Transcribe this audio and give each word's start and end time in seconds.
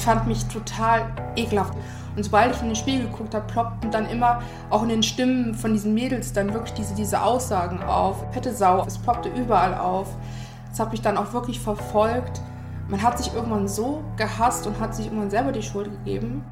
ich 0.00 0.06
fand 0.06 0.26
mich 0.26 0.46
total 0.46 1.12
ekelhaft. 1.36 1.74
Und 2.16 2.24
sobald 2.24 2.54
ich 2.54 2.62
in 2.62 2.68
den 2.68 2.76
Spiegel 2.76 3.06
geguckt 3.06 3.34
habe, 3.34 3.46
ploppten 3.46 3.90
dann 3.90 4.08
immer 4.08 4.40
auch 4.70 4.82
in 4.82 4.88
den 4.88 5.02
Stimmen 5.02 5.54
von 5.54 5.74
diesen 5.74 5.92
Mädels 5.92 6.32
dann 6.32 6.54
wirklich 6.54 6.72
diese, 6.72 6.94
diese 6.94 7.22
Aussagen 7.22 7.82
auf. 7.82 8.24
Fette 8.32 8.54
Sau, 8.54 8.82
es 8.86 8.96
ploppte 8.96 9.28
überall 9.28 9.74
auf. 9.74 10.08
Das 10.70 10.80
hat 10.80 10.92
mich 10.92 11.02
dann 11.02 11.18
auch 11.18 11.34
wirklich 11.34 11.60
verfolgt. 11.60 12.40
Man 12.88 13.02
hat 13.02 13.18
sich 13.18 13.32
irgendwann 13.34 13.68
so 13.68 14.02
gehasst 14.16 14.66
und 14.66 14.80
hat 14.80 14.94
sich 14.94 15.06
irgendwann 15.06 15.30
selber 15.30 15.52
die 15.52 15.62
Schuld 15.62 15.90
gegeben. 15.90 16.44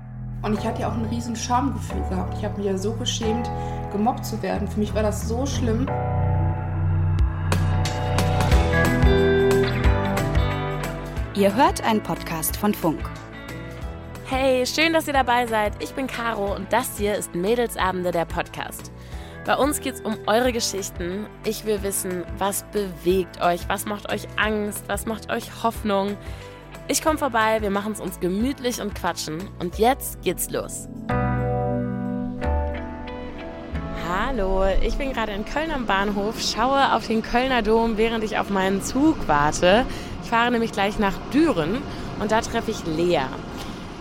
Und 0.42 0.56
ich 0.58 0.66
hatte 0.66 0.82
ja 0.82 0.90
auch 0.90 0.94
ein 0.94 1.06
riesen 1.06 1.34
Schamgefühl 1.34 2.02
gehabt. 2.10 2.36
Ich 2.38 2.44
habe 2.44 2.58
mich 2.58 2.66
ja 2.66 2.76
so 2.76 2.92
geschämt, 2.92 3.50
gemobbt 3.92 4.26
zu 4.26 4.42
werden. 4.42 4.68
Für 4.68 4.78
mich 4.78 4.94
war 4.94 5.02
das 5.02 5.26
so 5.26 5.46
schlimm. 5.46 5.86
Ihr 11.34 11.54
hört 11.54 11.82
einen 11.82 12.02
Podcast 12.02 12.56
von 12.58 12.74
Funk. 12.74 13.10
Hey, 14.30 14.66
schön, 14.66 14.92
dass 14.92 15.06
ihr 15.06 15.14
dabei 15.14 15.46
seid. 15.46 15.82
Ich 15.82 15.94
bin 15.94 16.06
Caro 16.06 16.54
und 16.54 16.70
das 16.70 16.98
hier 16.98 17.14
ist 17.14 17.34
Mädelsabende 17.34 18.10
der 18.10 18.26
Podcast. 18.26 18.92
Bei 19.46 19.56
uns 19.56 19.80
geht 19.80 19.94
es 19.94 20.00
um 20.02 20.18
eure 20.26 20.52
Geschichten. 20.52 21.26
Ich 21.46 21.64
will 21.64 21.82
wissen, 21.82 22.24
was 22.36 22.62
bewegt 22.64 23.40
euch, 23.40 23.66
was 23.70 23.86
macht 23.86 24.12
euch 24.12 24.28
Angst, 24.36 24.84
was 24.86 25.06
macht 25.06 25.32
euch 25.32 25.62
Hoffnung. 25.62 26.18
Ich 26.88 27.00
komme 27.00 27.16
vorbei, 27.16 27.62
wir 27.62 27.70
machen 27.70 27.92
es 27.92 28.00
uns 28.02 28.20
gemütlich 28.20 28.82
und 28.82 28.94
quatschen. 28.94 29.48
Und 29.60 29.78
jetzt 29.78 30.20
geht's 30.20 30.50
los. 30.50 30.88
Hallo, 34.06 34.66
ich 34.82 34.98
bin 34.98 35.14
gerade 35.14 35.32
in 35.32 35.46
Köln 35.46 35.70
am 35.70 35.86
Bahnhof, 35.86 36.38
schaue 36.42 36.92
auf 36.92 37.06
den 37.06 37.22
Kölner 37.22 37.62
Dom, 37.62 37.96
während 37.96 38.24
ich 38.24 38.36
auf 38.36 38.50
meinen 38.50 38.82
Zug 38.82 39.26
warte. 39.26 39.86
Ich 40.22 40.28
fahre 40.28 40.50
nämlich 40.50 40.72
gleich 40.72 40.98
nach 40.98 41.14
Düren 41.32 41.80
und 42.20 42.30
da 42.30 42.42
treffe 42.42 42.72
ich 42.72 42.84
Lea. 42.84 43.22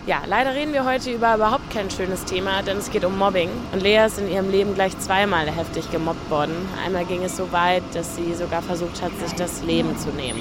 Ja, 0.07 0.21
leider 0.25 0.55
reden 0.55 0.71
wir 0.71 0.85
heute 0.85 1.11
über 1.11 1.35
überhaupt 1.35 1.69
kein 1.69 1.89
schönes 1.89 2.23
Thema, 2.23 2.61
denn 2.61 2.77
es 2.77 2.89
geht 2.91 3.03
um 3.03 3.17
Mobbing. 3.17 3.49
Und 3.73 3.83
Lea 3.83 4.05
ist 4.05 4.17
in 4.17 4.31
ihrem 4.31 4.49
Leben 4.49 4.73
gleich 4.73 4.97
zweimal 4.99 5.47
heftig 5.47 5.91
gemobbt 5.91 6.31
worden. 6.31 6.55
Einmal 6.85 7.03
ging 7.03 7.23
es 7.25 7.35
so 7.35 7.51
weit, 7.51 7.83
dass 7.93 8.15
sie 8.15 8.33
sogar 8.33 8.61
versucht 8.61 9.01
hat, 9.01 9.11
sich 9.19 9.35
das 9.35 9.63
Leben 9.63 9.97
zu 9.97 10.07
nehmen. 10.11 10.39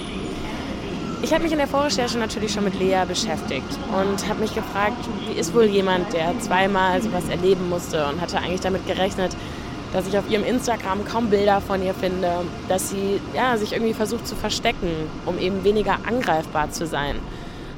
Ich 1.20 1.32
habe 1.32 1.42
mich 1.42 1.50
in 1.50 1.58
der 1.58 1.66
Vorrecherche 1.66 2.16
natürlich 2.16 2.52
schon 2.52 2.62
mit 2.62 2.78
Lea 2.78 3.02
beschäftigt 3.08 3.66
und 3.88 4.28
habe 4.28 4.38
mich 4.38 4.54
gefragt, 4.54 5.04
wie 5.26 5.36
ist 5.36 5.52
wohl 5.52 5.64
jemand, 5.64 6.12
der 6.12 6.38
zweimal 6.38 7.02
sowas 7.02 7.28
erleben 7.28 7.68
musste 7.68 8.06
und 8.06 8.20
hatte 8.20 8.38
eigentlich 8.38 8.60
damit 8.60 8.86
gerechnet, 8.86 9.36
dass 9.92 10.06
ich 10.06 10.16
auf 10.16 10.30
ihrem 10.30 10.44
Instagram 10.44 11.04
kaum 11.04 11.28
Bilder 11.28 11.60
von 11.60 11.82
ihr 11.82 11.94
finde, 11.94 12.30
dass 12.68 12.90
sie 12.90 13.20
ja, 13.34 13.56
sich 13.56 13.72
irgendwie 13.72 13.94
versucht 13.94 14.28
zu 14.28 14.36
verstecken, 14.36 14.92
um 15.24 15.40
eben 15.40 15.64
weniger 15.64 15.98
angreifbar 16.06 16.70
zu 16.70 16.86
sein. 16.86 17.16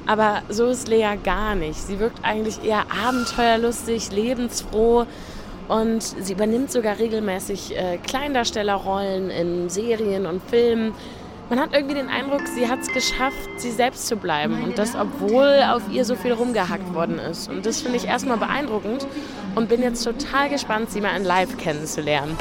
Aber 0.09 0.41
so 0.49 0.69
ist 0.69 0.89
Lea 0.89 1.17
gar 1.23 1.55
nicht. 1.55 1.79
Sie 1.79 2.01
wirkt 2.01 2.25
eigentlich 2.25 2.65
eher 2.65 2.87
abenteuerlustig, 3.07 4.11
lebensfroh 4.11 5.05
und 5.69 6.03
sie 6.03 6.33
übernimmt 6.33 6.73
sogar 6.73 6.99
regelmäßig 6.99 7.77
äh, 7.77 7.99
Kleindarstellerrollen 7.99 9.29
in 9.29 9.69
Serien 9.69 10.25
und 10.25 10.43
Filmen. 10.43 10.95
Man 11.51 11.61
hat 11.61 11.75
irgendwie 11.75 11.95
den 11.95 12.09
Eindruck, 12.09 12.41
sie 12.47 12.69
hat 12.69 12.81
es 12.81 12.89
geschafft, 12.89 13.49
sie 13.59 13.71
selbst 13.71 14.07
zu 14.07 14.17
bleiben. 14.17 14.63
Und 14.63 14.79
das, 14.79 14.95
obwohl 14.95 15.63
auf 15.71 15.83
ihr 15.93 16.07
so 16.07 16.17
viel 16.17 16.33
rumgehackt 16.33 16.95
worden 16.95 17.19
ist. 17.19 17.51
Und 17.51 17.67
das 17.67 17.83
finde 17.83 17.99
ich 17.99 18.07
erstmal 18.07 18.39
beeindruckend 18.39 19.07
und 19.57 19.69
bin 19.69 19.83
jetzt 19.83 20.03
total 20.05 20.49
gespannt, 20.49 20.91
sie 20.91 21.03
mal 21.03 21.15
in 21.17 21.25
Live 21.25 21.59
kennenzulernen. 21.59 22.37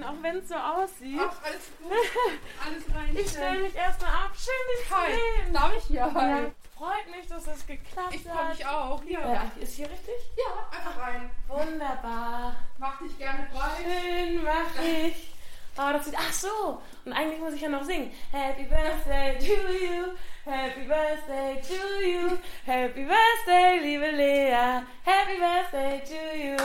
Einziehen, 0.00 0.04
auch 0.04 0.22
wenn 0.22 0.36
es 0.36 0.48
so 0.48 0.54
aussieht. 0.54 1.20
Ach, 1.20 1.44
alles 1.44 1.70
gut. 1.78 1.92
Alles 2.66 2.84
rein. 2.94 3.16
Ich 3.16 3.28
stelle 3.30 3.60
mich 3.60 3.74
erstmal 3.74 4.10
ab. 4.10 4.30
Schön, 4.34 4.78
dich 4.78 4.88
zu 4.88 4.94
sehen. 4.94 5.52
Darf 5.52 5.72
ich 5.76 5.84
hier? 5.84 6.14
Hi. 6.14 6.42
Ja, 6.42 6.50
freut 6.76 7.10
mich, 7.16 7.26
dass 7.28 7.46
es 7.46 7.66
geklappt 7.66 8.14
Ich 8.14 8.22
freue 8.22 8.34
hat. 8.34 8.56
mich 8.56 8.66
auch. 8.66 9.02
Hier. 9.02 9.20
Äh, 9.20 9.62
ist 9.62 9.74
hier 9.74 9.90
richtig? 9.90 10.14
Ja, 10.36 10.78
einfach 10.78 11.00
rein. 11.00 11.30
Wunderbar. 11.48 12.56
Mach 12.78 12.98
dich 13.00 13.16
gerne 13.18 13.46
frei. 13.52 13.70
Schön, 13.82 14.42
mach 14.44 14.82
ich. 14.82 15.30
Oh, 15.78 15.92
das 15.92 16.04
sieht. 16.04 16.14
Ach 16.18 16.32
so. 16.32 16.82
Und 17.04 17.12
eigentlich 17.12 17.40
muss 17.40 17.54
ich 17.54 17.60
ja 17.60 17.68
noch 17.68 17.84
singen. 17.84 18.10
Happy 18.32 18.64
Birthday 18.64 19.38
to 19.38 19.72
you. 19.72 20.14
Happy 20.44 20.80
Birthday 20.82 21.60
to 21.62 22.04
you. 22.04 22.36
Happy 22.70 23.04
Birthday, 23.04 23.80
liebe 23.82 24.12
Lea. 24.12 24.84
Happy 25.02 25.40
Birthday 25.40 26.00
to 26.06 26.38
you. 26.38 26.56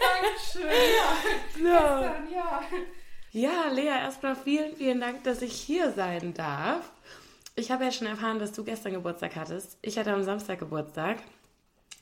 Dankeschön. 0.00 0.70
Ja. 0.70 1.16
So. 1.58 1.64
Dann, 1.64 2.30
ja. 2.32 2.62
Ja, 3.32 3.68
Lea, 3.72 3.88
erstmal 3.88 4.36
vielen, 4.36 4.76
vielen 4.76 5.00
Dank, 5.00 5.24
dass 5.24 5.42
ich 5.42 5.52
hier 5.52 5.90
sein 5.90 6.32
darf. 6.32 6.92
Ich 7.56 7.72
habe 7.72 7.82
ja 7.82 7.90
schon 7.90 8.06
erfahren, 8.06 8.38
dass 8.38 8.52
du 8.52 8.62
gestern 8.62 8.92
Geburtstag 8.92 9.34
hattest. 9.34 9.76
Ich 9.82 9.98
hatte 9.98 10.12
am 10.12 10.22
Samstag 10.22 10.60
Geburtstag. 10.60 11.18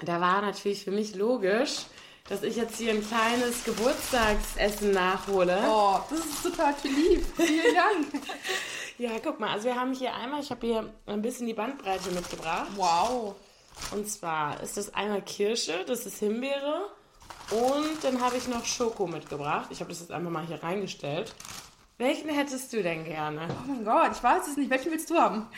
Da 0.00 0.20
war 0.20 0.42
natürlich 0.42 0.84
für 0.84 0.90
mich 0.90 1.14
logisch, 1.14 1.86
dass 2.28 2.42
ich 2.42 2.56
jetzt 2.56 2.76
hier 2.76 2.92
ein 2.92 3.08
kleines 3.08 3.64
Geburtstagsessen 3.64 4.90
nachhole. 4.90 5.58
Oh, 5.66 5.98
das 6.10 6.18
ist 6.18 6.42
total 6.42 6.74
lieb. 6.82 7.24
Vielen 7.38 7.74
Dank. 7.74 8.22
Ja, 8.98 9.10
guck 9.22 9.38
mal, 9.38 9.50
also 9.50 9.66
wir 9.66 9.74
haben 9.74 9.92
hier 9.92 10.14
einmal, 10.14 10.40
ich 10.40 10.50
habe 10.50 10.66
hier 10.66 10.90
ein 11.04 11.20
bisschen 11.20 11.46
die 11.46 11.52
Bandbreite 11.52 12.10
mitgebracht. 12.12 12.68
Wow. 12.76 13.36
Und 13.92 14.08
zwar 14.08 14.60
ist 14.62 14.76
das 14.76 14.94
einmal 14.94 15.22
Kirsche, 15.22 15.84
das 15.86 16.06
ist 16.06 16.18
Himbeere. 16.18 16.90
Und 17.50 18.02
dann 18.02 18.20
habe 18.20 18.36
ich 18.36 18.48
noch 18.48 18.64
Schoko 18.64 19.06
mitgebracht. 19.06 19.68
Ich 19.70 19.80
habe 19.80 19.90
das 19.90 20.00
jetzt 20.00 20.10
einfach 20.10 20.30
mal 20.30 20.44
hier 20.44 20.62
reingestellt. 20.62 21.34
Welchen 21.98 22.28
hättest 22.28 22.72
du 22.72 22.82
denn 22.82 23.04
gerne? 23.04 23.48
Oh 23.50 23.68
mein 23.68 23.84
Gott, 23.84 24.12
ich 24.12 24.22
weiß 24.22 24.48
es 24.48 24.56
nicht. 24.56 24.68
Welchen 24.68 24.90
willst 24.90 25.08
du 25.08 25.14
haben? 25.14 25.48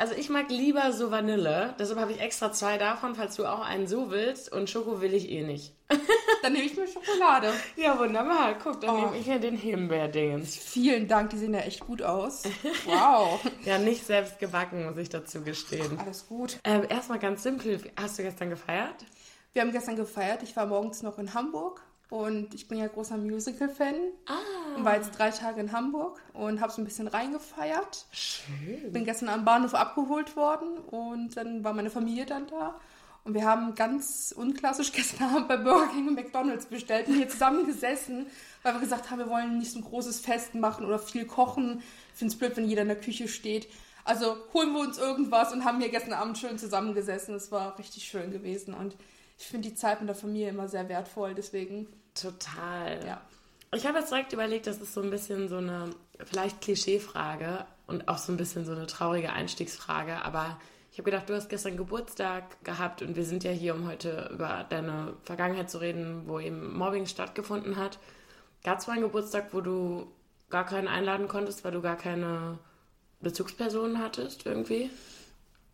Also 0.00 0.14
ich 0.14 0.30
mag 0.30 0.48
lieber 0.50 0.92
so 0.92 1.10
Vanille. 1.10 1.74
Deshalb 1.78 1.98
habe 2.00 2.12
ich 2.12 2.20
extra 2.20 2.50
zwei 2.52 2.78
davon, 2.78 3.14
falls 3.14 3.36
du 3.36 3.44
auch 3.44 3.60
einen 3.60 3.86
so 3.86 4.10
willst. 4.10 4.50
Und 4.50 4.70
Schoko 4.70 5.02
will 5.02 5.12
ich 5.12 5.28
eh 5.30 5.42
nicht. 5.42 5.74
Dann 6.42 6.54
nehme 6.54 6.64
ich 6.64 6.74
mir 6.74 6.86
Schokolade. 6.88 7.52
Ja, 7.76 7.98
wunderbar. 7.98 8.54
Guck, 8.62 8.80
dann 8.80 8.90
Oh. 8.90 9.00
nehme 9.02 9.18
ich 9.18 9.26
ja 9.26 9.38
den 9.38 9.56
Himbeerdingens. 9.58 10.56
Vielen 10.56 11.06
Dank, 11.06 11.30
die 11.30 11.36
sehen 11.36 11.52
ja 11.52 11.60
echt 11.60 11.80
gut 11.80 12.00
aus. 12.00 12.44
Wow. 12.86 13.40
Ja, 13.66 13.76
nicht 13.78 14.06
selbst 14.06 14.38
gebacken, 14.38 14.86
muss 14.86 14.96
ich 14.96 15.10
dazu 15.10 15.42
gestehen. 15.42 15.98
Alles 15.98 16.26
gut. 16.26 16.58
Ähm, 16.64 16.84
erstmal 16.88 17.18
ganz 17.18 17.42
simpel. 17.42 17.78
Hast 18.00 18.18
du 18.18 18.22
gestern 18.22 18.48
gefeiert? 18.48 18.94
Wir 19.52 19.60
haben 19.62 19.72
gestern 19.72 19.96
gefeiert. 19.96 20.42
Ich 20.42 20.56
war 20.56 20.64
morgens 20.64 21.02
noch 21.02 21.18
in 21.18 21.34
Hamburg 21.34 21.82
und 22.10 22.54
ich 22.54 22.66
bin 22.68 22.78
ja 22.78 22.88
großer 22.88 23.16
Musical-Fan. 23.16 23.94
Ah. 24.26 24.76
Und 24.76 24.84
war 24.84 24.96
jetzt 24.96 25.18
drei 25.18 25.30
Tage 25.30 25.60
in 25.60 25.72
Hamburg 25.72 26.20
und 26.32 26.60
habe 26.60 26.72
so 26.72 26.82
ein 26.82 26.84
bisschen 26.84 27.08
reingefeiert. 27.08 28.06
Schön. 28.10 28.92
Bin 28.92 29.04
gestern 29.04 29.28
am 29.28 29.44
Bahnhof 29.44 29.74
abgeholt 29.74 30.36
worden 30.36 30.78
und 30.78 31.36
dann 31.36 31.64
war 31.64 31.72
meine 31.72 31.90
Familie 31.90 32.26
dann 32.26 32.46
da. 32.48 32.78
Und 33.24 33.34
wir 33.34 33.44
haben 33.44 33.74
ganz 33.74 34.34
unklassisch 34.36 34.92
gestern 34.94 35.34
Abend 35.34 35.48
bei 35.48 35.56
Burger 35.56 35.88
King 35.92 36.08
und 36.08 36.14
McDonalds 36.14 36.66
bestellt 36.66 37.06
und 37.08 37.14
hier 37.14 37.28
zusammen 37.28 37.64
gesessen, 37.66 38.26
weil 38.62 38.74
wir 38.74 38.80
gesagt 38.80 39.10
haben, 39.10 39.18
wir 39.18 39.28
wollen 39.28 39.58
nicht 39.58 39.72
so 39.72 39.78
ein 39.78 39.84
großes 39.84 40.20
Fest 40.20 40.54
machen 40.54 40.86
oder 40.86 40.98
viel 40.98 41.26
kochen. 41.26 41.82
Ich 42.12 42.18
finde 42.18 42.32
es 42.32 42.38
blöd, 42.38 42.56
wenn 42.56 42.68
jeder 42.68 42.82
in 42.82 42.88
der 42.88 43.00
Küche 43.00 43.28
steht. 43.28 43.68
Also 44.04 44.36
holen 44.52 44.72
wir 44.72 44.80
uns 44.80 44.98
irgendwas 44.98 45.52
und 45.52 45.64
haben 45.64 45.78
hier 45.78 45.90
gestern 45.90 46.14
Abend 46.14 46.38
schön 46.38 46.58
zusammengesessen. 46.58 47.34
Es 47.34 47.52
war 47.52 47.78
richtig 47.78 48.04
schön 48.04 48.32
gewesen 48.32 48.74
und 48.74 48.96
ich 49.38 49.46
finde 49.46 49.70
die 49.70 49.74
Zeit 49.74 50.00
mit 50.00 50.08
der 50.08 50.16
Familie 50.16 50.50
immer 50.50 50.68
sehr 50.68 50.88
wertvoll. 50.88 51.34
Deswegen, 51.34 51.86
Total. 52.22 53.04
ja. 53.06 53.20
Ich 53.72 53.86
habe 53.86 53.98
jetzt 53.98 54.10
direkt 54.10 54.32
überlegt, 54.32 54.66
das 54.66 54.78
ist 54.78 54.94
so 54.94 55.00
ein 55.00 55.10
bisschen 55.10 55.48
so 55.48 55.58
eine 55.58 55.90
vielleicht 56.24 56.60
Klischeefrage 56.60 57.64
und 57.86 58.08
auch 58.08 58.18
so 58.18 58.32
ein 58.32 58.36
bisschen 58.36 58.64
so 58.64 58.72
eine 58.72 58.86
traurige 58.86 59.32
Einstiegsfrage, 59.32 60.24
aber 60.24 60.58
ich 60.92 60.98
habe 60.98 61.10
gedacht, 61.10 61.28
du 61.28 61.34
hast 61.34 61.48
gestern 61.48 61.76
Geburtstag 61.76 62.62
gehabt 62.64 63.02
und 63.02 63.14
wir 63.14 63.24
sind 63.24 63.44
ja 63.44 63.52
hier, 63.52 63.74
um 63.74 63.86
heute 63.86 64.28
über 64.32 64.66
deine 64.68 65.14
Vergangenheit 65.22 65.70
zu 65.70 65.78
reden, 65.78 66.22
wo 66.26 66.40
eben 66.40 66.76
Mobbing 66.76 67.06
stattgefunden 67.06 67.76
hat. 67.76 67.98
Gab 68.64 68.78
es 68.78 68.88
mal 68.88 68.94
einen 68.94 69.02
Geburtstag, 69.02 69.52
wo 69.52 69.60
du 69.60 70.08
gar 70.50 70.66
keinen 70.66 70.88
einladen 70.88 71.28
konntest, 71.28 71.64
weil 71.64 71.72
du 71.72 71.80
gar 71.80 71.96
keine 71.96 72.58
Bezugspersonen 73.20 74.00
hattest 74.00 74.46
irgendwie? 74.46 74.90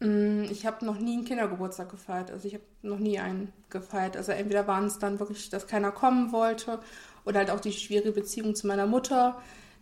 Mm, 0.01 0.45
Ich 0.51 0.67
habe 0.67 0.85
noch 0.85 0.99
nie 0.99 1.15
einen 1.15 1.25
Kindergeburtstag 1.25 1.91
gefeiert. 1.91 2.31
Also 2.31 2.49
ich 2.49 2.55
habe 2.55 2.65
noch 2.83 2.99
nie 2.99 3.19
einen 3.19 3.53
gefeiert. 3.71 4.17
Also 4.17 4.33
entweder 4.33 4.67
waren 4.67 4.87
es 4.87 4.99
dann 4.99 5.19
wirklich, 5.21 5.49
dass 5.51 5.67
keiner 5.67 5.93
kommen 5.93 6.33
wollte 6.33 6.81
oder 7.25 7.39
halt 7.41 7.51
auch 7.51 7.61
die 7.61 7.73
schwierige 7.73 8.13
Beziehung 8.13 8.55
zu 8.55 8.67
meiner 8.67 8.87
Mutter, 8.87 9.41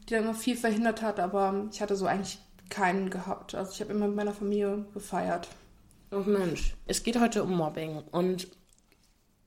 die 0.08 0.14
dann 0.14 0.25
noch 0.26 0.37
viel 0.37 0.56
verhindert 0.56 1.02
hat. 1.02 1.20
Aber 1.20 1.66
ich 1.72 1.81
hatte 1.82 1.96
so 1.96 2.06
eigentlich 2.06 2.38
keinen 2.70 3.11
gehabt. 3.11 3.55
Also 3.55 3.72
ich 3.72 3.81
habe 3.81 3.93
immer 3.93 4.06
mit 4.06 4.16
meiner 4.16 4.32
Familie 4.32 4.87
gefeiert. 4.94 5.49
Oh 6.12 6.20
Mensch, 6.20 6.75
es 6.87 7.02
geht 7.02 7.19
heute 7.19 7.43
um 7.43 7.56
Mobbing 7.56 8.02
und 8.12 8.49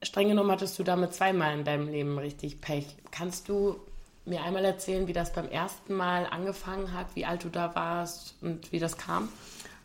streng 0.03 0.27
genommen 0.29 0.51
hattest 0.51 0.77
du 0.77 0.83
damit 0.83 1.13
zweimal 1.13 1.57
in 1.57 1.63
deinem 1.63 1.87
Leben 1.87 2.17
richtig 2.19 2.61
Pech. 2.61 2.97
Kannst 3.11 3.47
du 3.49 3.79
mir 4.25 4.43
einmal 4.43 4.65
erzählen, 4.65 5.07
wie 5.07 5.13
das 5.13 5.31
beim 5.33 5.47
ersten 5.49 5.93
Mal 5.95 6.25
angefangen 6.25 6.93
hat, 6.93 7.15
wie 7.15 7.25
alt 7.25 7.43
du 7.45 7.49
da 7.49 7.73
warst 7.75 8.35
und 8.41 8.71
wie 8.71 8.79
das 8.79 8.97
kam? 8.97 9.29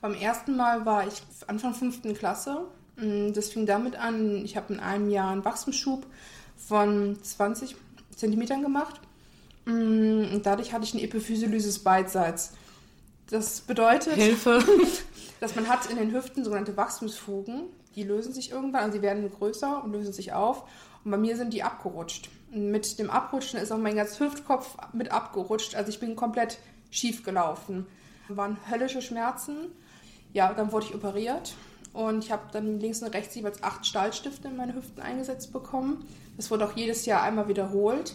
Beim 0.03 0.15
ersten 0.15 0.57
Mal 0.57 0.85
war 0.85 1.07
ich 1.07 1.23
Anfang 1.47 1.75
fünften 1.75 2.13
Klasse. 2.15 2.67
Mm, 2.97 3.33
Das 3.33 3.49
fing 3.51 3.67
damit 3.67 3.97
an, 3.97 4.45
ich 4.45 4.57
habe 4.57 4.75
in 4.75 4.81
einem 4.81 5.09
Jahr 5.09 5.31
einen 5.31 5.45
Wachstumsschub 5.45 6.05
von 6.57 7.17
20 7.23 7.77
Zentimetern 8.15 8.63
gemacht. 8.63 9.01
Mm, 9.65 10.25
Und 10.35 10.43
dadurch 10.45 10.73
hatte 10.73 10.85
ich 10.85 10.93
eine 10.93 11.03
Epiphysiolysis 11.05 11.79
beidseits. 11.79 12.53
Das 13.31 13.61
bedeutet, 13.61 14.15
Hilfe. 14.15 14.63
dass 15.41 15.55
man 15.55 15.69
hat 15.69 15.89
in 15.89 15.97
den 15.97 16.13
Hüften 16.13 16.43
sogenannte 16.45 16.77
Wachstumsfugen. 16.77 17.63
Die 17.95 18.03
lösen 18.03 18.33
sich 18.33 18.51
irgendwann, 18.51 18.83
also 18.83 18.97
sie 18.97 19.03
werden 19.03 19.31
größer 19.31 19.85
und 19.85 19.93
lösen 19.93 20.13
sich 20.13 20.33
auf. 20.33 20.65
Und 21.05 21.13
bei 21.13 21.17
mir 21.17 21.37
sind 21.37 21.53
die 21.53 21.63
abgerutscht. 21.63 22.29
Und 22.53 22.73
mit 22.73 22.99
dem 22.99 23.09
Abrutschen 23.09 23.61
ist 23.61 23.71
auch 23.71 23.79
mein 23.79 23.95
ganzer 23.95 24.25
Hüftkopf 24.27 24.77
mit 24.93 25.13
abgerutscht. 25.13 25.77
Also 25.77 25.91
ich 25.91 26.01
bin 26.01 26.17
komplett 26.17 26.59
schief 26.91 27.23
gelaufen. 27.23 27.87
Waren 28.29 28.57
höllische 28.69 29.01
Schmerzen. 29.01 29.71
Ja, 30.33 30.53
dann 30.53 30.73
wurde 30.73 30.87
ich 30.87 30.95
operiert. 30.95 31.55
Und 31.93 32.25
ich 32.25 32.33
habe 32.33 32.43
dann 32.53 32.81
links 32.81 33.03
und 33.03 33.15
rechts 33.15 33.35
jeweils 33.35 33.63
acht 33.63 33.87
Stahlstifte 33.87 34.49
in 34.49 34.57
meine 34.57 34.75
Hüften 34.75 35.03
eingesetzt 35.03 35.53
bekommen. 35.53 36.07
Das 36.37 36.51
wurde 36.51 36.67
auch 36.67 36.77
jedes 36.77 37.05
Jahr 37.05 37.23
einmal 37.23 37.49
wiederholt. 37.49 38.15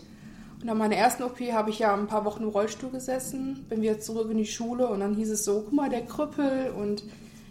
Und 0.60 0.66
nach 0.66 0.74
meiner 0.74 0.96
ersten 0.96 1.24
OP 1.24 1.40
habe 1.52 1.70
ich 1.70 1.80
ja 1.80 1.94
ein 1.94 2.08
paar 2.08 2.26
Wochen 2.26 2.44
im 2.44 2.50
Rollstuhl 2.50 2.90
gesessen, 2.90 3.66
bin 3.70 3.82
wieder 3.82 4.00
zurück 4.00 4.32
in 4.32 4.38
die 4.38 4.48
Schule 4.48 4.88
und 4.88 5.02
dann 5.02 5.14
hieß 5.14 5.30
es 5.30 5.46
so, 5.46 5.62
guck 5.62 5.74
mal, 5.74 5.90
der 5.90 6.06
Krüppel 6.06 6.72
und 6.72 7.04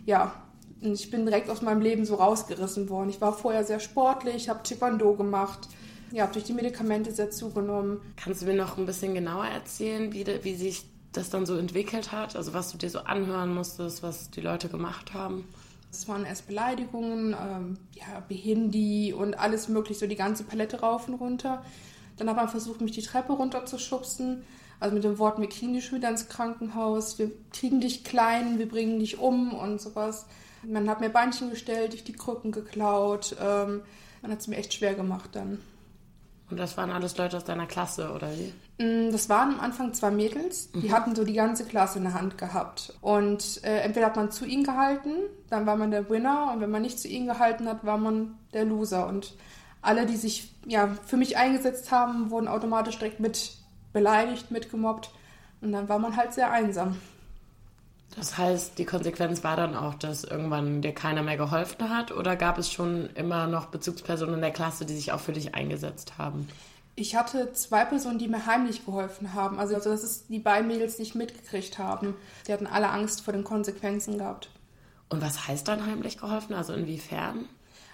ja, 0.06 0.34
und 0.82 0.94
ich 0.94 1.10
bin 1.10 1.24
direkt 1.24 1.48
aus 1.48 1.62
meinem 1.62 1.80
Leben 1.80 2.04
so 2.04 2.16
rausgerissen 2.16 2.88
worden. 2.88 3.08
Ich 3.08 3.20
war 3.20 3.32
vorher 3.32 3.64
sehr 3.64 3.80
sportlich, 3.80 4.48
habe 4.48 4.62
Taekwondo 4.62 5.14
gemacht, 5.14 5.68
ja, 6.10 6.24
habe 6.24 6.32
durch 6.32 6.44
die 6.44 6.52
Medikamente 6.52 7.12
sehr 7.12 7.30
zugenommen. 7.30 8.00
Kannst 8.16 8.42
du 8.42 8.46
mir 8.46 8.54
noch 8.54 8.76
ein 8.76 8.86
bisschen 8.86 9.14
genauer 9.14 9.46
erzählen, 9.46 10.12
wie, 10.12 10.26
wie 10.42 10.54
sich 10.54 10.84
das 11.16 11.30
dann 11.30 11.46
so 11.46 11.56
entwickelt 11.56 12.12
hat? 12.12 12.36
Also 12.36 12.54
was 12.54 12.72
du 12.72 12.78
dir 12.78 12.90
so 12.90 13.00
anhören 13.00 13.54
musstest, 13.54 14.02
was 14.02 14.30
die 14.30 14.40
Leute 14.40 14.68
gemacht 14.68 15.14
haben? 15.14 15.46
Es 15.90 16.08
waren 16.08 16.24
erst 16.24 16.46
Beleidigungen, 16.46 17.32
ähm, 17.32 17.78
ja, 17.92 18.20
Behindi 18.28 19.12
und 19.12 19.38
alles 19.38 19.68
mögliche, 19.68 20.00
so 20.00 20.06
die 20.06 20.16
ganze 20.16 20.44
Palette 20.44 20.80
rauf 20.80 21.08
und 21.08 21.14
runter. 21.14 21.62
Dann 22.16 22.28
hat 22.28 22.36
man 22.36 22.48
versucht, 22.48 22.80
mich 22.80 22.92
die 22.92 23.02
Treppe 23.02 23.32
runterzuschubsen. 23.32 24.44
Also 24.78 24.94
mit 24.94 25.04
den 25.04 25.18
Worten, 25.18 25.40
wir 25.40 25.48
kriegen 25.48 25.72
dich 25.72 25.90
wieder 25.92 26.10
ins 26.10 26.28
Krankenhaus, 26.28 27.18
wir 27.18 27.30
kriegen 27.50 27.80
dich 27.80 28.04
klein, 28.04 28.58
wir 28.58 28.68
bringen 28.68 28.98
dich 28.98 29.18
um 29.18 29.54
und 29.54 29.80
sowas. 29.80 30.26
Man 30.62 30.90
hat 30.90 31.00
mir 31.00 31.08
Beinchen 31.08 31.48
gestellt, 31.48 31.94
ich 31.94 32.04
die 32.04 32.12
Krücken 32.12 32.52
geklaut. 32.52 33.36
Ähm, 33.40 33.80
man 34.20 34.32
hat 34.32 34.40
es 34.40 34.48
mir 34.48 34.56
echt 34.56 34.74
schwer 34.74 34.94
gemacht 34.94 35.30
dann. 35.32 35.60
Und 36.48 36.58
das 36.58 36.76
waren 36.76 36.90
alles 36.90 37.16
Leute 37.16 37.36
aus 37.36 37.44
deiner 37.44 37.66
Klasse, 37.66 38.12
oder 38.12 38.28
wie? 38.32 38.82
Mm, 38.82 39.10
das 39.10 39.28
waren 39.28 39.54
am 39.54 39.60
Anfang 39.60 39.92
zwei 39.94 40.10
Mädels, 40.12 40.70
die 40.70 40.88
mhm. 40.88 40.92
hatten 40.92 41.14
so 41.16 41.24
die 41.24 41.32
ganze 41.32 41.64
Klasse 41.64 41.98
in 41.98 42.04
der 42.04 42.14
Hand 42.14 42.38
gehabt. 42.38 42.94
Und 43.00 43.64
äh, 43.64 43.80
entweder 43.80 44.06
hat 44.06 44.16
man 44.16 44.30
zu 44.30 44.44
ihnen 44.44 44.62
gehalten, 44.62 45.10
dann 45.50 45.66
war 45.66 45.76
man 45.76 45.90
der 45.90 46.08
Winner, 46.08 46.52
und 46.52 46.60
wenn 46.60 46.70
man 46.70 46.82
nicht 46.82 47.00
zu 47.00 47.08
ihnen 47.08 47.26
gehalten 47.26 47.68
hat, 47.68 47.84
war 47.84 47.98
man 47.98 48.38
der 48.52 48.64
Loser. 48.64 49.08
Und 49.08 49.34
alle, 49.82 50.06
die 50.06 50.16
sich 50.16 50.54
ja, 50.66 50.88
für 51.04 51.16
mich 51.16 51.36
eingesetzt 51.36 51.90
haben, 51.90 52.30
wurden 52.30 52.48
automatisch 52.48 52.98
direkt 52.98 53.18
mit 53.18 53.56
beleidigt, 53.92 54.50
mitgemobbt. 54.50 55.10
Und 55.60 55.72
dann 55.72 55.88
war 55.88 55.98
man 55.98 56.16
halt 56.16 56.32
sehr 56.32 56.52
einsam. 56.52 56.96
Das 58.16 58.38
heißt, 58.38 58.78
die 58.78 58.86
Konsequenz 58.86 59.44
war 59.44 59.56
dann 59.56 59.76
auch, 59.76 59.94
dass 59.94 60.24
irgendwann 60.24 60.80
dir 60.80 60.94
keiner 60.94 61.22
mehr 61.22 61.36
geholfen 61.36 61.90
hat? 61.90 62.12
Oder 62.12 62.34
gab 62.34 62.56
es 62.56 62.72
schon 62.72 63.10
immer 63.14 63.46
noch 63.46 63.66
Bezugspersonen 63.66 64.36
in 64.36 64.40
der 64.40 64.52
Klasse, 64.52 64.86
die 64.86 64.94
sich 64.94 65.12
auch 65.12 65.20
für 65.20 65.32
dich 65.32 65.54
eingesetzt 65.54 66.16
haben? 66.16 66.48
Ich 66.94 67.14
hatte 67.14 67.52
zwei 67.52 67.84
Personen, 67.84 68.18
die 68.18 68.26
mir 68.26 68.46
heimlich 68.46 68.86
geholfen 68.86 69.34
haben. 69.34 69.58
Also, 69.58 69.74
also 69.74 69.90
das 69.90 70.02
ist 70.02 70.30
die 70.30 70.38
beiden 70.38 70.66
Mädels 70.66 70.98
nicht 70.98 71.14
mitgekriegt 71.14 71.78
haben. 71.78 72.14
Die 72.48 72.54
hatten 72.54 72.66
alle 72.66 72.88
Angst 72.88 73.20
vor 73.20 73.34
den 73.34 73.44
Konsequenzen 73.44 74.16
gehabt. 74.16 74.48
Und 75.10 75.20
was 75.20 75.46
heißt 75.46 75.68
dann 75.68 75.84
heimlich 75.84 76.16
geholfen? 76.16 76.54
Also 76.54 76.72
inwiefern? 76.72 77.44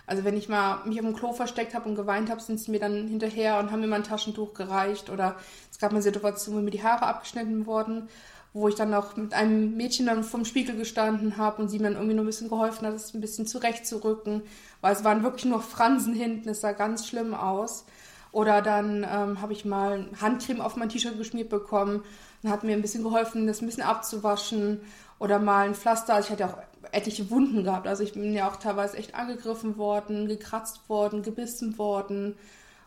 Also 0.07 0.23
wenn 0.23 0.37
ich 0.37 0.49
mal 0.49 0.85
mich 0.85 1.01
auf 1.01 1.07
dem 1.07 1.17
Klo 1.17 1.33
versteckt 1.33 1.75
habe 1.75 1.89
und 1.89 1.97
geweint 1.97 2.31
habe, 2.31 2.41
sind 2.41 2.61
sie 2.61 2.71
mir 2.71 2.79
dann 2.79 3.09
hinterher 3.09 3.59
und 3.59 3.73
haben 3.73 3.81
mir 3.81 3.89
mal 3.89 3.97
ein 3.97 4.05
Taschentuch 4.05 4.55
gereicht. 4.55 5.11
Oder 5.11 5.35
es 5.73 5.79
gab 5.79 5.91
eine 5.91 6.03
Situation, 6.03 6.55
wo 6.55 6.61
mir 6.61 6.71
die 6.71 6.83
Haare 6.83 7.07
abgeschnitten 7.07 7.67
wurden 7.67 8.09
wo 8.55 8.69
ich 8.69 8.75
dann 8.75 8.93
auch 8.93 9.17
mit 9.17 9.33
einem 9.33 9.77
Mädchen 9.77 10.07
dann 10.07 10.25
vom 10.25 10.45
Spiegel 10.45 10.77
gestanden 10.77 11.37
habe 11.39 11.63
und 11.63 11.69
sie 11.69 11.79
mir 11.79 11.85
dann 11.85 11.95
irgendwie 11.95 12.15
nur 12.15 12.25
ein 12.25 12.27
bisschen 12.27 12.51
geholfen 12.51 12.87
hat, 12.87 12.95
es 12.95 13.15
ein 13.15 13.21
bisschen 13.21 13.47
zurechtzurücken, 13.47 14.43
weil 14.81 14.93
es 14.93 15.05
waren 15.05 15.23
wirklich 15.23 15.47
nur 15.47 15.63
Fransen 15.63 16.15
hinten, 16.15 16.51
es 16.51 16.61
sah 16.61 16.73
ganz 16.73 17.07
schlimm 17.07 17.35
aus. 17.35 17.85
Oder 18.33 18.63
dann 18.63 19.07
ähm, 19.11 19.43
habe 19.43 19.53
ich 19.53 19.65
mal 19.65 20.07
Handcreme 20.21 20.63
auf 20.63 20.77
mein 20.77 20.89
T-Shirt 20.89 21.19
geschmiert 21.19 21.51
bekommen 21.51 22.03
und 22.43 22.51
hat 22.51 22.65
mir 22.65 22.73
ein 22.73 22.83
bisschen 22.83 23.05
geholfen, 23.05 23.47
das 23.47 23.61
ein 23.61 23.67
bisschen 23.67 23.83
abzuwaschen. 23.83 24.81
Oder 25.19 25.39
mal 25.39 25.67
ein 25.67 25.75
Pflaster. 25.75 26.15
Also 26.15 26.27
ich 26.27 26.33
hatte 26.33 26.47
auch 26.47 26.59
etliche 26.93 27.31
Wunden 27.31 27.63
gehabt. 27.63 27.87
Also 27.87 28.03
ich 28.03 28.15
bin 28.15 28.33
ja 28.33 28.49
auch 28.49 28.57
teilweise 28.57 28.97
echt 28.97 29.15
angegriffen 29.15 29.77
worden, 29.77 30.27
gekratzt 30.29 30.89
worden, 30.89 31.23
gebissen 31.23 31.79
worden 31.79 32.37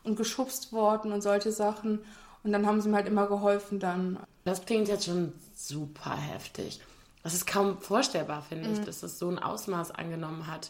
und 0.03 0.15
geschubst 0.15 0.73
worden 0.73 1.11
und 1.11 1.21
solche 1.21 1.51
Sachen. 1.51 1.99
Und 2.43 2.51
dann 2.51 2.65
haben 2.65 2.81
sie 2.81 2.89
mir 2.89 2.97
halt 2.97 3.07
immer 3.07 3.27
geholfen 3.27 3.79
dann. 3.79 4.19
Das 4.45 4.65
klingt 4.65 4.87
jetzt 4.87 5.05
schon 5.05 5.31
super 5.55 6.15
heftig. 6.15 6.81
Das 7.23 7.33
ist 7.33 7.47
kaum 7.47 7.79
vorstellbar, 7.81 8.43
finde 8.43 8.69
ich, 8.69 8.79
mhm. 8.79 8.85
dass 8.85 8.99
das 8.99 9.17
so 9.17 9.29
ein 9.29 9.39
Ausmaß 9.39 9.91
angenommen 9.91 10.47
hat. 10.47 10.69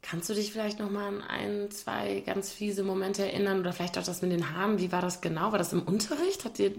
Kannst 0.00 0.28
du 0.28 0.34
dich 0.34 0.52
vielleicht 0.52 0.78
noch 0.78 0.90
mal 0.90 1.08
an 1.08 1.22
ein, 1.22 1.70
zwei 1.70 2.20
ganz 2.20 2.52
fiese 2.52 2.84
Momente 2.84 3.24
erinnern 3.24 3.60
oder 3.60 3.72
vielleicht 3.72 3.98
auch 3.98 4.04
das 4.04 4.22
mit 4.22 4.30
den 4.30 4.54
Haaren? 4.54 4.78
Wie 4.78 4.92
war 4.92 5.02
das 5.02 5.20
genau? 5.20 5.50
War 5.50 5.58
das 5.58 5.72
im 5.72 5.82
Unterricht? 5.82 6.44
Hat 6.44 6.58
dir 6.58 6.72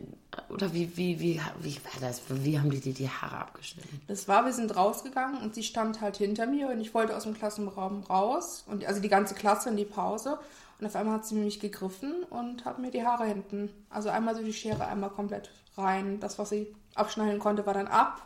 oder 0.49 0.73
wie 0.73 0.95
wie 0.95 1.19
wie 1.19 1.41
wie 1.59 1.75
war 1.75 1.99
das? 1.99 2.21
Wie 2.29 2.57
haben 2.57 2.71
die 2.71 2.79
dir 2.79 2.93
die 2.93 3.09
Haare 3.09 3.37
abgeschnitten? 3.37 4.01
Das 4.07 4.27
war, 4.27 4.45
wir 4.45 4.53
sind 4.53 4.75
rausgegangen 4.75 5.41
und 5.41 5.53
sie 5.53 5.63
stand 5.63 5.99
halt 5.99 6.17
hinter 6.17 6.45
mir 6.45 6.69
und 6.69 6.79
ich 6.79 6.93
wollte 6.93 7.15
aus 7.15 7.23
dem 7.23 7.33
Klassenraum 7.33 8.03
raus 8.03 8.63
und 8.67 8.85
also 8.85 9.01
die 9.01 9.09
ganze 9.09 9.35
Klasse 9.35 9.69
in 9.69 9.77
die 9.77 9.85
Pause 9.85 10.39
und 10.79 10.85
auf 10.85 10.95
einmal 10.95 11.15
hat 11.15 11.25
sie 11.25 11.35
mich 11.35 11.59
gegriffen 11.59 12.23
und 12.29 12.65
hat 12.65 12.79
mir 12.79 12.91
die 12.91 13.05
Haare 13.05 13.25
hinten, 13.25 13.69
also 13.89 14.09
einmal 14.09 14.35
so 14.35 14.41
die 14.41 14.53
Schere, 14.53 14.87
einmal 14.87 15.09
komplett 15.09 15.51
rein. 15.77 16.19
Das, 16.19 16.39
was 16.39 16.49
sie 16.49 16.73
abschneiden 16.95 17.39
konnte, 17.39 17.65
war 17.65 17.73
dann 17.73 17.87
ab. 17.87 18.25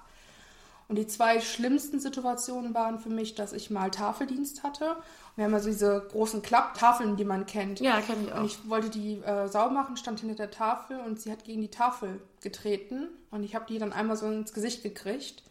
Und 0.88 0.98
die 0.98 1.08
zwei 1.08 1.40
schlimmsten 1.40 2.00
Situationen 2.00 2.76
waren 2.76 3.00
für 3.00 3.10
mich, 3.10 3.34
dass 3.34 3.54
ich 3.54 3.72
mal 3.72 3.90
Tafeldienst 3.90 4.62
hatte. 4.62 4.98
Wir 5.36 5.46
haben 5.46 5.54
also 5.54 5.70
diese 5.70 6.08
großen 6.12 6.44
Klapptafeln, 6.44 7.16
die 7.16 7.26
man 7.26 7.48
kennt. 7.48 7.80
Ja, 7.80 8.02
kenne 8.02 8.26
ich 8.26 8.34
auch. 8.34 8.40
Und 8.40 8.46
ich 8.46 8.70
wollte 8.70 8.90
die 8.90 9.16
äh, 9.24 9.48
sauber 9.48 9.72
machen, 9.72 9.98
stand 9.98 10.20
hinter 10.20 10.36
der 10.36 10.52
Tafel 10.52 11.00
und 11.00 11.20
sie 11.20 11.32
hat 11.32 11.46
gegen 11.46 11.62
die 11.62 11.72
Tafel 11.72 12.22
getreten. 12.42 13.08
Und 13.32 13.44
ich 13.44 13.56
habe 13.56 13.66
die 13.68 13.80
dann 13.80 13.94
einmal 13.94 14.18
so 14.18 14.28
ins 14.28 14.54
Gesicht 14.54 14.84
gekriegt. 14.84 15.42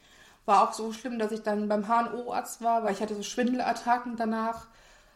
War 0.44 0.62
auch 0.62 0.72
so 0.72 0.92
schlimm, 0.92 1.18
dass 1.18 1.32
ich 1.32 1.42
dann 1.42 1.68
beim 1.68 1.88
HNO-Arzt 1.88 2.62
war, 2.62 2.84
weil 2.84 2.92
ich 2.92 3.00
hatte 3.00 3.16
so 3.16 3.22
Schwindelattacken 3.22 4.16
danach. 4.16 4.66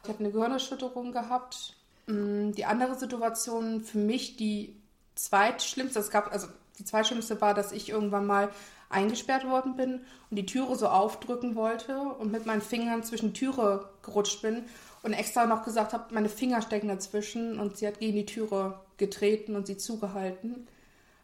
Ich 0.07 0.13
habe 0.13 0.21
eine 0.21 0.31
Gehirnerschütterung 0.31 1.11
gehabt. 1.11 1.75
Mm, 2.07 2.53
die 2.53 2.65
andere 2.65 2.95
Situation 2.95 3.81
für 3.81 3.99
mich, 3.99 4.37
die 4.37 4.81
zweitschlimmste, 5.17 5.99
es 5.99 6.11
gab, 6.11 6.33
also 6.33 6.47
die 6.79 6.85
zweitschlimmste 6.85 7.41
war, 7.41 7.55
dass 7.55 7.73
ich 7.73 7.89
irgendwann 7.89 8.25
mal 8.25 8.51
eingesperrt 8.89 9.49
worden 9.49 9.75
bin 9.75 10.03
und 10.31 10.37
die 10.37 10.47
Türe 10.47 10.77
so 10.77 10.87
aufdrücken 10.87 11.57
wollte 11.57 11.99
und 11.99 12.31
mit 12.31 12.47
meinen 12.47 12.61
Fingern 12.61 13.03
zwischen 13.03 13.35
Türe 13.35 13.89
gerutscht 14.03 14.43
bin 14.43 14.63
und 15.03 15.13
extra 15.13 15.45
noch 15.45 15.65
gesagt 15.65 15.93
habe, 15.93 16.15
meine 16.15 16.29
Finger 16.29 16.63
stecken 16.63 16.87
dazwischen 16.87 17.59
und 17.59 17.77
sie 17.77 17.89
hat 17.89 17.99
gegen 17.99 18.17
die 18.17 18.27
Türe 18.27 18.79
getreten 18.99 19.57
und 19.57 19.67
sie 19.67 19.77
zugehalten. 19.77 20.69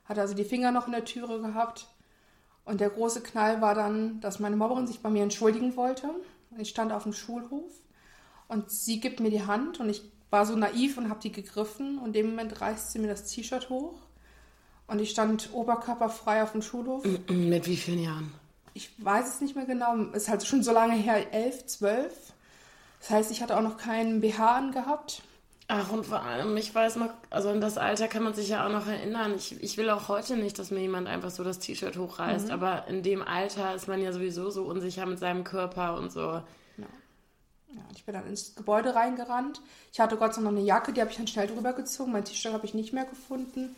Hat 0.07 0.19
also 0.19 0.35
die 0.35 0.43
Finger 0.43 0.73
noch 0.73 0.87
in 0.87 0.93
der 0.93 1.05
Türe 1.05 1.41
gehabt. 1.41 1.87
Und 2.65 2.81
der 2.81 2.91
große 2.91 3.21
Knall 3.21 3.61
war 3.61 3.77
dann, 3.77 4.21
dass 4.21 4.41
meine 4.41 4.57
Mobberin 4.57 4.89
sich 4.89 4.99
bei 4.99 5.11
mir 5.11 5.23
entschuldigen 5.23 5.77
wollte. 5.77 6.11
Ich 6.59 6.71
stand 6.71 6.91
auf 6.93 7.05
dem 7.05 7.13
Schulhof 7.13 7.71
und 8.53 8.71
sie 8.71 9.01
gibt 9.01 9.21
mir 9.21 9.31
die 9.31 9.47
Hand 9.47 9.81
und 9.81 9.89
ich 9.89 10.03
war 10.31 10.47
so 10.47 10.57
naiv 10.57 10.97
und 10.99 11.09
habe 11.09 11.21
die 11.21 11.33
gegriffen 11.33 11.99
und 11.99 12.09
in 12.09 12.13
dem 12.13 12.31
Moment 12.31 12.61
reißt 12.61 12.93
sie 12.93 12.99
mir 12.99 13.09
das 13.09 13.25
T-Shirt 13.25 13.69
hoch 13.71 13.95
und 14.87 15.01
ich 15.01 15.11
stand 15.11 15.51
oberkörperfrei 15.53 16.43
auf 16.43 16.53
dem 16.53 16.63
Schulhof. 16.63 17.05
Mit 17.29 17.67
wie 17.67 17.77
vielen 17.77 18.03
Jahren? 18.03 18.33
Ich 18.75 18.91
weiß 18.99 19.35
es 19.35 19.41
nicht 19.41 19.57
mehr 19.57 19.67
genau. 19.67 19.97
Ist 20.13 20.29
halt 20.29 20.47
schon 20.47 20.63
so 20.63 20.73
lange 20.73 20.95
her, 20.95 21.33
elf, 21.33 21.67
zwölf. 21.67 22.33
Das 23.01 23.11
heißt, 23.11 23.31
ich 23.31 23.43
hatte 23.43 23.57
auch 23.57 23.63
noch 23.63 23.77
keinen 23.77 24.21
BH 24.21 24.57
angehabt. 24.57 25.23
Ach, 25.69 25.91
und 25.91 26.05
vor 26.05 26.23
allem, 26.23 26.57
ich 26.57 26.75
weiß 26.75 26.97
noch, 26.97 27.11
also 27.31 27.49
an 27.49 27.61
das 27.61 27.79
Alter 27.79 28.09
kann 28.09 28.23
man 28.23 28.35
sich 28.35 28.49
ja 28.49 28.67
auch 28.67 28.73
noch 28.73 28.87
erinnern. 28.87 29.35
Ich, 29.37 29.63
ich 29.63 29.77
will 29.77 29.89
auch 29.91 30.09
heute 30.09 30.37
nicht, 30.37 30.59
dass 30.59 30.71
mir 30.71 30.81
jemand 30.81 31.09
einfach 31.09 31.31
so 31.31 31.45
das 31.45 31.59
T-Shirt 31.59 31.97
hochreißt, 31.97 32.47
mhm. 32.47 32.53
aber 32.53 32.87
in 32.89 33.03
dem 33.03 33.23
Alter 33.23 33.75
ist 33.75 33.89
man 33.89 34.01
ja 34.03 34.13
sowieso 34.13 34.51
so 34.51 34.65
unsicher 34.65 35.07
mit 35.07 35.19
seinem 35.19 35.45
Körper 35.45 35.97
und 35.97 36.13
so. 36.13 36.43
Ja, 37.75 37.83
ich 37.95 38.05
bin 38.05 38.15
dann 38.15 38.27
ins 38.27 38.55
Gebäude 38.55 38.95
reingerannt. 38.95 39.63
Ich 39.93 40.01
hatte 40.01 40.17
Gott 40.17 40.35
sei 40.35 40.43
Dank 40.43 40.53
noch 40.53 40.59
eine 40.59 40.67
Jacke, 40.67 40.93
die 40.93 41.01
habe 41.01 41.11
ich 41.11 41.17
dann 41.17 41.27
schnell 41.27 41.47
drüber 41.47 41.73
gezogen. 41.73 42.13
Mein 42.13 42.25
T-Shirt 42.25 42.53
habe 42.53 42.67
ich 42.67 42.75
nicht 42.75 42.93
mehr 42.93 43.05
gefunden. 43.05 43.75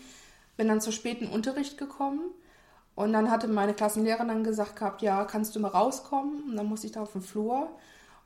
Bin 0.56 0.68
dann 0.68 0.80
zu 0.80 0.92
späten 0.92 1.28
Unterricht 1.28 1.78
gekommen. 1.78 2.20
Und 2.94 3.12
dann 3.12 3.30
hatte 3.30 3.48
meine 3.48 3.74
Klassenlehrerin 3.74 4.28
dann 4.28 4.44
gesagt 4.44 4.76
gehabt, 4.76 5.02
ja, 5.02 5.24
kannst 5.24 5.54
du 5.54 5.60
mal 5.60 5.68
rauskommen? 5.68 6.44
Und 6.44 6.56
dann 6.56 6.66
musste 6.66 6.86
ich 6.86 6.92
da 6.92 7.02
auf 7.02 7.12
den 7.12 7.22
Flur 7.22 7.68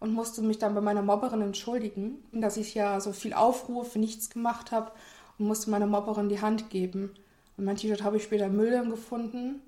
und 0.01 0.13
musste 0.13 0.43
mich 0.43 0.59
dann 0.59 0.75
bei 0.75 0.81
meiner 0.81 1.03
Mobberin 1.03 1.41
entschuldigen, 1.41 2.23
dass 2.33 2.57
ich 2.57 2.75
ja 2.75 3.01
so 3.01 3.13
viel 3.13 3.33
Aufruhr 3.33 3.85
für 3.85 3.99
nichts 3.99 4.31
gemacht 4.31 4.71
habe 4.71 4.93
und 5.39 5.47
musste 5.47 5.71
meiner 5.71 5.87
Mobberin 5.87 6.29
die 6.29 6.41
Hand 6.41 6.71
geben. 6.71 7.15
Und 7.57 7.65
mein 7.65 7.77
T-Shirt 7.77 8.03
habe 8.03 8.19
ich 8.19 8.25
später 8.25 8.47
im 8.47 8.57
Müll 8.57 8.89
gefunden 8.89 9.63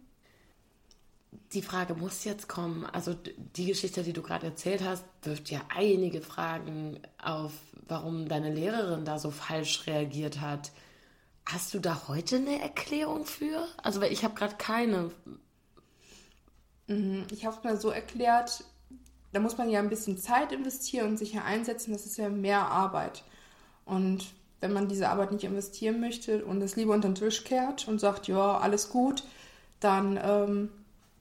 die 1.53 1.63
Frage 1.63 1.95
muss 1.95 2.25
jetzt 2.25 2.49
kommen. 2.49 2.87
Also 2.87 3.15
die 3.57 3.67
Geschichte, 3.67 4.03
die 4.03 4.13
du 4.13 4.23
gerade 4.23 4.47
erzählt 4.47 4.83
hast, 4.85 5.05
wirft 5.23 5.51
ja 5.51 5.61
einige 5.69 6.21
Fragen 6.21 7.01
auf, 7.23 7.53
warum 7.89 8.29
deine 8.29 8.53
Lehrerin 8.53 9.05
da 9.05 9.19
so 9.19 9.31
falsch 9.31 9.87
reagiert 9.87 10.41
hat. 10.41 10.71
Hast 11.47 11.75
du 11.75 11.81
da 11.81 12.09
heute 12.09 12.37
eine 12.37 12.61
Erklärung 12.61 13.27
für? 13.27 13.67
Also 13.83 14.01
weil 14.01 14.13
ich 14.13 14.25
habe 14.25 14.35
gerade 14.35 14.57
keine. 14.57 15.11
Mhm, 16.87 17.27
ich 17.33 17.45
habe 17.45 17.57
es 17.57 17.65
mir 17.65 17.77
so 17.77 17.91
erklärt, 17.91 18.65
da 19.33 19.41
muss 19.41 19.59
man 19.59 19.71
ja 19.71 19.81
ein 19.81 19.89
bisschen 19.89 20.19
Zeit 20.19 20.53
investieren 20.53 21.11
und 21.11 21.17
sich 21.17 21.33
ja 21.33 21.45
einsetzen, 21.45 21.93
das 21.93 22.07
ist 22.07 22.17
ja 22.17 22.29
mehr 22.29 22.67
Arbeit. 22.67 23.25
Und 23.85 24.27
wenn 24.61 24.73
man 24.73 24.89
diese 24.89 25.09
Arbeit 25.09 25.33
nicht 25.33 25.45
investieren 25.45 26.01
möchte 26.01 26.45
und 26.45 26.61
es 26.63 26.77
lieber 26.77 26.95
unter 26.95 27.09
den 27.09 27.15
Tisch 27.15 27.45
kehrt 27.45 27.89
und 27.89 27.99
sagt, 27.99 28.29
ja, 28.29 28.59
alles 28.59 28.91
gut, 28.91 29.25
dann 29.81 30.19
ähm, 30.23 30.69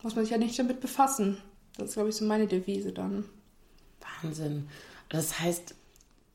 muss 0.01 0.15
man 0.15 0.25
sich 0.25 0.31
ja 0.31 0.37
nicht 0.37 0.57
damit 0.57 0.81
befassen. 0.81 1.37
Das 1.77 1.89
ist, 1.89 1.93
glaube 1.93 2.09
ich, 2.09 2.15
so 2.15 2.25
meine 2.25 2.47
Devise 2.47 2.91
dann. 2.91 3.25
Wahnsinn. 4.21 4.67
Das 5.09 5.39
heißt, 5.39 5.75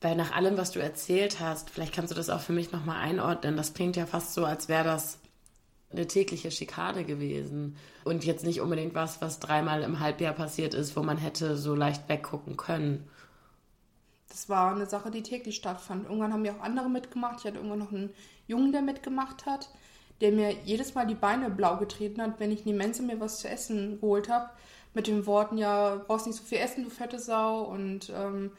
weil 0.01 0.15
nach 0.15 0.33
allem, 0.33 0.57
was 0.57 0.71
du 0.71 0.79
erzählt 0.79 1.39
hast, 1.39 1.69
vielleicht 1.69 1.93
kannst 1.93 2.11
du 2.11 2.15
das 2.15 2.29
auch 2.29 2.41
für 2.41 2.53
mich 2.53 2.71
nochmal 2.71 2.97
einordnen, 2.97 3.57
das 3.57 3.73
klingt 3.73 3.95
ja 3.95 4.05
fast 4.05 4.33
so, 4.33 4.45
als 4.45 4.67
wäre 4.67 4.83
das 4.83 5.19
eine 5.91 6.07
tägliche 6.07 6.51
Schikane 6.51 7.05
gewesen 7.05 7.77
und 8.03 8.25
jetzt 8.25 8.43
nicht 8.43 8.61
unbedingt 8.61 8.95
was, 8.95 9.21
was 9.21 9.39
dreimal 9.39 9.81
im 9.83 9.99
Halbjahr 9.99 10.33
passiert 10.33 10.73
ist, 10.73 10.95
wo 10.95 11.03
man 11.03 11.17
hätte 11.17 11.57
so 11.57 11.73
leicht 11.73 12.09
weggucken 12.09 12.57
können. 12.57 13.07
Das 14.27 14.49
war 14.49 14.75
eine 14.75 14.85
Sache, 14.85 15.11
die 15.11 15.23
täglich 15.23 15.55
stattfand. 15.55 16.05
Irgendwann 16.05 16.33
haben 16.33 16.41
mir 16.41 16.53
auch 16.53 16.61
andere 16.61 16.89
mitgemacht. 16.89 17.39
Ich 17.39 17.45
hatte 17.45 17.57
irgendwann 17.57 17.79
noch 17.79 17.93
einen 17.93 18.13
Jungen, 18.47 18.73
der 18.73 18.81
mitgemacht 18.81 19.45
hat, 19.45 19.69
der 20.21 20.31
mir 20.31 20.51
jedes 20.63 20.95
Mal 20.95 21.05
die 21.05 21.15
Beine 21.15 21.49
blau 21.49 21.77
getreten 21.77 22.21
hat, 22.21 22.39
wenn 22.39 22.51
ich 22.51 22.59
in 22.59 22.65
die 22.65 22.73
Mensa 22.73 23.03
mir 23.03 23.19
was 23.19 23.39
zu 23.39 23.49
essen 23.49 23.99
geholt 23.99 24.29
habe. 24.29 24.49
Mit 24.93 25.07
den 25.07 25.25
Worten, 25.25 25.57
ja, 25.57 26.01
brauchst 26.07 26.25
nicht 26.25 26.37
so 26.37 26.43
viel 26.43 26.59
essen, 26.59 26.85
du 26.85 26.89
fette 26.89 27.19
Sau. 27.19 27.63
Und 27.63 28.11
ähm, 28.15 28.51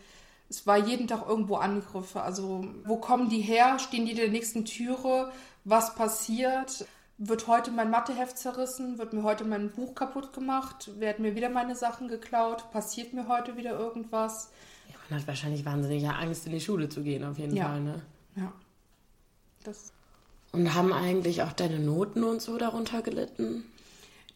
es 0.50 0.66
war 0.66 0.76
jeden 0.76 1.08
Tag 1.08 1.26
irgendwo 1.26 1.56
Angriffe. 1.56 2.20
Also, 2.20 2.66
wo 2.84 2.96
kommen 2.96 3.30
die 3.30 3.40
her? 3.40 3.78
Stehen 3.78 4.04
die 4.04 4.12
in 4.12 4.18
der 4.18 4.28
nächsten 4.28 4.66
Türe? 4.66 5.32
Was 5.64 5.94
passiert? 5.94 6.86
Wird 7.18 7.46
heute 7.46 7.70
mein 7.70 7.90
Matheheft 7.90 8.36
zerrissen? 8.36 8.98
Wird 8.98 9.14
mir 9.14 9.22
heute 9.22 9.44
mein 9.44 9.70
Buch 9.70 9.94
kaputt 9.94 10.34
gemacht? 10.34 10.90
Werden 11.00 11.22
mir 11.22 11.34
wieder 11.34 11.48
meine 11.48 11.74
Sachen 11.74 12.08
geklaut? 12.08 12.70
Passiert 12.70 13.14
mir 13.14 13.28
heute 13.28 13.56
wieder 13.56 13.78
irgendwas? 13.78 14.50
Ja, 14.90 14.96
man 15.08 15.20
hat 15.20 15.26
wahrscheinlich 15.26 15.64
wahnsinnige 15.64 16.12
Angst, 16.12 16.44
in 16.44 16.52
die 16.52 16.60
Schule 16.60 16.90
zu 16.90 17.02
gehen, 17.02 17.24
auf 17.24 17.38
jeden 17.38 17.56
ja. 17.56 17.68
Fall, 17.68 17.80
ne? 17.80 18.02
Ja. 18.36 18.52
Das 19.64 19.94
und 20.52 20.74
haben 20.74 20.92
eigentlich 20.92 21.42
auch 21.42 21.52
deine 21.52 21.78
Noten 21.78 22.24
und 22.24 22.40
so 22.40 22.56
darunter 22.58 23.02
gelitten? 23.02 23.64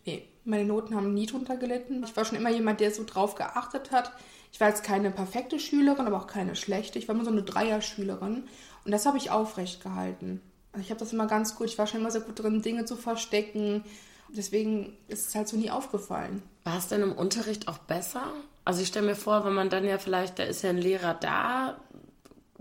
Nee, 0.05 0.27
meine 0.45 0.65
Noten 0.65 0.95
haben 0.95 1.15
nie 1.15 1.27
drunter 1.27 1.57
gelitten. 1.57 2.03
Ich 2.05 2.17
war 2.17 2.25
schon 2.25 2.39
immer 2.39 2.51
jemand, 2.51 2.81
der 2.81 2.93
so 2.93 3.05
drauf 3.05 3.35
geachtet 3.35 3.91
hat. 3.91 4.13
Ich 4.53 4.61
war 4.61 4.69
jetzt 4.69 4.83
keine 4.83 5.11
perfekte 5.11 5.59
Schülerin, 5.59 6.07
aber 6.07 6.19
auch 6.19 6.27
keine 6.27 6.57
schlechte. 6.57 6.99
Ich 6.99 7.09
war 7.09 7.15
immer 7.15 7.25
so 7.25 7.31
eine 7.31 7.43
Dreier-Schülerin. 7.43 8.45
Und 8.85 8.91
das 8.91 9.07
habe 9.07 9.19
ich 9.19 9.31
aufrecht 9.31 9.83
gehalten. 9.83 10.41
Also 10.73 10.85
ich 10.85 10.91
habe 10.91 11.01
das 11.01 11.13
immer 11.13 11.27
ganz 11.27 11.55
gut. 11.57 11.69
Ich 11.69 11.79
war 11.79 11.87
schon 11.87 12.01
immer 12.01 12.11
sehr 12.11 12.21
gut 12.21 12.39
drin, 12.39 12.63
Dinge 12.63 12.85
zu 12.85 12.97
verstecken. 12.97 13.85
Deswegen 14.29 14.97
ist 15.09 15.29
es 15.29 15.35
halt 15.35 15.49
so 15.49 15.57
nie 15.57 15.71
aufgefallen. 15.71 16.43
War 16.65 16.79
es 16.79 16.89
denn 16.89 17.03
im 17.03 17.13
Unterricht 17.13 17.69
auch 17.69 17.79
besser? 17.79 18.33
Also 18.65 18.83
ich 18.83 18.89
stelle 18.89 19.07
mir 19.07 19.17
vor, 19.17 19.45
wenn 19.45 19.55
man 19.55 19.71
dann 19.71 19.85
ja 19.85 19.99
vielleicht, 19.99 20.39
da 20.39 20.45
ist 20.45 20.63
ja 20.63 20.71
ein 20.71 20.79
Lehrer 20.79 21.15
da, 21.15 21.81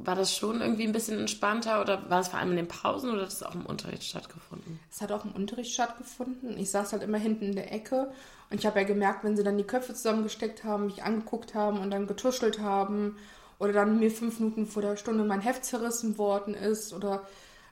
war 0.06 0.16
das 0.16 0.36
schon 0.36 0.62
irgendwie 0.62 0.86
ein 0.86 0.92
bisschen 0.92 1.20
entspannter 1.20 1.82
oder 1.82 2.10
war 2.10 2.22
es 2.22 2.30
vor 2.30 2.40
allem 2.40 2.52
in 2.52 2.58
den 2.58 2.68
Pausen 2.68 3.12
oder 3.12 3.24
hat 3.24 3.30
es 3.30 3.44
auch 3.44 3.56
im 3.56 3.66
Unterricht 3.66 4.04
stattgefunden? 4.04 4.80
Es 4.92 5.02
hat 5.02 5.12
auch 5.12 5.26
im 5.26 5.32
Unterricht 5.32 5.72
stattgefunden. 5.72 6.58
Ich 6.58 6.72
saß 6.72 6.94
halt 6.94 7.04
immer 7.04 7.18
hinten 7.18 7.46
in 7.46 7.56
der 7.56 7.72
Ecke 7.74 8.12
und 8.50 8.60
ich 8.60 8.66
habe 8.66 8.80
ja 8.80 8.86
gemerkt, 8.86 9.24
wenn 9.24 9.38
sie 9.38 9.44
dann 9.44 9.58
die 9.58 9.64
Köpfe 9.64 9.94
zusammengesteckt 9.94 10.64
haben, 10.64 10.86
mich 10.86 11.04
angeguckt 11.04 11.56
haben 11.56 11.80
und 11.80 11.92
dann 11.92 12.08
getuschelt 12.08 12.60
haben 12.60 13.18
oder 13.60 13.74
dann 13.74 14.00
mir 14.00 14.12
fünf 14.12 14.40
Minuten 14.40 14.66
vor 14.66 14.82
der 14.82 14.96
Stunde 14.96 15.24
mein 15.24 15.42
Heft 15.42 15.66
zerrissen 15.66 16.18
worden 16.18 16.54
ist 16.54 16.94
oder 16.94 17.24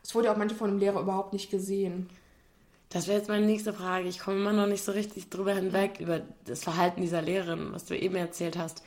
es 0.03 0.15
wurde 0.15 0.31
auch 0.31 0.37
manchmal 0.37 0.59
von 0.59 0.69
dem 0.71 0.79
Lehrer 0.79 1.01
überhaupt 1.01 1.33
nicht 1.33 1.49
gesehen. 1.49 2.09
Das 2.89 3.07
wäre 3.07 3.17
jetzt 3.17 3.27
meine 3.27 3.45
nächste 3.45 3.73
Frage. 3.73 4.07
Ich 4.07 4.19
komme 4.19 4.37
immer 4.37 4.53
noch 4.53 4.67
nicht 4.67 4.83
so 4.83 4.93
richtig 4.93 5.29
drüber 5.29 5.53
hinweg, 5.53 5.99
über 5.99 6.21
das 6.45 6.63
Verhalten 6.63 7.01
dieser 7.01 7.21
Lehrerin, 7.21 7.73
was 7.73 7.85
du 7.85 7.97
eben 7.97 8.15
erzählt 8.15 8.57
hast. 8.57 8.81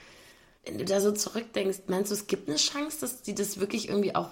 Wenn 0.64 0.79
du 0.79 0.85
da 0.85 1.00
so 1.00 1.12
zurückdenkst, 1.12 1.81
meinst 1.87 2.11
du, 2.11 2.14
es 2.14 2.26
gibt 2.26 2.49
eine 2.49 2.59
Chance, 2.59 3.00
dass 3.00 3.23
die 3.23 3.35
das 3.35 3.61
wirklich 3.61 3.88
irgendwie 3.88 4.14
auch, 4.14 4.31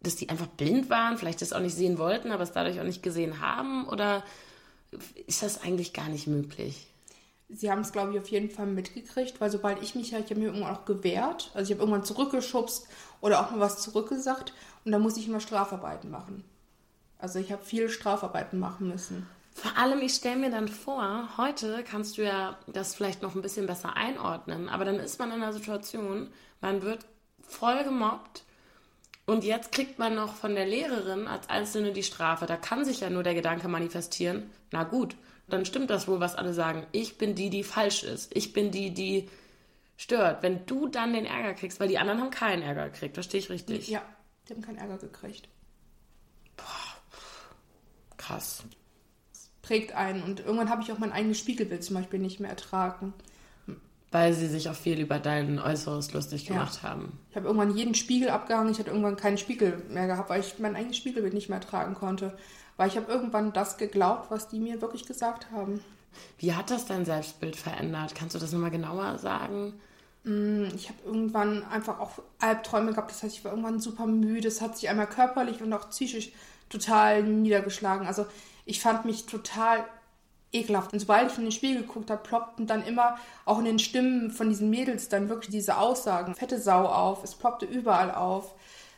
dass 0.00 0.16
die 0.16 0.28
einfach 0.28 0.46
blind 0.46 0.88
waren, 0.88 1.18
vielleicht 1.18 1.42
das 1.42 1.52
auch 1.52 1.60
nicht 1.60 1.74
sehen 1.74 1.98
wollten, 1.98 2.30
aber 2.30 2.42
es 2.42 2.52
dadurch 2.52 2.80
auch 2.80 2.84
nicht 2.84 3.02
gesehen 3.02 3.40
haben? 3.40 3.86
Oder 3.88 4.24
ist 5.26 5.42
das 5.42 5.62
eigentlich 5.62 5.92
gar 5.92 6.08
nicht 6.08 6.26
möglich? 6.26 6.86
Sie 7.50 7.70
haben 7.70 7.80
es, 7.80 7.92
glaube 7.92 8.12
ich, 8.12 8.18
auf 8.18 8.28
jeden 8.28 8.50
Fall 8.50 8.66
mitgekriegt, 8.66 9.40
weil 9.40 9.50
sobald 9.50 9.82
ich 9.82 9.94
mich, 9.94 10.12
ich 10.12 10.14
habe 10.14 10.34
mir 10.36 10.46
irgendwann 10.46 10.74
auch 10.74 10.84
gewehrt, 10.84 11.50
also 11.54 11.70
ich 11.70 11.74
habe 11.74 11.82
irgendwann 11.82 12.04
zurückgeschubst 12.04 12.86
oder 13.22 13.40
auch 13.40 13.50
mal 13.50 13.60
was 13.60 13.80
zurückgesagt 13.80 14.52
und 14.84 14.92
da 14.92 14.98
musste 14.98 15.20
ich 15.20 15.28
immer 15.28 15.40
Strafarbeiten 15.40 16.10
machen. 16.10 16.44
Also 17.18 17.38
ich 17.38 17.50
habe 17.50 17.64
viel 17.64 17.88
Strafarbeiten 17.88 18.58
machen 18.58 18.88
müssen. 18.88 19.26
Vor 19.58 19.76
allem, 19.76 20.00
ich 20.02 20.14
stelle 20.14 20.36
mir 20.36 20.50
dann 20.52 20.68
vor, 20.68 21.30
heute 21.36 21.82
kannst 21.82 22.16
du 22.16 22.22
ja 22.22 22.56
das 22.68 22.94
vielleicht 22.94 23.22
noch 23.22 23.34
ein 23.34 23.42
bisschen 23.42 23.66
besser 23.66 23.96
einordnen, 23.96 24.68
aber 24.68 24.84
dann 24.84 25.00
ist 25.00 25.18
man 25.18 25.32
in 25.32 25.42
einer 25.42 25.52
Situation, 25.52 26.28
man 26.60 26.82
wird 26.82 27.04
voll 27.40 27.82
gemobbt 27.82 28.44
und 29.26 29.42
jetzt 29.42 29.72
kriegt 29.72 29.98
man 29.98 30.14
noch 30.14 30.36
von 30.36 30.54
der 30.54 30.64
Lehrerin 30.64 31.26
als 31.26 31.48
Einzelne 31.48 31.92
die 31.92 32.04
Strafe. 32.04 32.46
Da 32.46 32.56
kann 32.56 32.84
sich 32.84 33.00
ja 33.00 33.10
nur 33.10 33.24
der 33.24 33.34
Gedanke 33.34 33.66
manifestieren, 33.66 34.48
na 34.70 34.84
gut, 34.84 35.16
dann 35.48 35.64
stimmt 35.64 35.90
das 35.90 36.06
wohl, 36.06 36.20
was 36.20 36.36
alle 36.36 36.54
sagen. 36.54 36.86
Ich 36.92 37.18
bin 37.18 37.34
die, 37.34 37.50
die 37.50 37.64
falsch 37.64 38.04
ist. 38.04 38.36
Ich 38.36 38.52
bin 38.52 38.70
die, 38.70 38.94
die 38.94 39.28
stört. 39.96 40.44
Wenn 40.44 40.66
du 40.66 40.86
dann 40.86 41.14
den 41.14 41.26
Ärger 41.26 41.54
kriegst, 41.54 41.80
weil 41.80 41.88
die 41.88 41.98
anderen 41.98 42.20
haben 42.20 42.30
keinen 42.30 42.62
Ärger 42.62 42.90
gekriegt, 42.90 43.14
verstehe 43.14 43.40
ich 43.40 43.50
richtig? 43.50 43.88
Ja, 43.88 44.02
die 44.48 44.54
haben 44.54 44.62
keinen 44.62 44.78
Ärger 44.78 44.98
gekriegt. 44.98 45.48
Boah, 46.56 47.18
krass 48.16 48.62
prägt 49.68 49.94
einen. 49.94 50.22
Und 50.22 50.40
irgendwann 50.40 50.70
habe 50.70 50.82
ich 50.82 50.90
auch 50.90 50.98
mein 50.98 51.12
eigenes 51.12 51.38
Spiegelbild 51.38 51.84
zum 51.84 51.96
Beispiel 51.96 52.18
nicht 52.18 52.40
mehr 52.40 52.48
ertragen. 52.48 53.12
Weil 54.10 54.32
sie 54.32 54.46
sich 54.46 54.70
auch 54.70 54.74
viel 54.74 54.98
über 54.98 55.18
dein 55.18 55.58
Äußeres 55.58 56.14
lustig 56.14 56.46
gemacht 56.46 56.80
ja. 56.82 56.88
haben. 56.88 57.18
Ich 57.30 57.36
habe 57.36 57.46
irgendwann 57.46 57.76
jeden 57.76 57.94
Spiegel 57.94 58.30
abgehangen. 58.30 58.72
Ich 58.72 58.78
hatte 58.78 58.88
irgendwann 58.88 59.16
keinen 59.16 59.36
Spiegel 59.36 59.82
mehr 59.90 60.06
gehabt, 60.06 60.30
weil 60.30 60.40
ich 60.40 60.58
mein 60.58 60.74
eigenes 60.74 60.96
Spiegelbild 60.96 61.34
nicht 61.34 61.50
mehr 61.50 61.58
ertragen 61.58 61.94
konnte. 61.94 62.36
Weil 62.78 62.88
ich 62.88 62.96
habe 62.96 63.12
irgendwann 63.12 63.52
das 63.52 63.76
geglaubt, 63.76 64.30
was 64.30 64.48
die 64.48 64.58
mir 64.58 64.80
wirklich 64.80 65.04
gesagt 65.04 65.50
haben. 65.52 65.80
Wie 66.38 66.54
hat 66.54 66.70
das 66.70 66.86
dein 66.86 67.04
Selbstbild 67.04 67.54
verändert? 67.54 68.14
Kannst 68.14 68.34
du 68.34 68.38
das 68.38 68.52
nochmal 68.52 68.70
genauer 68.70 69.18
sagen? 69.18 69.74
Mm, 70.24 70.64
ich 70.74 70.88
habe 70.88 70.98
irgendwann 71.04 71.62
einfach 71.64 72.00
auch 72.00 72.12
Albträume 72.38 72.92
gehabt. 72.92 73.10
Das 73.10 73.22
heißt, 73.22 73.36
ich 73.36 73.44
war 73.44 73.52
irgendwann 73.52 73.80
super 73.80 74.06
müde. 74.06 74.48
Es 74.48 74.62
hat 74.62 74.78
sich 74.78 74.88
einmal 74.88 75.08
körperlich 75.08 75.60
und 75.60 75.70
auch 75.74 75.90
psychisch 75.90 76.30
total 76.70 77.22
niedergeschlagen. 77.22 78.06
Also 78.06 78.24
ich 78.68 78.82
fand 78.82 79.06
mich 79.06 79.24
total 79.24 79.84
ekelhaft. 80.52 80.92
Und 80.92 81.00
sobald 81.00 81.32
ich 81.32 81.38
in 81.38 81.44
den 81.44 81.52
Spiegel 81.52 81.82
geguckt 81.82 82.10
habe, 82.10 82.22
ploppten 82.22 82.66
dann 82.66 82.84
immer 82.84 83.16
auch 83.46 83.58
in 83.58 83.64
den 83.64 83.78
Stimmen 83.78 84.30
von 84.30 84.50
diesen 84.50 84.68
Mädels 84.68 85.08
dann 85.08 85.30
wirklich 85.30 85.50
diese 85.50 85.78
Aussagen, 85.78 86.34
fette 86.34 86.60
Sau 86.60 86.84
auf, 86.84 87.24
es 87.24 87.34
ploppte 87.34 87.64
überall 87.64 88.14
auf. 88.14 88.54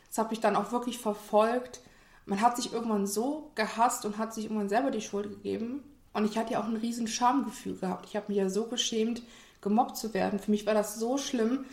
Das 0.08 0.18
hat 0.18 0.30
mich 0.30 0.40
dann 0.40 0.56
auch 0.56 0.72
wirklich 0.72 0.98
verfolgt. 0.98 1.80
Man 2.26 2.40
hat 2.40 2.56
sich 2.56 2.72
irgendwann 2.72 3.06
so 3.06 3.52
gehasst 3.54 4.04
und 4.04 4.18
hat 4.18 4.34
sich 4.34 4.44
irgendwann 4.46 4.68
selber 4.68 4.90
die 4.90 5.00
Schuld 5.00 5.30
gegeben. 5.30 5.84
Und 6.12 6.24
ich 6.24 6.36
hatte 6.36 6.54
ja 6.54 6.60
auch 6.60 6.66
ein 6.66 6.76
riesen 6.76 7.06
Schamgefühl 7.06 7.76
gehabt. 7.76 8.06
Ich 8.08 8.16
habe 8.16 8.26
mich 8.26 8.38
ja 8.38 8.48
so 8.48 8.64
geschämt, 8.64 9.22
gemobbt 9.60 9.96
zu 9.96 10.12
werden. 10.14 10.40
Für 10.40 10.50
mich 10.50 10.66
war 10.66 10.74
das 10.74 10.96
so 10.96 11.16
schlimm. 11.16 11.64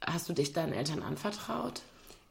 Hast 0.00 0.28
du 0.28 0.32
dich 0.32 0.52
deinen 0.52 0.72
Eltern 0.72 1.02
anvertraut? 1.02 1.82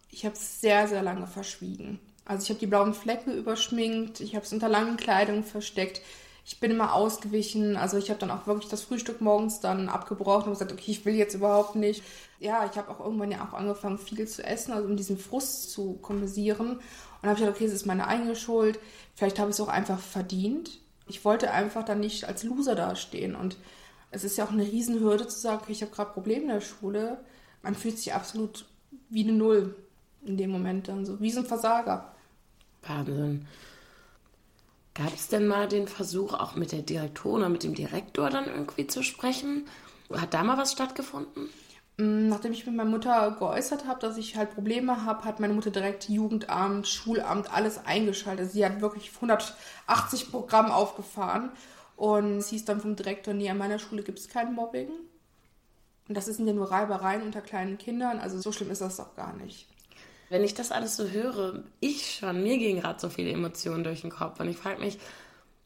Ich 0.10 0.24
habe 0.24 0.36
es 0.36 0.62
sehr, 0.62 0.88
sehr 0.88 1.04
lange 1.04 1.28
verschwiegen. 1.28 2.00
Also 2.26 2.44
ich 2.44 2.50
habe 2.50 2.60
die 2.60 2.68
blauen 2.68 2.94
Flecken 2.94 3.36
überschminkt, 3.36 4.22
ich 4.22 4.36
habe 4.36 4.46
es 4.46 4.54
unter 4.54 4.70
langen 4.70 4.98
Kleidung 4.98 5.44
versteckt. 5.44 6.02
Ich 6.46 6.60
bin 6.60 6.72
immer 6.72 6.94
ausgewichen. 6.94 7.78
Also 7.78 7.98
ich 7.98 8.10
habe 8.10 8.20
dann 8.20 8.32
auch 8.32 8.48
wirklich 8.48 8.70
das 8.70 8.84
Frühstück 8.84 9.22
morgens 9.22 9.62
dann 9.62 9.88
abgebrochen 9.88 10.48
und 10.48 10.54
gesagt, 10.54 10.74
okay, 10.74 10.92
ich 10.92 11.06
will 11.06 11.16
jetzt 11.16 11.36
überhaupt 11.36 11.76
nicht. 11.76 12.04
Ja, 12.40 12.70
ich 12.70 12.78
habe 12.78 12.90
auch 12.90 13.00
irgendwann 13.00 13.32
ja 13.32 13.48
auch 13.48 13.54
angefangen, 13.54 13.98
viel 13.98 14.28
zu 14.28 14.44
essen, 14.44 14.74
also 14.74 14.88
um 14.88 14.98
diesen 14.98 15.18
Frust 15.18 15.72
zu 15.72 15.94
kompensieren. 16.02 16.80
Und 17.22 17.30
habe 17.30 17.34
ich 17.34 17.40
gedacht, 17.40 17.56
okay, 17.56 17.66
es 17.66 17.74
ist 17.74 17.86
meine 17.86 18.08
eigene 18.08 18.36
Schuld. 18.36 18.80
Vielleicht 19.16 19.40
habe 19.40 19.50
ich 19.52 19.56
es 19.56 19.62
auch 19.62 19.70
einfach 19.70 20.00
verdient. 20.00 20.82
Ich 21.08 21.24
wollte 21.24 21.52
einfach 21.52 21.86
dann 21.86 22.02
nicht 22.02 22.26
als 22.26 22.44
Loser 22.44 22.76
dastehen. 22.76 23.36
Und 23.36 23.58
es 24.12 24.26
ist 24.26 24.38
ja 24.38 24.46
auch 24.46 24.52
eine 24.52 24.64
Riesenhürde 24.64 25.28
zu 25.28 25.40
sagen, 25.40 25.62
okay, 25.64 25.72
ich 25.72 25.82
habe 25.82 25.94
gerade 25.94 26.12
Probleme 26.12 26.44
in 26.44 26.50
der 26.50 26.62
Schule. 26.62 27.24
Man 27.62 27.76
fühlt 27.76 27.98
sich 27.98 28.14
absolut 28.14 28.66
wie 29.10 29.24
eine 29.24 29.34
Null 29.34 29.76
in 30.26 30.38
dem 30.38 30.50
Moment 30.50 30.90
dann 30.90 31.06
so, 31.06 31.20
wie 31.22 31.32
so 31.32 31.40
ein 31.40 31.46
Versager. 31.46 32.13
Wahnsinn. 32.88 33.48
Gab 34.96 35.14
es 35.14 35.28
denn 35.28 35.48
mal 35.48 35.68
den 35.68 35.88
Versuch, 35.88 36.34
auch 36.34 36.56
mit 36.56 36.72
der 36.72 36.84
Direktorin 36.84 37.42
oder 37.42 37.50
mit 37.50 37.64
dem 37.64 37.74
Direktor 37.74 38.30
dann 38.30 38.46
irgendwie 38.46 38.86
zu 38.86 39.02
sprechen? 39.02 39.68
Hat 40.12 40.34
da 40.34 40.44
mal 40.44 40.58
was 40.58 40.72
stattgefunden? 40.72 41.50
Mm, 41.98 42.28
nachdem 42.28 42.52
ich 42.52 42.66
mit 42.66 42.76
meiner 42.76 42.90
Mutter 42.90 43.36
geäußert 43.38 43.88
habe, 43.88 44.00
dass 44.00 44.18
ich 44.18 44.36
halt 44.36 44.54
Probleme 44.54 45.06
habe, 45.06 45.26
hat 45.26 45.40
meine 45.40 45.54
Mutter 45.54 45.72
direkt 45.72 46.10
Jugendamt, 46.10 46.88
Schulamt, 46.88 47.52
alles 47.52 47.86
eingeschaltet. 47.86 48.52
Sie 48.52 48.66
hat 48.66 48.82
wirklich 48.82 49.12
180 49.16 50.32
Programm 50.32 50.72
aufgefahren 50.72 51.52
und 51.96 52.42
sie 52.42 52.56
ist 52.58 52.70
dann 52.70 52.82
vom 52.82 52.96
Direktor, 52.96 53.34
nee, 53.34 53.50
an 53.50 53.58
meiner 53.58 53.80
Schule 53.80 54.04
gibt 54.04 54.20
es 54.20 54.30
kein 54.30 54.54
Mobbing. 54.54 54.90
Und 56.08 56.18
das 56.18 56.26
sind 56.26 56.48
ja 56.48 56.54
nur 56.54 56.70
Reibereien 56.70 57.22
unter 57.24 57.42
kleinen 57.42 57.78
Kindern, 57.78 58.20
also 58.20 58.40
so 58.40 58.52
schlimm 58.52 58.72
ist 58.72 58.82
das 58.82 58.98
doch 58.98 59.16
gar 59.16 59.34
nicht. 59.38 59.68
Wenn 60.30 60.44
ich 60.44 60.54
das 60.54 60.72
alles 60.72 60.96
so 60.96 61.10
höre, 61.10 61.64
ich 61.80 62.16
schon, 62.20 62.44
mir 62.44 62.58
gehen 62.58 62.80
gerade 62.80 63.00
so 63.00 63.10
viele 63.10 63.32
Emotionen 63.32 63.84
durch 63.84 64.02
den 64.02 64.10
Kopf 64.10 64.40
und 64.40 64.50
ich 64.50 64.58
frage 64.58 64.80
mich, 64.80 64.98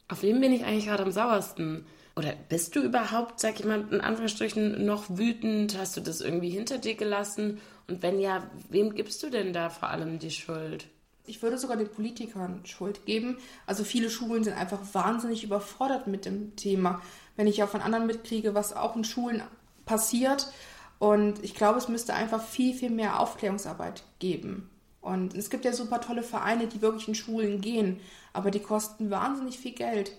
auf 0.08 0.22
wen 0.22 0.40
bin 0.40 0.52
ich 0.52 0.64
eigentlich 0.64 0.86
gerade 0.86 1.02
am 1.02 1.12
sauersten? 1.12 1.86
Oder 2.16 2.34
bist 2.48 2.74
du 2.74 2.80
überhaupt, 2.80 3.38
sag 3.38 3.60
ich 3.60 3.64
mal, 3.64 3.86
in 3.92 4.00
Anführungsstrichen 4.00 4.84
noch 4.84 5.04
wütend? 5.08 5.78
Hast 5.78 5.96
du 5.96 6.00
das 6.00 6.20
irgendwie 6.20 6.50
hinter 6.50 6.78
dir 6.78 6.96
gelassen? 6.96 7.60
Und 7.86 8.02
wenn 8.02 8.18
ja, 8.18 8.50
wem 8.70 8.94
gibst 8.94 9.22
du 9.22 9.30
denn 9.30 9.52
da 9.52 9.70
vor 9.70 9.88
allem 9.88 10.18
die 10.18 10.30
Schuld? 10.30 10.88
Ich 11.26 11.42
würde 11.42 11.58
sogar 11.58 11.76
den 11.76 11.90
Politikern 11.90 12.64
Schuld 12.64 13.04
geben. 13.04 13.36
Also 13.66 13.84
viele 13.84 14.10
Schulen 14.10 14.42
sind 14.42 14.56
einfach 14.56 14.80
wahnsinnig 14.92 15.44
überfordert 15.44 16.06
mit 16.06 16.24
dem 16.24 16.56
Thema. 16.56 17.02
Wenn 17.36 17.46
ich 17.46 17.58
ja 17.58 17.66
von 17.66 17.82
anderen 17.82 18.06
mitkriege, 18.06 18.54
was 18.54 18.74
auch 18.74 18.96
in 18.96 19.04
Schulen 19.04 19.42
passiert. 19.84 20.50
Und 20.98 21.44
ich 21.44 21.54
glaube, 21.54 21.78
es 21.78 21.88
müsste 21.88 22.14
einfach 22.14 22.42
viel, 22.42 22.74
viel 22.74 22.90
mehr 22.90 23.20
Aufklärungsarbeit 23.20 24.02
geben. 24.18 24.68
Und 25.00 25.34
es 25.34 25.48
gibt 25.48 25.64
ja 25.64 25.72
super 25.72 26.00
tolle 26.00 26.22
Vereine, 26.22 26.66
die 26.66 26.82
wirklich 26.82 27.08
in 27.08 27.14
Schulen 27.14 27.60
gehen, 27.60 28.00
aber 28.32 28.50
die 28.50 28.60
kosten 28.60 29.10
wahnsinnig 29.10 29.58
viel 29.58 29.72
Geld. 29.72 30.12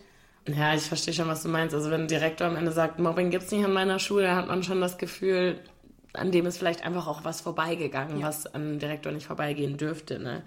Ja, 0.48 0.74
ich 0.74 0.84
verstehe 0.84 1.14
schon, 1.14 1.28
was 1.28 1.44
du 1.44 1.50
meinst. 1.50 1.76
Also 1.76 1.92
wenn 1.92 2.02
ein 2.02 2.08
Direktor 2.08 2.48
am 2.48 2.56
Ende 2.56 2.72
sagt, 2.72 2.98
Mobbing 2.98 3.30
gibt 3.30 3.44
es 3.44 3.52
nicht 3.52 3.66
an 3.66 3.74
meiner 3.74 4.00
Schule, 4.00 4.24
dann 4.24 4.38
hat 4.38 4.48
man 4.48 4.64
schon 4.64 4.82
das 4.82 4.98
Gefühl, 4.98 5.60
an 6.14 6.32
dem 6.32 6.46
ist 6.46 6.58
vielleicht 6.58 6.84
einfach 6.84 7.08
auch 7.08 7.24
was 7.24 7.42
vorbeigegangen, 7.42 8.20
ja. 8.20 8.28
was 8.28 8.48
an 8.48 8.80
Direktor 8.80 9.12
nicht 9.12 9.28
vorbeigehen 9.28 9.78
dürfte. 9.78 10.18
Ne? 10.18 10.44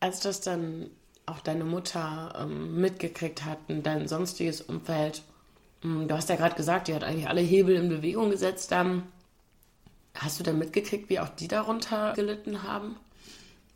Als 0.00 0.20
das 0.20 0.40
dann 0.40 0.90
auch 1.26 1.40
deine 1.40 1.64
Mutter 1.64 2.34
ähm, 2.38 2.80
mitgekriegt 2.80 3.44
hat 3.44 3.58
und 3.68 3.86
dein 3.86 4.08
sonstiges 4.08 4.60
Umfeld, 4.60 5.22
du 5.82 6.14
hast 6.14 6.28
ja 6.28 6.36
gerade 6.36 6.54
gesagt, 6.54 6.88
die 6.88 6.94
hat 6.94 7.04
eigentlich 7.04 7.28
alle 7.28 7.40
Hebel 7.40 7.76
in 7.76 7.88
Bewegung 7.88 8.30
gesetzt 8.30 8.72
dann. 8.72 9.04
Hast 10.14 10.38
du 10.38 10.44
denn 10.44 10.58
mitgekriegt, 10.58 11.08
wie 11.10 11.20
auch 11.20 11.28
die 11.28 11.48
darunter 11.48 12.12
gelitten 12.14 12.62
haben? 12.62 12.96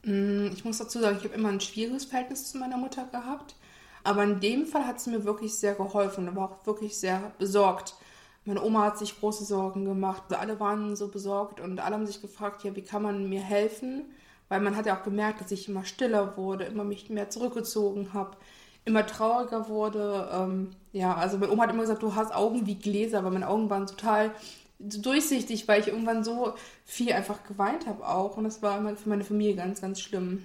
Mm, 0.02 0.48
ich 0.52 0.64
muss 0.64 0.78
dazu 0.78 1.00
sagen, 1.00 1.16
ich 1.18 1.25
habe 1.25 1.34
immer 1.34 1.48
ein 1.48 1.60
schwieriges 1.60 2.04
Verhältnis 2.04 2.50
zu 2.50 2.58
meiner 2.58 2.76
Mutter 2.76 3.06
gehabt. 3.10 3.56
Aber 4.04 4.22
in 4.22 4.38
dem 4.38 4.66
Fall 4.66 4.86
hat 4.86 5.00
sie 5.00 5.10
mir 5.10 5.25
wirklich 5.25 5.54
sehr 5.54 5.75
geholfen 5.75 6.28
und 6.28 6.36
war 6.36 6.50
auch 6.50 6.66
wirklich 6.66 6.96
sehr 6.96 7.32
besorgt. 7.38 7.96
Meine 8.44 8.62
Oma 8.62 8.84
hat 8.84 8.98
sich 8.98 9.18
große 9.18 9.44
Sorgen 9.44 9.84
gemacht. 9.84 10.32
Alle 10.32 10.60
waren 10.60 10.94
so 10.94 11.08
besorgt 11.08 11.58
und 11.58 11.80
alle 11.80 11.96
haben 11.96 12.06
sich 12.06 12.22
gefragt, 12.22 12.62
ja, 12.62 12.76
wie 12.76 12.82
kann 12.82 13.02
man 13.02 13.28
mir 13.28 13.40
helfen? 13.40 14.04
Weil 14.48 14.60
man 14.60 14.76
hat 14.76 14.86
ja 14.86 14.96
auch 14.96 15.02
gemerkt, 15.02 15.40
dass 15.40 15.50
ich 15.50 15.68
immer 15.68 15.84
stiller 15.84 16.36
wurde, 16.36 16.66
immer 16.66 16.84
mich 16.84 17.10
mehr 17.10 17.30
zurückgezogen 17.30 18.12
habe, 18.12 18.36
immer 18.84 19.04
trauriger 19.04 19.68
wurde. 19.68 20.30
Ähm, 20.32 20.70
ja, 20.96 21.14
also 21.14 21.36
meine 21.36 21.52
Oma 21.52 21.64
hat 21.64 21.70
immer 21.70 21.82
gesagt, 21.82 22.02
du 22.02 22.14
hast 22.14 22.34
Augen 22.34 22.66
wie 22.66 22.76
Gläser, 22.76 23.18
aber 23.18 23.30
meine 23.30 23.48
Augen 23.48 23.68
waren 23.68 23.86
total 23.86 24.30
durchsichtig, 24.78 25.68
weil 25.68 25.82
ich 25.82 25.88
irgendwann 25.88 26.24
so 26.24 26.54
viel 26.86 27.12
einfach 27.12 27.44
geweint 27.44 27.86
habe 27.86 28.08
auch. 28.08 28.38
Und 28.38 28.44
das 28.44 28.62
war 28.62 28.78
immer 28.78 28.96
für 28.96 29.10
meine 29.10 29.24
Familie 29.24 29.56
ganz, 29.56 29.82
ganz 29.82 30.00
schlimm. 30.00 30.44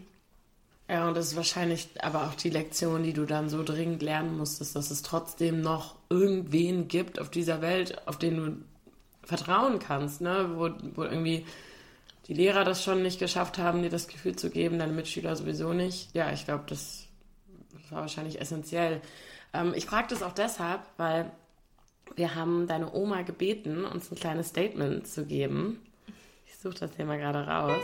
Ja, 0.89 1.07
und 1.07 1.15
das 1.15 1.27
ist 1.27 1.35
wahrscheinlich 1.37 1.87
aber 2.01 2.23
auch 2.27 2.35
die 2.35 2.49
Lektion, 2.49 3.03
die 3.03 3.13
du 3.13 3.25
dann 3.25 3.47
so 3.47 3.63
dringend 3.63 4.01
lernen 4.01 4.37
musstest, 4.37 4.75
dass 4.75 4.91
es 4.91 5.03
trotzdem 5.03 5.61
noch 5.61 5.95
irgendwen 6.09 6.89
gibt 6.89 7.21
auf 7.21 7.29
dieser 7.29 7.61
Welt, 7.61 8.05
auf 8.05 8.17
den 8.17 8.35
du 8.35 8.57
vertrauen 9.23 9.79
kannst, 9.79 10.19
ne? 10.19 10.49
Wo, 10.55 10.69
wo 10.95 11.03
irgendwie 11.03 11.45
die 12.27 12.33
Lehrer 12.33 12.65
das 12.65 12.83
schon 12.83 13.03
nicht 13.03 13.19
geschafft 13.19 13.57
haben, 13.57 13.83
dir 13.83 13.89
das 13.89 14.09
Gefühl 14.09 14.35
zu 14.35 14.49
geben, 14.49 14.79
deine 14.79 14.91
Mitschüler 14.91 15.33
sowieso 15.37 15.71
nicht. 15.71 16.13
Ja, 16.13 16.33
ich 16.33 16.43
glaube, 16.43 16.65
das, 16.67 17.07
war 17.91 18.01
wahrscheinlich 18.01 18.39
essentiell. 18.39 19.01
Ähm, 19.53 19.73
ich 19.75 19.85
frage 19.85 20.07
das 20.09 20.23
auch 20.23 20.33
deshalb, 20.33 20.81
weil 20.97 21.31
wir 22.15 22.35
haben 22.35 22.67
deine 22.67 22.93
Oma 22.93 23.21
gebeten, 23.21 23.85
uns 23.85 24.11
ein 24.11 24.15
kleines 24.15 24.49
Statement 24.49 25.07
zu 25.07 25.25
geben. 25.25 25.79
Ich 26.45 26.57
suche 26.57 26.79
das 26.79 26.91
hier 26.95 27.05
mal 27.05 27.17
gerade 27.17 27.47
raus. 27.47 27.81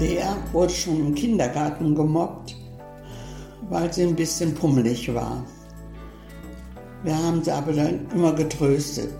Lea 0.00 0.26
wurde 0.52 0.72
schon 0.72 1.00
im 1.00 1.14
Kindergarten 1.14 1.94
gemobbt, 1.94 2.54
weil 3.70 3.92
sie 3.92 4.02
ein 4.02 4.16
bisschen 4.16 4.54
pummelig 4.54 5.12
war. 5.14 5.44
Wir 7.02 7.16
haben 7.16 7.42
sie 7.42 7.52
aber 7.52 7.72
dann 7.72 8.10
immer 8.10 8.32
getröstet. 8.32 9.12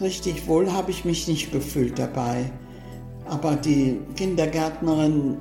Richtig 0.00 0.46
wohl 0.46 0.70
habe 0.70 0.90
ich 0.90 1.04
mich 1.04 1.26
nicht 1.26 1.52
gefühlt 1.52 1.98
dabei. 1.98 2.50
Aber 3.26 3.56
die 3.56 3.98
Kindergärtnerin 4.16 5.38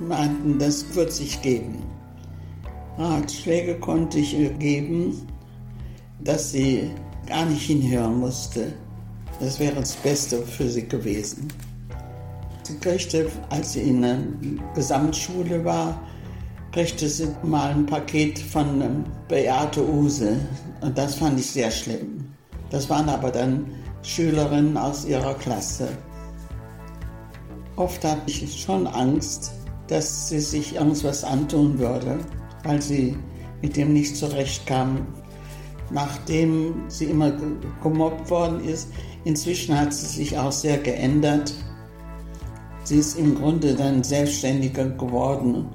meinten, 0.00 0.58
das 0.58 0.94
wird 0.94 1.12
sich 1.12 1.40
geben. 1.42 1.82
Ratschläge 2.98 3.78
konnte 3.78 4.18
ich 4.18 4.38
ihr 4.38 4.50
geben, 4.50 5.26
dass 6.22 6.52
sie 6.52 6.90
gar 7.26 7.46
nicht 7.46 7.62
hinhören 7.62 8.18
musste. 8.18 8.72
Das 9.40 9.58
wäre 9.58 9.76
das 9.76 9.94
Beste 9.94 10.42
für 10.42 10.68
sie 10.68 10.86
gewesen. 10.86 11.48
Sie 12.64 12.76
kriegte, 12.78 13.30
als 13.48 13.72
sie 13.72 13.82
in 13.82 14.02
der 14.02 14.18
Gesamtschule 14.74 15.64
war, 15.64 16.00
kriegte 16.72 17.08
sie 17.08 17.28
mal 17.42 17.70
ein 17.70 17.86
Paket 17.86 18.38
von 18.38 18.80
ähm, 18.80 19.04
Beate 19.28 19.82
Use. 19.82 20.38
Und 20.80 20.96
das 20.96 21.16
fand 21.16 21.40
ich 21.40 21.50
sehr 21.50 21.70
schlimm. 21.70 22.32
Das 22.70 22.88
waren 22.88 23.08
aber 23.08 23.30
dann 23.30 23.66
Schülerinnen 24.02 24.76
aus 24.76 25.04
ihrer 25.04 25.34
Klasse. 25.34 25.88
Oft 27.76 28.04
hatte 28.04 28.22
ich 28.26 28.62
schon 28.62 28.86
Angst, 28.86 29.52
dass 29.90 30.28
sie 30.28 30.38
sich 30.40 30.76
irgendwas 30.76 31.24
antun 31.24 31.78
würde, 31.78 32.20
weil 32.62 32.80
sie 32.80 33.16
mit 33.60 33.76
dem 33.76 33.92
nicht 33.92 34.16
zurechtkam. 34.16 35.06
Nachdem 35.90 36.88
sie 36.88 37.06
immer 37.06 37.32
gemobbt 37.82 38.30
worden 38.30 38.64
ist, 38.64 38.88
inzwischen 39.24 39.76
hat 39.76 39.92
sie 39.92 40.06
sich 40.06 40.38
auch 40.38 40.52
sehr 40.52 40.78
geändert. 40.78 41.52
Sie 42.84 42.98
ist 42.98 43.18
im 43.18 43.34
Grunde 43.34 43.74
dann 43.74 44.04
selbstständiger 44.04 44.90
geworden. 44.90 45.66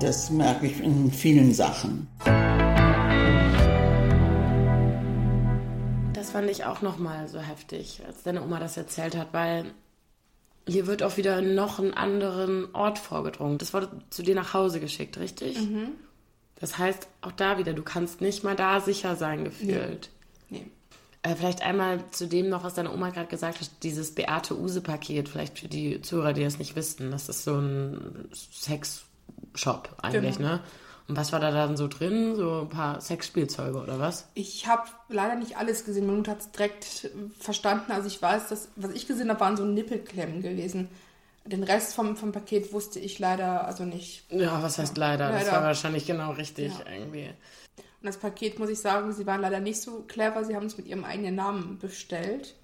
Das 0.00 0.30
merke 0.30 0.66
ich 0.66 0.82
in 0.82 1.10
vielen 1.12 1.52
Sachen. 1.52 2.08
Das 6.14 6.30
fand 6.30 6.50
ich 6.50 6.64
auch 6.64 6.80
nochmal 6.80 7.28
so 7.28 7.38
heftig, 7.38 8.00
als 8.06 8.22
deine 8.22 8.42
Oma 8.42 8.58
das 8.58 8.78
erzählt 8.78 9.14
hat, 9.14 9.28
weil 9.32 9.66
hier 10.68 10.86
wird 10.86 11.02
auch 11.02 11.16
wieder 11.16 11.42
noch 11.42 11.78
einen 11.78 11.94
anderen 11.94 12.74
Ort 12.74 12.98
vorgedrungen. 12.98 13.58
Das 13.58 13.72
wurde 13.72 13.88
zu 14.10 14.22
dir 14.22 14.34
nach 14.34 14.52
Hause 14.52 14.80
geschickt, 14.80 15.18
richtig? 15.18 15.58
Mhm. 15.58 15.92
Das 16.58 16.78
heißt, 16.78 17.06
auch 17.20 17.32
da 17.32 17.58
wieder, 17.58 17.72
du 17.72 17.82
kannst 17.82 18.20
nicht 18.20 18.42
mal 18.42 18.56
da 18.56 18.80
sicher 18.80 19.14
sein, 19.14 19.44
gefühlt. 19.44 20.10
Nee. 20.48 20.60
nee. 20.60 20.70
Äh, 21.22 21.34
vielleicht 21.36 21.62
einmal 21.62 22.04
zu 22.10 22.26
dem 22.26 22.48
noch, 22.48 22.64
was 22.64 22.74
deine 22.74 22.92
Oma 22.92 23.10
gerade 23.10 23.28
gesagt 23.28 23.60
hat, 23.60 23.70
dieses 23.82 24.14
Beate 24.14 24.58
Use-Paket, 24.58 25.28
vielleicht 25.28 25.58
für 25.58 25.68
die 25.68 26.00
Zuhörer, 26.02 26.32
die 26.32 26.42
das 26.44 26.58
nicht 26.58 26.76
wissen. 26.76 27.10
Das 27.10 27.28
ist 27.28 27.44
so 27.44 27.58
ein 27.58 28.28
Sexshop 28.32 29.94
eigentlich, 30.02 30.38
genau. 30.38 30.48
ne? 30.48 30.60
Und 31.08 31.16
was 31.16 31.32
war 31.32 31.38
da 31.38 31.52
dann 31.52 31.76
so 31.76 31.86
drin? 31.86 32.34
So 32.34 32.62
ein 32.62 32.68
paar 32.68 33.00
Sexspielzeuge 33.00 33.78
oder 33.78 34.00
was? 34.00 34.28
Ich 34.34 34.66
habe 34.66 34.88
leider 35.08 35.36
nicht 35.36 35.56
alles 35.56 35.84
gesehen. 35.84 36.06
Meine 36.06 36.18
Mutter 36.18 36.32
hat 36.32 36.40
es 36.40 36.50
direkt 36.50 37.10
verstanden. 37.38 37.92
Also 37.92 38.08
ich 38.08 38.20
weiß, 38.20 38.48
dass, 38.48 38.68
was 38.74 38.90
ich 38.90 39.06
gesehen 39.06 39.30
habe, 39.30 39.38
waren 39.40 39.56
so 39.56 39.64
Nippelklemmen 39.64 40.42
gewesen. 40.42 40.88
Den 41.44 41.62
Rest 41.62 41.94
vom, 41.94 42.16
vom 42.16 42.32
Paket 42.32 42.72
wusste 42.72 42.98
ich 42.98 43.20
leider 43.20 43.66
also 43.66 43.84
nicht. 43.84 44.24
Ja, 44.32 44.60
was 44.62 44.78
heißt 44.78 44.96
leider? 44.96 45.30
leider. 45.30 45.44
Das 45.44 45.54
war 45.54 45.62
wahrscheinlich 45.62 46.06
genau 46.06 46.32
richtig 46.32 46.72
ja. 46.76 46.92
irgendwie. 46.92 47.26
Und 47.26 48.06
das 48.06 48.16
Paket, 48.16 48.58
muss 48.58 48.68
ich 48.68 48.80
sagen, 48.80 49.12
sie 49.12 49.26
waren 49.26 49.40
leider 49.40 49.60
nicht 49.60 49.80
so 49.80 50.02
clever. 50.08 50.44
Sie 50.44 50.56
haben 50.56 50.66
es 50.66 50.76
mit 50.76 50.88
ihrem 50.88 51.04
eigenen 51.04 51.36
Namen 51.36 51.78
bestellt. 51.78 52.56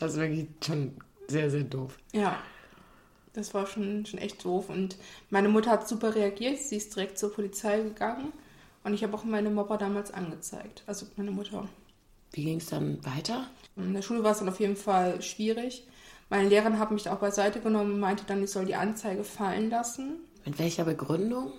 Das 0.00 0.12
ist 0.12 0.18
wirklich 0.18 0.48
schon 0.64 0.96
sehr, 1.28 1.48
sehr 1.48 1.62
doof. 1.62 1.96
Ja, 2.12 2.38
das 3.36 3.54
war 3.54 3.66
schon, 3.66 4.06
schon 4.06 4.18
echt 4.18 4.44
doof. 4.44 4.68
Und 4.68 4.96
meine 5.30 5.48
Mutter 5.48 5.70
hat 5.70 5.88
super 5.88 6.14
reagiert. 6.14 6.58
Sie 6.58 6.76
ist 6.76 6.94
direkt 6.94 7.18
zur 7.18 7.32
Polizei 7.32 7.80
gegangen. 7.80 8.32
Und 8.84 8.94
ich 8.94 9.02
habe 9.02 9.14
auch 9.14 9.24
meine 9.24 9.50
Mopper 9.50 9.78
damals 9.78 10.12
angezeigt. 10.12 10.82
Also 10.86 11.06
meine 11.16 11.30
Mutter. 11.30 11.68
Wie 12.32 12.44
ging 12.44 12.58
es 12.58 12.66
dann 12.66 13.04
weiter? 13.04 13.46
In 13.76 13.94
der 13.94 14.02
Schule 14.02 14.22
war 14.22 14.32
es 14.32 14.38
dann 14.38 14.48
auf 14.48 14.60
jeden 14.60 14.76
Fall 14.76 15.22
schwierig. 15.22 15.86
Meine 16.28 16.48
Lehrerin 16.48 16.78
hat 16.78 16.90
mich 16.90 17.08
auch 17.08 17.18
beiseite 17.18 17.60
genommen 17.60 17.94
und 17.94 18.00
meinte 18.00 18.24
dann, 18.26 18.42
ich 18.42 18.50
soll 18.50 18.66
die 18.66 18.74
Anzeige 18.74 19.24
fallen 19.24 19.70
lassen. 19.70 20.16
Mit 20.44 20.58
welcher 20.58 20.84
Begründung? 20.84 21.52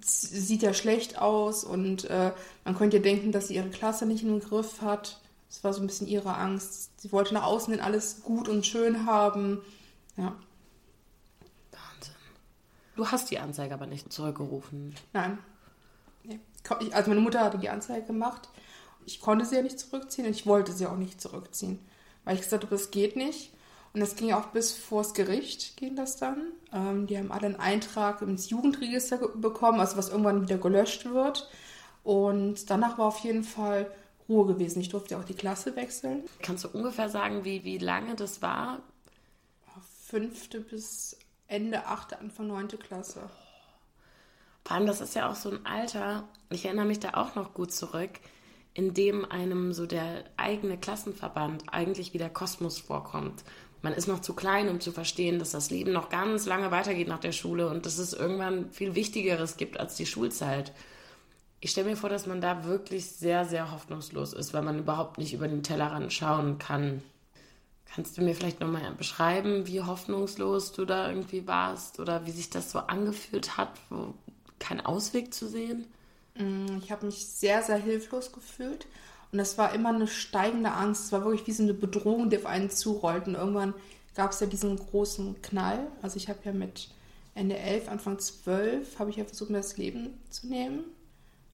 sieht 0.00 0.62
ja 0.62 0.74
schlecht 0.74 1.18
aus 1.18 1.62
und 1.64 2.04
äh, 2.10 2.32
man 2.64 2.76
könnte 2.76 2.96
ja 2.96 3.02
denken, 3.02 3.32
dass 3.32 3.48
sie 3.48 3.54
ihre 3.54 3.70
Klasse 3.70 4.06
nicht 4.06 4.24
im 4.24 4.40
Griff 4.40 4.82
hat. 4.82 5.20
Das 5.48 5.62
war 5.64 5.72
so 5.72 5.80
ein 5.80 5.86
bisschen 5.86 6.08
ihre 6.08 6.34
Angst. 6.34 7.00
Sie 7.00 7.12
wollte 7.12 7.34
nach 7.34 7.44
außen 7.44 7.72
hin 7.72 7.82
alles 7.82 8.22
gut 8.22 8.48
und 8.48 8.66
schön 8.66 9.06
haben. 9.06 9.60
Ja. 10.16 10.36
Du 12.96 13.06
hast 13.06 13.30
die 13.30 13.38
Anzeige 13.38 13.74
aber 13.74 13.86
nicht 13.86 14.12
zurückgerufen. 14.12 14.94
Nein. 15.12 15.38
Also 16.92 17.10
meine 17.10 17.22
Mutter 17.22 17.40
hatte 17.40 17.58
die 17.58 17.70
Anzeige 17.70 18.06
gemacht. 18.06 18.48
Ich 19.06 19.20
konnte 19.20 19.44
sie 19.44 19.56
ja 19.56 19.62
nicht 19.62 19.78
zurückziehen 19.78 20.26
und 20.26 20.32
ich 20.34 20.46
wollte 20.46 20.72
sie 20.72 20.86
auch 20.86 20.96
nicht 20.96 21.20
zurückziehen. 21.20 21.78
Weil 22.24 22.34
ich 22.34 22.42
gesagt 22.42 22.64
habe, 22.64 22.76
das 22.76 22.90
geht 22.90 23.16
nicht. 23.16 23.52
Und 23.92 24.00
das 24.00 24.14
ging 24.14 24.32
auch 24.32 24.46
bis 24.46 24.72
vors 24.72 25.14
Gericht, 25.14 25.76
ging 25.76 25.96
das 25.96 26.16
dann. 26.16 26.52
Ähm, 26.72 27.06
die 27.06 27.18
haben 27.18 27.32
alle 27.32 27.46
einen 27.46 27.56
Eintrag 27.56 28.22
ins 28.22 28.48
Jugendregister 28.48 29.16
bekommen, 29.34 29.80
also 29.80 29.96
was 29.96 30.10
irgendwann 30.10 30.42
wieder 30.42 30.58
gelöscht 30.58 31.06
wird. 31.06 31.48
Und 32.04 32.70
danach 32.70 32.98
war 32.98 33.06
auf 33.06 33.18
jeden 33.18 33.42
Fall 33.42 33.90
Ruhe 34.28 34.46
gewesen. 34.46 34.80
Ich 34.80 34.90
durfte 34.90 35.18
auch 35.18 35.24
die 35.24 35.34
Klasse 35.34 35.74
wechseln. 35.74 36.22
Kannst 36.40 36.64
du 36.64 36.68
ungefähr 36.68 37.08
sagen, 37.08 37.44
wie, 37.44 37.64
wie 37.64 37.78
lange 37.78 38.14
das 38.14 38.42
war? 38.42 38.80
Fünfte 40.06 40.60
bis 40.60 41.16
Ende 41.50 41.84
8., 41.84 42.20
Anfang 42.20 42.46
9. 42.46 42.68
Klasse. 42.78 43.28
Vor 44.64 44.76
allem, 44.76 44.86
das 44.86 45.00
ist 45.00 45.16
ja 45.16 45.28
auch 45.28 45.34
so 45.34 45.50
ein 45.50 45.66
Alter, 45.66 46.28
ich 46.48 46.64
erinnere 46.64 46.86
mich 46.86 47.00
da 47.00 47.14
auch 47.14 47.34
noch 47.34 47.54
gut 47.54 47.72
zurück, 47.72 48.10
in 48.72 48.94
dem 48.94 49.24
einem 49.24 49.72
so 49.72 49.84
der 49.84 50.22
eigene 50.36 50.78
Klassenverband 50.78 51.64
eigentlich 51.72 52.14
wie 52.14 52.18
der 52.18 52.30
Kosmos 52.30 52.78
vorkommt. 52.78 53.42
Man 53.82 53.94
ist 53.94 54.06
noch 54.06 54.20
zu 54.20 54.34
klein, 54.34 54.68
um 54.68 54.78
zu 54.78 54.92
verstehen, 54.92 55.40
dass 55.40 55.50
das 55.50 55.70
Leben 55.70 55.90
noch 55.90 56.08
ganz 56.08 56.46
lange 56.46 56.70
weitergeht 56.70 57.08
nach 57.08 57.18
der 57.18 57.32
Schule 57.32 57.68
und 57.68 57.84
dass 57.84 57.98
es 57.98 58.12
irgendwann 58.12 58.70
viel 58.70 58.94
Wichtigeres 58.94 59.56
gibt 59.56 59.80
als 59.80 59.96
die 59.96 60.06
Schulzeit. 60.06 60.72
Ich 61.58 61.72
stelle 61.72 61.90
mir 61.90 61.96
vor, 61.96 62.10
dass 62.10 62.28
man 62.28 62.40
da 62.40 62.64
wirklich 62.64 63.10
sehr, 63.10 63.44
sehr 63.44 63.72
hoffnungslos 63.72 64.34
ist, 64.34 64.54
weil 64.54 64.62
man 64.62 64.78
überhaupt 64.78 65.18
nicht 65.18 65.34
über 65.34 65.48
den 65.48 65.64
Tellerrand 65.64 66.12
schauen 66.12 66.58
kann. 66.58 67.02
Kannst 67.94 68.16
du 68.16 68.22
mir 68.22 68.34
vielleicht 68.34 68.60
nochmal 68.60 68.92
beschreiben, 68.92 69.66
wie 69.66 69.82
hoffnungslos 69.82 70.72
du 70.72 70.84
da 70.84 71.08
irgendwie 71.08 71.46
warst 71.46 71.98
oder 71.98 72.24
wie 72.24 72.30
sich 72.30 72.48
das 72.48 72.70
so 72.70 72.78
angefühlt 72.78 73.56
hat, 73.56 73.72
wo 73.88 74.14
kein 74.60 74.84
Ausweg 74.84 75.34
zu 75.34 75.48
sehen? 75.48 75.86
Mm, 76.36 76.78
ich 76.82 76.92
habe 76.92 77.06
mich 77.06 77.26
sehr, 77.26 77.62
sehr 77.62 77.78
hilflos 77.78 78.32
gefühlt. 78.32 78.86
Und 79.32 79.38
das 79.38 79.58
war 79.58 79.74
immer 79.74 79.90
eine 79.90 80.06
steigende 80.06 80.72
Angst. 80.72 81.06
Es 81.06 81.12
war 81.12 81.24
wirklich 81.24 81.46
wie 81.46 81.52
so 81.52 81.62
eine 81.64 81.74
Bedrohung, 81.74 82.30
die 82.30 82.38
auf 82.38 82.46
einen 82.46 82.70
zurollt. 82.70 83.26
Und 83.26 83.34
irgendwann 83.34 83.74
gab 84.14 84.32
es 84.32 84.40
ja 84.40 84.46
diesen 84.46 84.76
großen 84.76 85.42
Knall. 85.42 85.88
Also 86.02 86.16
ich 86.16 86.28
habe 86.28 86.40
ja 86.44 86.52
mit 86.52 86.90
Ende 87.34 87.56
11, 87.56 87.88
Anfang 87.88 88.18
12, 88.18 88.98
habe 88.98 89.10
ich 89.10 89.16
ja 89.16 89.24
versucht, 89.24 89.50
mir 89.50 89.58
das 89.58 89.76
Leben 89.76 90.18
zu 90.30 90.46
nehmen. 90.46 90.84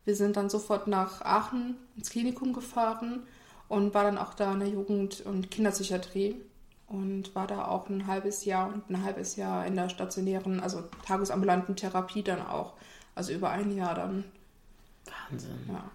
Wir 0.05 0.17
sind 0.17 0.37
dann 0.37 0.51
sofort 0.51 0.87
nach 0.87 1.23
Aachen 1.23 1.77
ins 1.97 2.11
Klinikum 2.11 2.53
gefahren 2.53 3.23
und 3.69 3.95
war 3.95 4.05
dann 4.05 4.19
auch 4.19 4.35
da 4.35 4.53
in 4.53 4.61
der 4.61 4.69
Jugend- 4.69 5.23
und 5.23 5.51
Kinderpsychiatrie 5.51 6.37
und 6.89 7.35
war 7.35 7.47
da 7.47 7.67
auch 7.67 7.89
ein 7.89 8.07
halbes 8.07 8.45
Jahr 8.45 8.69
und 8.73 8.89
ein 8.91 9.03
halbes 9.03 9.37
Jahr 9.37 9.67
in 9.67 9.75
der 9.75 9.89
stationären, 9.89 10.61
also 10.61 10.85
tagesambulanten 11.05 11.75
Therapie 11.75 12.23
dann 12.23 12.47
auch. 12.47 12.75
Also 13.15 13.33
über 13.33 13.51
ein 13.51 13.75
Jahr 13.77 13.95
dann. 13.95 14.25
Wahnsinn. 15.29 15.59
Ja. 15.69 15.91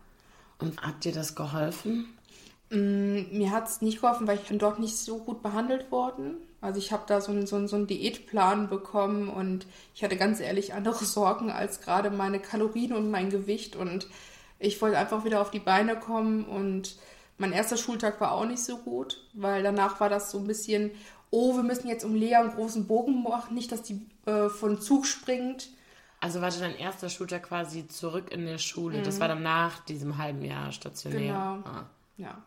Und 0.60 0.82
hat 0.82 1.04
dir 1.04 1.14
das 1.14 1.36
geholfen? 1.36 2.14
Mm, 2.70 3.38
Mir 3.38 3.52
hat 3.52 3.68
es 3.68 3.82
nicht 3.82 4.02
geholfen, 4.02 4.28
weil 4.28 4.38
ich 4.38 4.48
bin 4.48 4.60
dort 4.60 4.80
nicht 4.80 4.98
so 4.98 5.20
gut 5.20 5.42
behandelt 5.42 5.92
worden. 5.92 6.36
Also 6.62 6.80
ich 6.80 6.92
habe 6.92 7.04
da 7.08 7.22
so 7.22 7.32
einen, 7.32 7.48
so, 7.48 7.56
einen, 7.56 7.68
so 7.68 7.76
einen 7.76 7.88
Diätplan 7.88 8.70
bekommen 8.70 9.30
und 9.30 9.66
ich 9.96 10.04
hatte 10.04 10.18
ganz 10.18 10.40
ehrlich 10.40 10.74
andere 10.74 11.06
Sorgen 11.06 11.52
als 11.52 11.82
gerade 11.82 12.10
meine 12.10 12.40
Kalorien 12.40 12.94
und 12.94 13.10
mein 13.10 13.30
Gewicht. 13.30 13.76
Und 13.76 14.08
ich 14.60 14.82
wollte 14.82 14.98
einfach 14.98 15.24
wieder 15.26 15.42
auf 15.42 15.52
die 15.52 15.60
Beine 15.60 15.98
kommen 15.98 16.46
und 16.46 16.98
mein 17.42 17.54
erster 17.54 17.76
Schultag 17.76 18.22
war 18.22 18.34
auch 18.34 18.46
nicht 18.46 18.64
so 18.64 18.78
gut, 18.78 19.20
weil 19.34 19.64
danach 19.64 20.00
war 20.00 20.10
das 20.10 20.30
so 20.30 20.38
ein 20.38 20.46
bisschen, 20.46 20.92
oh, 21.32 21.56
wir 21.56 21.64
müssen 21.64 21.88
jetzt 21.88 22.06
um 22.06 22.14
Lea 22.14 22.36
einen 22.36 22.54
großen 22.54 22.86
Bogen 22.86 23.24
machen, 23.24 23.56
nicht, 23.56 23.72
dass 23.72 23.82
die 23.82 24.06
äh, 24.28 24.48
von 24.48 24.80
Zug 24.80 25.08
springt. 25.08 25.70
Also 26.20 26.40
war 26.40 26.52
dein 26.52 26.76
erster 26.76 27.10
Schultag 27.10 27.44
quasi 27.44 27.88
zurück 27.88 28.32
in 28.32 28.46
der 28.46 28.60
Schule. 28.60 29.02
Das 29.02 29.20
war 29.20 29.28
dann 29.28 29.42
nach 29.42 29.84
diesem 29.86 30.20
halben 30.20 30.46
Jahr 30.46 30.72
stationär. 30.72 31.20
Genau. 31.20 31.68
Ah. 31.68 31.90
Ja. 32.18 32.44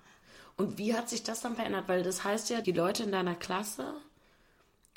Und 0.56 0.78
wie 0.78 0.94
hat 0.94 1.08
sich 1.08 1.24
das 1.24 1.40
dann 1.40 1.56
verändert? 1.56 1.88
Weil 1.88 2.04
das 2.04 2.22
heißt 2.22 2.50
ja, 2.50 2.60
die 2.60 2.70
Leute 2.70 3.02
in 3.02 3.10
deiner 3.10 3.34
Klasse 3.34 3.94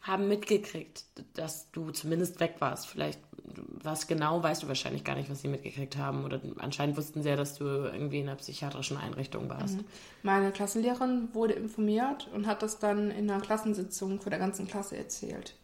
haben 0.03 0.27
mitgekriegt, 0.27 1.05
dass 1.33 1.71
du 1.71 1.89
zumindest 1.89 2.39
weg 2.39 2.57
warst. 2.60 2.86
Vielleicht, 2.86 3.19
was 3.55 4.07
genau, 4.07 4.43
weißt 4.43 4.63
du 4.63 4.67
wahrscheinlich 4.67 5.03
gar 5.03 5.15
nicht, 5.15 5.29
was 5.29 5.41
sie 5.41 5.47
mitgekriegt 5.47 5.97
haben. 5.97 6.25
Oder 6.25 6.41
anscheinend 6.57 6.97
wussten 6.97 7.23
sie 7.23 7.29
ja, 7.29 7.36
dass 7.36 7.57
du 7.57 7.65
irgendwie 7.65 8.19
in 8.19 8.27
einer 8.27 8.38
psychiatrischen 8.38 8.97
Einrichtung 8.97 9.49
warst. 9.49 9.79
Meine 10.23 10.51
Klassenlehrerin 10.51 11.29
wurde 11.33 11.53
informiert 11.53 12.27
und 12.33 12.47
hat 12.47 12.62
das 12.62 12.79
dann 12.79 13.12
in 13.12 13.29
einer 13.29 13.41
Klassensitzung 13.41 14.19
vor 14.19 14.29
der 14.29 14.39
ganzen 14.39 14.67
Klasse 14.67 14.97
erzählt. 14.97 15.55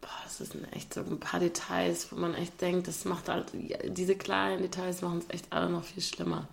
Boah, 0.00 0.10
das 0.24 0.38
sind 0.38 0.72
echt 0.72 0.92
so 0.92 1.00
ein 1.00 1.18
paar 1.18 1.40
Details, 1.40 2.12
wo 2.12 2.16
man 2.16 2.34
echt 2.34 2.60
denkt, 2.60 2.88
das 2.88 3.04
macht 3.04 3.28
halt, 3.28 3.46
diese 3.88 4.16
kleinen 4.16 4.62
Details 4.62 5.00
machen 5.02 5.18
es 5.18 5.34
echt 5.34 5.52
alle 5.52 5.70
noch 5.70 5.84
viel 5.84 6.02
schlimmer. 6.02 6.48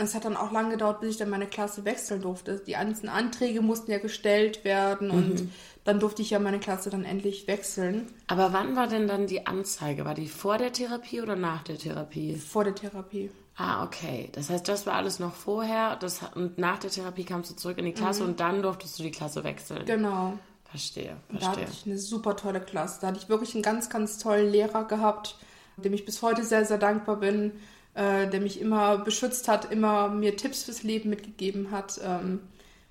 Es 0.00 0.14
hat 0.14 0.24
dann 0.24 0.36
auch 0.36 0.50
lange 0.52 0.70
gedauert, 0.70 1.00
bis 1.00 1.10
ich 1.10 1.16
dann 1.16 1.30
meine 1.30 1.46
Klasse 1.46 1.84
wechseln 1.84 2.22
durfte. 2.22 2.60
Die 2.66 2.72
ganzen 2.72 3.08
Anträge 3.08 3.60
mussten 3.62 3.90
ja 3.90 3.98
gestellt 3.98 4.64
werden 4.64 5.10
und 5.10 5.50
dann 5.84 6.00
durfte 6.00 6.22
ich 6.22 6.30
ja 6.30 6.38
meine 6.38 6.58
Klasse 6.60 6.90
dann 6.90 7.04
endlich 7.04 7.46
wechseln 7.46 8.08
Aber 8.26 8.52
wann 8.52 8.76
war 8.76 8.86
denn 8.86 9.08
dann 9.08 9.26
die 9.26 9.46
Anzeige? 9.46 10.04
War 10.04 10.14
die 10.14 10.28
vor 10.28 10.58
der 10.58 10.72
Therapie 10.72 11.20
oder 11.22 11.36
nach 11.36 11.62
der 11.62 11.78
Therapie? 11.78 12.36
vor 12.36 12.64
der 12.64 12.74
Therapie. 12.74 13.30
Ah, 13.56 13.84
okay. 13.84 14.30
Das 14.32 14.48
heißt, 14.50 14.66
das 14.68 14.86
war 14.86 14.94
alles 14.94 15.18
noch 15.18 15.34
vorher 15.34 15.96
das, 15.96 16.20
und 16.34 16.56
nach 16.58 16.78
der 16.78 16.90
Therapie 16.90 17.24
kamst 17.24 17.50
du 17.50 17.56
zurück 17.56 17.78
in 17.78 17.84
die 17.84 17.92
Klasse 17.92 18.24
und 18.24 18.40
dann 18.40 18.62
durftest 18.62 18.98
du 18.98 19.02
die 19.02 19.10
Klasse 19.10 19.44
wechseln. 19.44 19.84
Genau. 19.84 20.38
Verstehe, 20.70 21.16
Da 21.28 21.34
hatte 21.48 21.60
verstehe. 21.60 21.66
ich 21.70 21.86
eine 21.86 21.98
super 21.98 22.36
tolle 22.36 22.60
Klasse. 22.60 22.98
Da 23.00 23.08
hatte 23.08 23.18
ich 23.18 23.28
wirklich 23.28 23.54
einen 23.54 23.62
ganz, 23.62 23.90
ganz 23.90 24.18
tollen 24.18 24.50
Lehrer 24.52 24.84
gehabt, 24.84 25.36
dem 25.76 25.92
ich 25.92 26.04
bis 26.04 26.22
heute 26.22 26.44
sehr, 26.44 26.64
sehr 26.64 26.78
dankbar 26.78 27.16
bin, 27.16 27.52
äh, 27.94 28.28
der 28.28 28.40
mich 28.40 28.60
immer 28.60 28.98
beschützt 28.98 29.48
hat, 29.48 29.70
immer 29.70 30.08
mir 30.08 30.36
Tipps 30.36 30.64
fürs 30.64 30.82
Leben 30.82 31.10
mitgegeben 31.10 31.70
hat 31.70 32.00
ähm, 32.04 32.40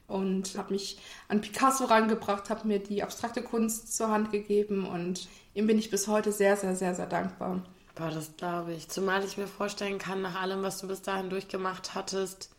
und 0.08 0.58
hat 0.58 0.72
mich 0.72 1.00
an 1.28 1.42
Picasso 1.42 1.86
rangebracht, 1.86 2.50
hat 2.50 2.66
mir 2.66 2.80
die 2.80 3.04
abstrakte 3.04 3.42
Kunst 3.42 3.96
zur 3.96 4.10
Hand 4.10 4.32
gegeben 4.32 4.86
und 4.86 5.28
ihm 5.54 5.68
bin 5.68 5.80
ich 5.80 5.90
bis 5.90 6.08
heute 6.08 6.32
sehr, 6.32 6.58
sehr, 6.58 6.76
sehr, 6.76 6.96
sehr 6.96 7.08
dankbar. 7.08 7.62
Boah, 7.96 8.10
das 8.10 8.36
glaube 8.38 8.74
ich. 8.74 8.88
Zumal 8.90 9.24
ich 9.24 9.38
mir 9.38 9.48
vorstellen 9.48 9.98
kann, 9.98 10.22
nach 10.22 10.40
allem, 10.40 10.64
was 10.64 10.80
du 10.80 10.88
bis 10.88 11.02
dahin 11.02 11.30
durchgemacht 11.30 11.96
hattest, 11.96 12.50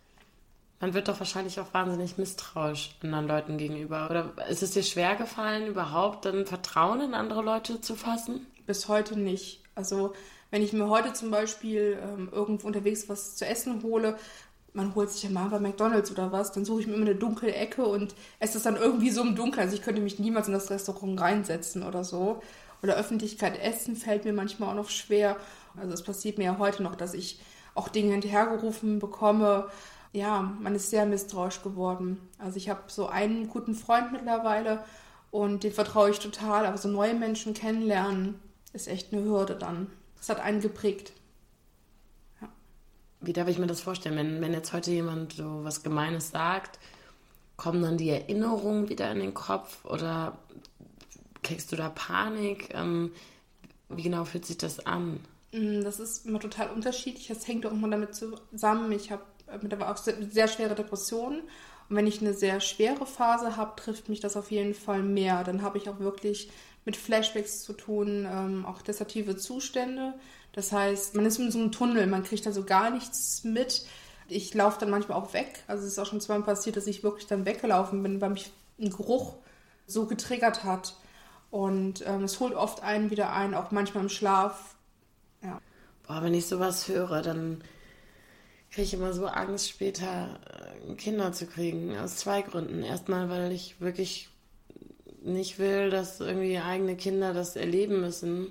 man 0.80 0.94
wird 0.94 1.08
doch 1.08 1.18
wahrscheinlich 1.18 1.60
auch 1.60 1.74
wahnsinnig 1.74 2.16
misstrauisch 2.16 2.96
anderen 3.02 3.28
Leuten 3.28 3.58
gegenüber. 3.58 4.08
Oder 4.10 4.32
ist 4.48 4.62
es 4.62 4.70
dir 4.70 4.82
schwer 4.82 5.14
gefallen, 5.14 5.66
überhaupt 5.66 6.24
dann 6.24 6.46
Vertrauen 6.46 7.02
in 7.02 7.14
andere 7.14 7.42
Leute 7.42 7.82
zu 7.82 7.96
fassen? 7.96 8.46
Bis 8.66 8.88
heute 8.88 9.18
nicht. 9.18 9.62
Also 9.74 10.14
wenn 10.50 10.62
ich 10.62 10.72
mir 10.72 10.88
heute 10.88 11.12
zum 11.12 11.30
Beispiel 11.30 11.98
ähm, 12.02 12.28
irgendwo 12.32 12.66
unterwegs 12.66 13.08
was 13.08 13.36
zu 13.36 13.46
essen 13.46 13.82
hole, 13.82 14.16
man 14.72 14.94
holt 14.94 15.10
sich 15.10 15.22
ja 15.22 15.30
mal 15.30 15.48
bei 15.48 15.58
McDonalds 15.58 16.10
oder 16.10 16.32
was, 16.32 16.52
dann 16.52 16.64
suche 16.64 16.82
ich 16.82 16.86
mir 16.86 16.94
immer 16.94 17.06
eine 17.06 17.16
dunkle 17.16 17.52
Ecke 17.52 17.84
und 17.84 18.14
es 18.38 18.60
dann 18.62 18.76
irgendwie 18.76 19.10
so 19.10 19.22
im 19.22 19.34
Dunkeln. 19.34 19.64
Also 19.64 19.76
ich 19.76 19.82
könnte 19.82 20.00
mich 20.00 20.18
niemals 20.18 20.46
in 20.46 20.52
das 20.52 20.70
Restaurant 20.70 21.20
reinsetzen 21.20 21.82
oder 21.82 22.04
so. 22.04 22.40
Oder 22.82 22.96
Öffentlichkeit 22.96 23.60
essen 23.60 23.96
fällt 23.96 24.24
mir 24.24 24.32
manchmal 24.32 24.70
auch 24.70 24.74
noch 24.74 24.90
schwer. 24.90 25.36
Also 25.76 25.92
es 25.92 26.02
passiert 26.02 26.38
mir 26.38 26.44
ja 26.44 26.58
heute 26.58 26.82
noch, 26.82 26.94
dass 26.94 27.14
ich 27.14 27.40
auch 27.74 27.88
Dinge 27.88 28.12
hinterhergerufen 28.12 28.98
bekomme. 28.98 29.68
Ja, 30.12 30.54
man 30.60 30.74
ist 30.74 30.90
sehr 30.90 31.06
misstrauisch 31.06 31.62
geworden. 31.62 32.18
Also 32.38 32.56
ich 32.56 32.68
habe 32.68 32.82
so 32.86 33.06
einen 33.06 33.48
guten 33.48 33.74
Freund 33.74 34.12
mittlerweile 34.12 34.82
und 35.30 35.62
den 35.62 35.72
vertraue 35.72 36.10
ich 36.10 36.20
total. 36.20 36.64
Aber 36.64 36.78
so 36.78 36.88
neue 36.88 37.14
Menschen 37.14 37.54
kennenlernen 37.54 38.40
ist 38.72 38.88
echt 38.88 39.12
eine 39.12 39.24
Hürde 39.24 39.56
dann. 39.56 39.88
Das 40.20 40.28
hat 40.28 40.40
einen 40.40 40.60
geprägt. 40.60 41.12
Wie 43.20 43.32
darf 43.32 43.48
ich 43.48 43.58
mir 43.58 43.66
das 43.66 43.80
vorstellen, 43.82 44.16
wenn, 44.16 44.40
wenn 44.40 44.52
jetzt 44.52 44.72
heute 44.72 44.90
jemand 44.90 45.34
so 45.34 45.64
was 45.64 45.82
Gemeines 45.82 46.30
sagt, 46.30 46.78
kommen 47.56 47.82
dann 47.82 47.98
die 47.98 48.10
Erinnerungen 48.10 48.88
wieder 48.88 49.10
in 49.12 49.20
den 49.20 49.34
Kopf 49.34 49.84
oder 49.84 50.38
kriegst 51.42 51.72
du 51.72 51.76
da 51.76 51.90
Panik? 51.90 52.70
Ähm, 52.74 53.12
wie 53.88 54.02
genau 54.02 54.24
fühlt 54.24 54.46
sich 54.46 54.58
das 54.58 54.86
an? 54.86 55.20
Mm, 55.52 55.82
Das 55.82 56.00
ist 56.00 56.26
immer 56.26 56.40
total 56.40 56.70
unterschiedlich. 56.70 57.28
Das 57.28 57.46
hängt 57.46 57.66
auch 57.66 57.72
immer 57.72 57.88
damit 57.88 58.14
zusammen. 58.14 58.92
Ich 58.92 59.10
habe 59.10 59.22
mittlerweile 59.62 59.90
auch 59.92 59.96
sehr, 59.96 60.14
sehr 60.30 60.48
schwere 60.48 60.74
Depressionen. 60.74 61.40
Und 61.88 61.96
wenn 61.96 62.06
ich 62.06 62.20
eine 62.20 62.34
sehr 62.34 62.60
schwere 62.60 63.04
Phase 63.06 63.56
habe, 63.56 63.74
trifft 63.80 64.08
mich 64.08 64.20
das 64.20 64.36
auf 64.36 64.50
jeden 64.50 64.74
Fall 64.74 65.02
mehr. 65.02 65.42
Dann 65.44 65.62
habe 65.62 65.78
ich 65.78 65.88
auch 65.88 65.98
wirklich 65.98 66.50
mit 66.90 66.96
Flashbacks 66.96 67.62
zu 67.62 67.72
tun, 67.72 68.26
ähm, 68.28 68.66
auch 68.66 68.82
destruktive 68.82 69.36
Zustände. 69.36 70.14
Das 70.52 70.72
heißt, 70.72 71.14
man 71.14 71.24
ist 71.24 71.38
in 71.38 71.52
so 71.52 71.60
einem 71.60 71.70
Tunnel, 71.70 72.08
man 72.08 72.24
kriegt 72.24 72.48
also 72.48 72.64
gar 72.64 72.90
nichts 72.90 73.44
mit. 73.44 73.86
Ich 74.26 74.52
laufe 74.54 74.80
dann 74.80 74.90
manchmal 74.90 75.16
auch 75.16 75.32
weg. 75.32 75.62
Also 75.68 75.86
es 75.86 75.92
ist 75.92 75.98
auch 76.00 76.06
schon 76.06 76.20
zweimal 76.20 76.46
passiert, 76.46 76.76
dass 76.76 76.88
ich 76.88 77.04
wirklich 77.04 77.28
dann 77.28 77.46
weggelaufen 77.46 78.02
bin, 78.02 78.20
weil 78.20 78.30
mich 78.30 78.50
ein 78.80 78.90
Geruch 78.90 79.36
so 79.86 80.06
getriggert 80.06 80.64
hat. 80.64 80.96
Und 81.52 82.04
ähm, 82.06 82.24
es 82.24 82.40
holt 82.40 82.54
oft 82.54 82.82
einen 82.82 83.10
wieder 83.10 83.32
ein, 83.32 83.54
auch 83.54 83.70
manchmal 83.70 84.02
im 84.02 84.08
Schlaf. 84.08 84.74
Ja. 85.44 85.60
Boah, 86.08 86.24
wenn 86.24 86.34
ich 86.34 86.46
sowas 86.46 86.88
höre, 86.88 87.22
dann 87.22 87.62
kriege 88.72 88.82
ich 88.82 88.94
immer 88.94 89.12
so 89.12 89.26
Angst, 89.26 89.68
später 89.68 90.40
äh, 90.90 90.94
Kinder 90.94 91.32
zu 91.32 91.46
kriegen. 91.46 91.96
Aus 91.96 92.16
zwei 92.16 92.42
Gründen. 92.42 92.82
Erstmal, 92.82 93.30
weil 93.30 93.52
ich 93.52 93.80
wirklich 93.80 94.29
nicht 95.22 95.58
will, 95.58 95.90
dass 95.90 96.20
irgendwie 96.20 96.58
eigene 96.58 96.96
Kinder 96.96 97.32
das 97.32 97.56
erleben 97.56 98.00
müssen. 98.00 98.48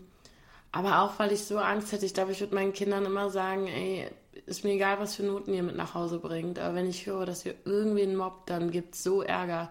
Aber 0.72 1.02
auch, 1.02 1.18
weil 1.18 1.32
ich 1.32 1.44
so 1.46 1.58
Angst 1.58 1.92
hätte. 1.92 2.06
Ich 2.06 2.14
glaube, 2.14 2.32
ich 2.32 2.40
würde 2.40 2.56
meinen 2.56 2.74
Kindern 2.74 3.06
immer 3.06 3.30
sagen, 3.30 3.68
ey, 3.68 4.08
ist 4.46 4.64
mir 4.64 4.74
egal, 4.74 5.00
was 5.00 5.16
für 5.16 5.24
Noten 5.24 5.54
ihr 5.54 5.64
mit 5.64 5.76
nach 5.76 5.96
Hause 5.96 6.20
bringt. 6.20 6.60
Aber 6.60 6.76
wenn 6.76 6.88
ich 6.88 7.06
höre, 7.06 7.26
dass 7.26 7.46
ihr 7.46 7.56
irgendwen 7.66 8.16
mobbt, 8.16 8.50
dann 8.50 8.72
gibt's 8.72 9.04
so 9.04 9.22
Ärger. 9.22 9.70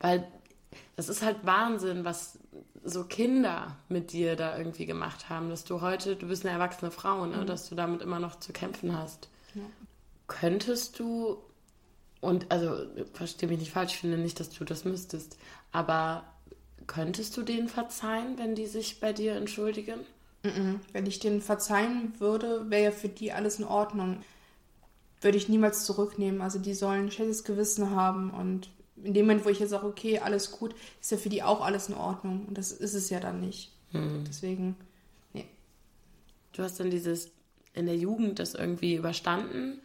Weil 0.00 0.26
das 0.96 1.08
ist 1.08 1.22
halt 1.22 1.38
Wahnsinn, 1.44 2.04
was 2.04 2.38
so 2.84 3.04
Kinder 3.04 3.76
mit 3.88 4.12
dir 4.12 4.36
da 4.36 4.56
irgendwie 4.56 4.86
gemacht 4.86 5.28
haben. 5.28 5.50
Dass 5.50 5.64
du 5.64 5.80
heute, 5.80 6.16
du 6.16 6.28
bist 6.28 6.44
eine 6.44 6.54
erwachsene 6.54 6.90
Frau, 6.90 7.26
ne? 7.26 7.44
dass 7.44 7.68
du 7.68 7.74
damit 7.74 8.02
immer 8.02 8.20
noch 8.20 8.38
zu 8.38 8.52
kämpfen 8.52 8.96
hast. 8.96 9.28
Könntest 10.26 10.98
du, 10.98 11.38
und 12.20 12.50
also 12.50 12.86
verstehe 13.14 13.48
mich 13.48 13.58
nicht 13.58 13.72
falsch, 13.72 13.94
ich 13.94 14.00
finde 14.00 14.18
nicht, 14.18 14.40
dass 14.40 14.50
du 14.50 14.64
das 14.64 14.84
müsstest, 14.84 15.38
aber 15.72 16.24
könntest 16.88 17.36
du 17.36 17.42
denen 17.42 17.68
verzeihen, 17.68 18.36
wenn 18.38 18.56
die 18.56 18.66
sich 18.66 18.98
bei 18.98 19.12
dir 19.12 19.36
entschuldigen? 19.36 20.00
Wenn 20.92 21.06
ich 21.06 21.20
denen 21.20 21.42
verzeihen 21.42 22.14
würde, 22.18 22.68
wäre 22.70 22.84
ja 22.84 22.90
für 22.90 23.08
die 23.08 23.32
alles 23.32 23.58
in 23.60 23.64
Ordnung. 23.64 24.22
Würde 25.20 25.36
ich 25.36 25.48
niemals 25.48 25.84
zurücknehmen. 25.84 26.40
Also 26.40 26.58
die 26.58 26.74
sollen 26.74 27.06
ein 27.06 27.10
schlechtes 27.10 27.44
Gewissen 27.44 27.90
haben 27.90 28.30
und 28.30 28.70
in 29.02 29.14
dem 29.14 29.26
Moment, 29.26 29.44
wo 29.44 29.48
ich 29.48 29.60
jetzt 29.60 29.70
sage, 29.70 29.86
okay, 29.86 30.18
alles 30.18 30.50
gut, 30.50 30.74
ist 31.00 31.12
ja 31.12 31.18
für 31.18 31.28
die 31.28 31.42
auch 31.42 31.60
alles 31.60 31.88
in 31.88 31.94
Ordnung. 31.94 32.46
Und 32.46 32.58
das 32.58 32.72
ist 32.72 32.94
es 32.94 33.10
ja 33.10 33.20
dann 33.20 33.40
nicht. 33.40 33.72
Deswegen, 33.92 34.76
nee. 35.32 35.46
Du 36.52 36.62
hast 36.62 36.80
dann 36.80 36.90
dieses 36.90 37.30
in 37.74 37.86
der 37.86 37.96
Jugend 37.96 38.38
das 38.38 38.54
irgendwie 38.54 38.94
überstanden. 38.94 39.80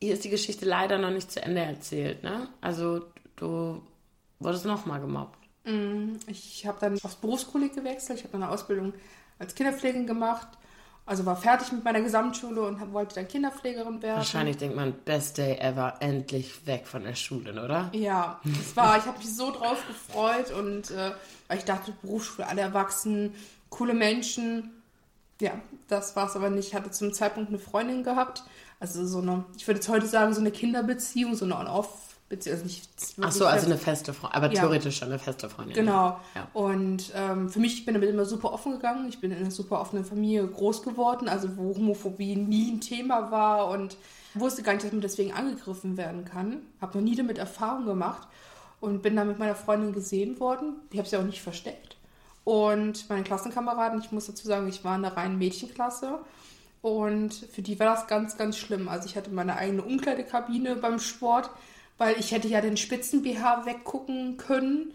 Hier 0.00 0.14
ist 0.14 0.24
die 0.24 0.30
Geschichte 0.30 0.66
leider 0.66 0.98
noch 0.98 1.10
nicht 1.10 1.30
zu 1.30 1.42
Ende 1.42 1.60
erzählt, 1.60 2.22
ne? 2.22 2.48
Also 2.60 3.02
du 3.36 3.82
wurdest 4.38 4.64
nochmal 4.66 5.00
gemobbt. 5.00 5.38
Ich 6.26 6.66
habe 6.66 6.78
dann 6.80 6.98
aufs 7.02 7.16
Berufskolleg 7.16 7.74
gewechselt. 7.74 8.18
Ich 8.18 8.24
habe 8.24 8.36
eine 8.36 8.48
Ausbildung 8.48 8.92
als 9.38 9.54
Kinderpflegerin 9.54 10.06
gemacht. 10.06 10.48
Also 11.06 11.26
war 11.26 11.34
fertig 11.34 11.72
mit 11.72 11.82
meiner 11.82 12.02
Gesamtschule 12.02 12.62
und 12.62 12.92
wollte 12.92 13.16
dann 13.16 13.26
Kinderpflegerin 13.26 14.00
werden. 14.00 14.18
Wahrscheinlich 14.18 14.58
denkt 14.58 14.76
man, 14.76 14.92
best 15.04 15.38
day 15.38 15.56
ever, 15.58 15.94
endlich 15.98 16.66
weg 16.66 16.86
von 16.86 17.02
der 17.02 17.16
Schule, 17.16 17.50
oder? 17.64 17.90
Ja, 17.92 18.40
das 18.44 18.76
war, 18.76 18.96
ich 18.96 19.06
habe 19.06 19.18
mich 19.18 19.34
so 19.34 19.50
drauf 19.50 19.82
gefreut 19.88 20.52
und 20.52 20.92
äh, 20.92 21.10
weil 21.48 21.58
ich 21.58 21.64
dachte, 21.64 21.92
Berufsschule, 22.02 22.46
alle 22.46 22.60
erwachsen, 22.60 23.34
coole 23.70 23.94
Menschen. 23.94 24.70
Ja, 25.40 25.52
das 25.88 26.14
war 26.14 26.28
es 26.28 26.36
aber 26.36 26.48
nicht. 26.50 26.68
Ich 26.68 26.74
hatte 26.74 26.92
zum 26.92 27.12
Zeitpunkt 27.12 27.48
eine 27.48 27.58
Freundin 27.58 28.04
gehabt. 28.04 28.44
Also 28.78 29.04
so 29.04 29.18
eine, 29.20 29.44
ich 29.56 29.66
würde 29.66 29.80
jetzt 29.80 29.88
heute 29.88 30.06
sagen, 30.06 30.32
so 30.32 30.40
eine 30.40 30.52
Kinderbeziehung, 30.52 31.34
so 31.34 31.44
eine 31.44 31.56
On-Off-Beziehung. 31.56 32.19
Also 32.32 32.64
nicht 32.64 32.88
Ach 33.22 33.32
so, 33.32 33.44
also 33.44 33.66
eine 33.66 33.76
feste 33.76 34.14
Freundin, 34.14 34.36
aber 34.36 34.52
Ja. 34.52 34.60
theoretisch 34.60 34.98
schon 34.98 35.08
eine 35.08 35.18
feste 35.18 35.48
Freundin. 35.50 35.74
Genau. 35.74 36.20
Ja. 36.36 36.46
Und 36.52 37.10
ähm, 37.14 37.48
für 37.48 37.58
mich, 37.58 37.74
ich 37.74 37.84
bin 37.84 37.94
damit 37.94 38.08
immer 38.08 38.24
super 38.24 38.52
offen 38.52 38.72
gegangen. 38.72 39.08
Ich 39.08 39.20
bin 39.20 39.32
in 39.32 39.38
einer 39.38 39.50
super 39.50 39.80
offenen 39.80 40.04
Familie 40.04 40.46
groß 40.46 40.82
geworden, 40.82 41.28
also 41.28 41.56
wo 41.56 41.74
Homophobie 41.74 42.36
nie 42.36 42.70
ein 42.70 42.80
Thema 42.80 43.32
war 43.32 43.68
und 43.68 43.96
wusste 44.34 44.62
gar 44.62 44.74
nicht, 44.74 44.84
dass 44.84 44.92
man 44.92 45.00
deswegen 45.00 45.32
angegriffen 45.32 45.96
werden 45.96 46.24
kann. 46.24 46.58
Habe 46.80 46.98
noch 46.98 47.04
nie 47.04 47.16
damit 47.16 47.38
Erfahrung 47.38 47.84
gemacht 47.86 48.28
und 48.80 49.02
bin 49.02 49.16
dann 49.16 49.26
mit 49.26 49.40
meiner 49.40 49.56
Freundin 49.56 49.92
gesehen 49.92 50.38
worden. 50.38 50.74
Ich 50.92 50.98
habe 50.98 51.08
sie 51.08 51.16
auch 51.16 51.24
nicht 51.24 51.42
versteckt. 51.42 51.96
Und 52.44 53.08
meine 53.10 53.24
Klassenkameraden, 53.24 54.00
ich 54.00 54.12
muss 54.12 54.26
dazu 54.26 54.46
sagen, 54.46 54.68
ich 54.68 54.84
war 54.84 54.96
in 54.96 55.04
einer 55.04 55.16
reinen 55.16 55.36
Mädchenklasse. 55.38 56.20
Und 56.82 57.34
für 57.34 57.60
die 57.60 57.78
war 57.78 57.86
das 57.94 58.06
ganz, 58.06 58.38
ganz 58.38 58.56
schlimm. 58.56 58.88
Also 58.88 59.06
ich 59.06 59.16
hatte 59.16 59.30
meine 59.30 59.56
eigene 59.56 59.82
Umkleidekabine 59.82 60.76
beim 60.76 60.98
Sport, 60.98 61.50
weil 62.00 62.18
ich 62.18 62.32
hätte 62.32 62.48
ja 62.48 62.62
den 62.62 62.78
Spitzen-BH 62.78 63.66
weggucken 63.66 64.38
können 64.38 64.94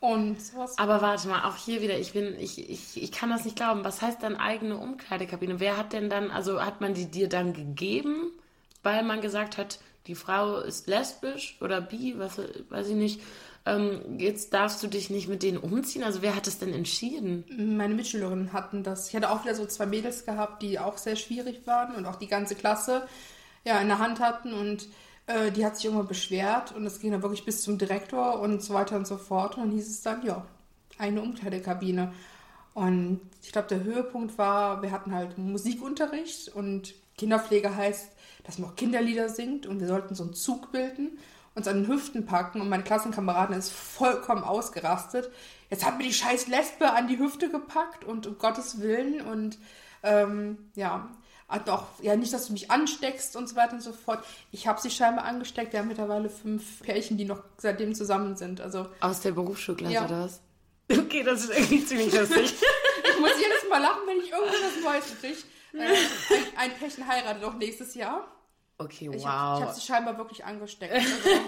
und 0.00 0.40
sowas. 0.40 0.78
Aber 0.78 1.02
warte 1.02 1.28
mal, 1.28 1.44
auch 1.44 1.56
hier 1.56 1.82
wieder, 1.82 1.98
ich 1.98 2.14
bin, 2.14 2.34
ich, 2.40 2.70
ich, 2.70 3.02
ich 3.02 3.12
kann 3.12 3.28
das 3.28 3.44
nicht 3.44 3.56
glauben. 3.56 3.84
Was 3.84 4.00
heißt 4.00 4.22
dann 4.22 4.36
eigene 4.36 4.78
Umkleidekabine? 4.78 5.60
Wer 5.60 5.76
hat 5.76 5.92
denn 5.92 6.08
dann, 6.08 6.30
also 6.30 6.64
hat 6.64 6.80
man 6.80 6.94
die 6.94 7.10
dir 7.10 7.28
dann 7.28 7.52
gegeben, 7.52 8.30
weil 8.82 9.02
man 9.02 9.20
gesagt 9.20 9.58
hat, 9.58 9.80
die 10.06 10.14
Frau 10.14 10.56
ist 10.60 10.86
lesbisch 10.86 11.58
oder 11.60 11.82
bi, 11.82 12.14
was 12.16 12.40
weiß 12.70 12.88
ich 12.88 12.94
nicht. 12.94 13.20
Ähm, 13.66 14.18
jetzt 14.18 14.54
darfst 14.54 14.82
du 14.82 14.86
dich 14.86 15.10
nicht 15.10 15.28
mit 15.28 15.42
denen 15.42 15.58
umziehen. 15.58 16.04
Also 16.04 16.22
wer 16.22 16.34
hat 16.34 16.46
das 16.46 16.58
denn 16.58 16.72
entschieden? 16.72 17.44
Meine 17.76 17.92
Mitschülerinnen 17.92 18.54
hatten 18.54 18.82
das. 18.82 19.10
Ich 19.10 19.14
hatte 19.14 19.30
auch 19.30 19.44
wieder 19.44 19.54
so 19.54 19.66
zwei 19.66 19.84
Mädels 19.84 20.24
gehabt, 20.24 20.62
die 20.62 20.78
auch 20.78 20.96
sehr 20.96 21.16
schwierig 21.16 21.66
waren 21.66 21.94
und 21.94 22.06
auch 22.06 22.16
die 22.16 22.28
ganze 22.28 22.54
Klasse 22.54 23.06
ja 23.66 23.78
in 23.78 23.88
der 23.88 23.98
Hand 23.98 24.20
hatten 24.20 24.54
und 24.54 24.88
äh, 25.26 25.50
die 25.50 25.64
hat 25.64 25.76
sich 25.76 25.86
irgendwann 25.86 26.08
beschwert 26.08 26.72
und 26.72 26.84
das 26.84 27.00
ging 27.00 27.10
dann 27.10 27.22
wirklich 27.22 27.44
bis 27.44 27.62
zum 27.62 27.78
Direktor 27.78 28.40
und 28.40 28.62
so 28.62 28.74
weiter 28.74 28.96
und 28.96 29.06
so 29.06 29.16
fort. 29.16 29.56
Und 29.56 29.64
dann 29.64 29.72
hieß 29.72 29.88
es 29.88 30.02
dann, 30.02 30.24
ja, 30.24 30.46
eine 30.98 31.22
Umkleidekabine. 31.22 32.12
Und 32.74 33.20
ich 33.42 33.52
glaube, 33.52 33.68
der 33.68 33.84
Höhepunkt 33.84 34.38
war, 34.38 34.82
wir 34.82 34.90
hatten 34.90 35.14
halt 35.14 35.38
Musikunterricht 35.38 36.48
und 36.48 36.94
Kinderpflege 37.16 37.74
heißt, 37.74 38.10
dass 38.44 38.58
man 38.58 38.70
auch 38.70 38.76
Kinderlieder 38.76 39.28
singt 39.28 39.66
und 39.66 39.80
wir 39.80 39.88
sollten 39.88 40.14
so 40.14 40.24
einen 40.24 40.34
Zug 40.34 40.72
bilden, 40.72 41.18
uns 41.54 41.66
an 41.68 41.82
den 41.82 41.88
Hüften 41.88 42.26
packen 42.26 42.60
und 42.60 42.68
meine 42.68 42.82
Klassenkameradin 42.82 43.56
ist 43.56 43.72
vollkommen 43.72 44.44
ausgerastet. 44.44 45.30
Jetzt 45.70 45.86
hat 45.86 45.96
mir 45.96 46.04
die 46.04 46.12
scheiß 46.12 46.48
Lesbe 46.48 46.92
an 46.92 47.08
die 47.08 47.18
Hüfte 47.18 47.50
gepackt 47.50 48.04
und 48.04 48.26
um 48.26 48.38
Gottes 48.38 48.80
Willen 48.80 49.22
und 49.22 49.58
ähm, 50.02 50.58
ja, 50.74 51.08
hat 51.48 51.68
auch, 51.70 51.84
ja, 52.02 52.16
nicht, 52.16 52.32
dass 52.32 52.46
du 52.48 52.52
mich 52.52 52.70
ansteckst 52.70 53.36
und 53.36 53.48
so 53.48 53.54
weiter 53.56 53.74
und 53.74 53.80
so 53.82 53.92
fort. 53.92 54.24
Ich 54.50 54.66
habe 54.66 54.80
sie 54.80 54.90
scheinbar 54.90 55.24
angesteckt. 55.24 55.72
Wir 55.72 55.80
haben 55.80 55.88
mittlerweile 55.88 56.28
fünf 56.28 56.82
Pärchen, 56.82 57.16
die 57.16 57.24
noch 57.24 57.42
seitdem 57.58 57.94
zusammen 57.94 58.36
sind. 58.36 58.60
Also 58.60 58.88
Aus 59.00 59.20
der 59.20 59.32
Berufsschulklasse 59.32 59.94
Ja. 59.94 60.04
oder 60.06 60.24
was? 60.24 60.40
Okay, 60.90 61.22
das 61.24 61.42
ist 61.44 61.50
irgendwie 61.50 61.84
ziemlich 61.84 62.12
lustig. 62.12 62.54
ich 63.10 63.20
muss 63.20 63.30
jedes 63.40 63.68
Mal 63.68 63.78
lachen, 63.82 64.02
wenn 64.06 64.18
ich 64.18 64.30
irgendwas 64.30 64.82
Neues 64.84 65.20
kriege. 65.20 65.36
Äh, 65.74 65.94
ein, 66.56 66.70
ein 66.70 66.78
Pärchen 66.78 67.06
heiratet 67.06 67.42
auch 67.44 67.54
nächstes 67.54 67.94
Jahr. 67.94 68.28
Okay, 68.78 69.10
Ich 69.14 69.26
habe 69.26 69.60
wow. 69.62 69.68
hab 69.68 69.74
sie 69.74 69.80
scheinbar 69.86 70.16
wirklich 70.18 70.44
angesteckt. 70.44 70.94
Also, 70.94 71.40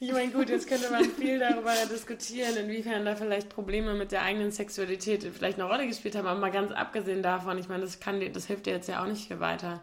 Ich 0.00 0.12
meine, 0.12 0.30
gut, 0.30 0.48
jetzt 0.48 0.68
könnte 0.68 0.90
man 0.90 1.04
viel 1.04 1.40
darüber 1.40 1.74
diskutieren, 1.90 2.56
inwiefern 2.56 3.04
da 3.04 3.16
vielleicht 3.16 3.48
Probleme 3.48 3.94
mit 3.94 4.12
der 4.12 4.22
eigenen 4.22 4.52
Sexualität 4.52 5.24
vielleicht 5.24 5.58
eine 5.58 5.68
Rolle 5.68 5.88
gespielt 5.88 6.14
haben, 6.14 6.26
aber 6.26 6.38
mal 6.38 6.52
ganz 6.52 6.70
abgesehen 6.70 7.22
davon, 7.22 7.58
ich 7.58 7.68
meine, 7.68 7.82
das 7.82 7.98
kann 7.98 8.20
das 8.32 8.46
hilft 8.46 8.66
dir 8.66 8.74
jetzt 8.74 8.88
ja 8.88 9.02
auch 9.02 9.08
nicht 9.08 9.26
viel 9.26 9.40
weiter. 9.40 9.82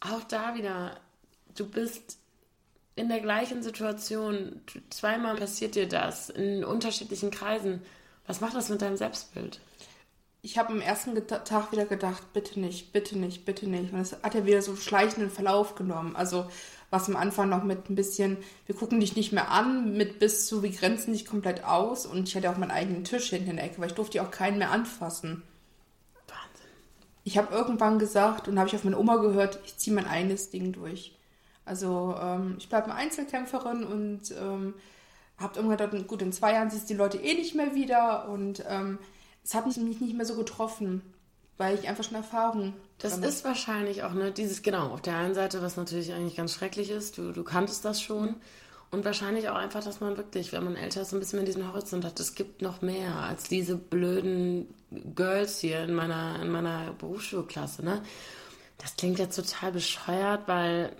Auch 0.00 0.22
da 0.24 0.54
wieder, 0.54 1.00
du 1.56 1.66
bist 1.66 2.18
in 2.96 3.08
der 3.08 3.20
gleichen 3.20 3.62
Situation, 3.62 4.60
zweimal 4.90 5.36
passiert 5.36 5.74
dir 5.74 5.88
das, 5.88 6.28
in 6.28 6.62
unterschiedlichen 6.62 7.30
Kreisen. 7.30 7.80
Was 8.26 8.42
macht 8.42 8.54
das 8.54 8.68
mit 8.68 8.82
deinem 8.82 8.98
Selbstbild? 8.98 9.58
ich 10.44 10.58
habe 10.58 10.74
am 10.74 10.82
ersten 10.82 11.16
Tag 11.26 11.72
wieder 11.72 11.86
gedacht, 11.86 12.34
bitte 12.34 12.60
nicht, 12.60 12.92
bitte 12.92 13.18
nicht, 13.18 13.46
bitte 13.46 13.66
nicht. 13.66 13.94
Und 13.94 14.00
es 14.00 14.12
hat 14.22 14.34
ja 14.34 14.44
wieder 14.44 14.60
so 14.60 14.76
schleichenden 14.76 15.30
Verlauf 15.30 15.74
genommen. 15.74 16.14
Also 16.16 16.50
was 16.94 17.08
am 17.08 17.16
Anfang 17.16 17.48
noch 17.48 17.64
mit 17.64 17.90
ein 17.90 17.96
bisschen, 17.96 18.36
wir 18.66 18.76
gucken 18.76 19.00
dich 19.00 19.16
nicht 19.16 19.32
mehr 19.32 19.50
an, 19.50 19.96
mit 19.96 20.20
bis 20.20 20.46
zu, 20.46 20.62
wir 20.62 20.70
grenzen 20.70 21.12
dich 21.12 21.26
komplett 21.26 21.64
aus. 21.64 22.06
Und 22.06 22.28
ich 22.28 22.36
hatte 22.36 22.50
auch 22.50 22.56
meinen 22.56 22.70
eigenen 22.70 23.04
Tisch 23.04 23.30
hinten 23.30 23.50
in 23.50 23.56
der 23.56 23.64
Ecke, 23.66 23.80
weil 23.80 23.88
ich 23.88 23.94
durfte 23.94 24.18
ja 24.18 24.24
auch 24.24 24.30
keinen 24.30 24.58
mehr 24.58 24.70
anfassen. 24.70 25.42
Wahnsinn. 26.28 26.70
Ich 27.24 27.36
habe 27.36 27.52
irgendwann 27.52 27.98
gesagt 27.98 28.46
und 28.46 28.58
habe 28.58 28.68
ich 28.68 28.76
auf 28.76 28.84
meine 28.84 28.98
Oma 28.98 29.16
gehört, 29.16 29.58
ich 29.64 29.76
ziehe 29.76 29.94
mein 29.94 30.06
eigenes 30.06 30.50
Ding 30.50 30.72
durch. 30.72 31.16
Also 31.64 32.14
ähm, 32.20 32.54
ich 32.58 32.68
bleibe 32.68 32.86
eine 32.86 32.94
Einzelkämpferin 32.94 33.84
und 33.84 34.30
ähm, 34.30 34.74
habe 35.38 35.56
irgendwann 35.56 35.90
gedacht, 35.90 36.06
gut, 36.06 36.22
in 36.22 36.32
zwei 36.32 36.52
Jahren 36.52 36.70
siehst 36.70 36.84
du 36.84 36.94
die 36.94 36.98
Leute 36.98 37.18
eh 37.18 37.34
nicht 37.34 37.54
mehr 37.54 37.74
wieder 37.74 38.28
und 38.28 38.64
ähm, 38.68 38.98
es 39.42 39.54
hat 39.54 39.66
mich 39.66 39.76
mich 39.78 40.00
nicht 40.00 40.16
mehr 40.16 40.26
so 40.26 40.36
getroffen, 40.36 41.02
weil 41.58 41.78
ich 41.78 41.88
einfach 41.88 42.04
schon 42.04 42.16
Erfahrung 42.16 42.74
Das 42.98 43.12
damit- 43.14 43.28
ist 43.28 43.44
wahrscheinlich 43.44 44.02
auch, 44.02 44.12
ne, 44.12 44.32
dieses, 44.32 44.62
genau, 44.62 44.88
auf 44.88 45.02
der 45.02 45.16
einen 45.16 45.34
Seite, 45.34 45.62
was 45.62 45.76
natürlich 45.76 46.12
eigentlich 46.12 46.36
ganz 46.36 46.52
schrecklich 46.54 46.90
ist, 46.90 47.18
du, 47.18 47.32
du 47.32 47.44
kanntest 47.44 47.84
das 47.84 48.00
schon. 48.02 48.36
Und 48.90 49.04
wahrscheinlich 49.04 49.48
auch 49.48 49.56
einfach, 49.56 49.82
dass 49.82 50.00
man 50.00 50.16
wirklich, 50.16 50.52
wenn 50.52 50.62
man 50.62 50.76
älter 50.76 51.02
ist, 51.02 51.10
so 51.10 51.16
ein 51.16 51.18
bisschen 51.18 51.40
mehr 51.40 51.46
diesen 51.46 51.66
Horizont 51.66 52.04
hat. 52.04 52.20
Es 52.20 52.36
gibt 52.36 52.62
noch 52.62 52.80
mehr 52.80 53.16
als 53.16 53.44
diese 53.48 53.76
blöden 53.76 54.72
Girls 55.16 55.58
hier 55.58 55.82
in 55.82 55.94
meiner, 55.94 56.40
in 56.40 56.48
meiner 56.48 56.92
Berufsschulklasse, 56.92 57.84
ne? 57.84 58.02
Das 58.78 58.94
klingt 58.96 59.18
jetzt 59.18 59.34
total 59.34 59.72
bescheuert, 59.72 60.42
weil 60.46 60.92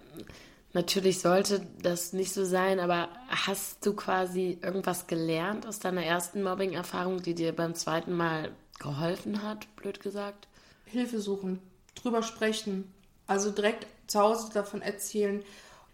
natürlich 0.72 1.20
sollte 1.20 1.64
das 1.82 2.12
nicht 2.12 2.32
so 2.32 2.44
sein, 2.44 2.80
aber 2.80 3.08
hast 3.28 3.84
du 3.86 3.94
quasi 3.94 4.58
irgendwas 4.60 5.06
gelernt 5.06 5.64
aus 5.66 5.78
deiner 5.78 6.04
ersten 6.04 6.42
Mobbing-Erfahrung, 6.42 7.22
die 7.22 7.34
dir 7.34 7.54
beim 7.54 7.74
zweiten 7.76 8.12
Mal 8.16 8.50
geholfen 8.84 9.42
hat, 9.42 9.74
blöd 9.76 10.00
gesagt? 10.00 10.46
Hilfe 10.84 11.18
suchen, 11.18 11.58
drüber 11.96 12.22
sprechen, 12.22 12.92
also 13.26 13.50
direkt 13.50 13.86
zu 14.06 14.20
Hause 14.20 14.52
davon 14.52 14.82
erzählen. 14.82 15.42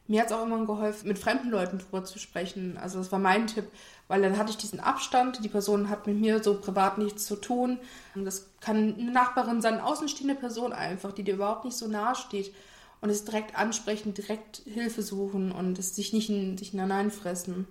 Mir 0.08 0.22
hat 0.22 0.26
es 0.26 0.32
auch 0.32 0.44
immer 0.44 0.66
geholfen, 0.66 1.06
mit 1.06 1.20
fremden 1.20 1.50
Leuten 1.50 1.78
drüber 1.78 2.04
zu 2.04 2.18
sprechen. 2.18 2.76
Also 2.76 2.98
das 2.98 3.12
war 3.12 3.20
mein 3.20 3.46
Tipp, 3.46 3.66
weil 4.08 4.22
dann 4.22 4.36
hatte 4.36 4.50
ich 4.50 4.56
diesen 4.56 4.80
Abstand. 4.80 5.44
Die 5.44 5.48
Person 5.48 5.88
hat 5.88 6.08
mit 6.08 6.18
mir 6.18 6.42
so 6.42 6.60
privat 6.60 6.98
nichts 6.98 7.26
zu 7.26 7.36
tun. 7.36 7.78
Und 8.16 8.24
das 8.24 8.48
kann 8.60 8.96
eine 8.98 9.12
Nachbarin 9.12 9.62
sein, 9.62 9.74
eine 9.74 9.86
außenstehende 9.86 10.34
Person 10.34 10.72
einfach, 10.72 11.12
die 11.12 11.22
dir 11.22 11.34
überhaupt 11.34 11.64
nicht 11.64 11.76
so 11.76 11.86
nahe 11.86 12.16
steht. 12.16 12.52
Und 13.00 13.08
es 13.08 13.24
direkt 13.24 13.56
ansprechen, 13.56 14.12
direkt 14.12 14.62
Hilfe 14.66 15.02
suchen 15.02 15.52
und 15.52 15.78
es 15.78 15.94
sich 15.94 16.12
nicht 16.12 16.28
in, 16.28 16.58
sich 16.58 16.70
hineinfressen. 16.70 17.68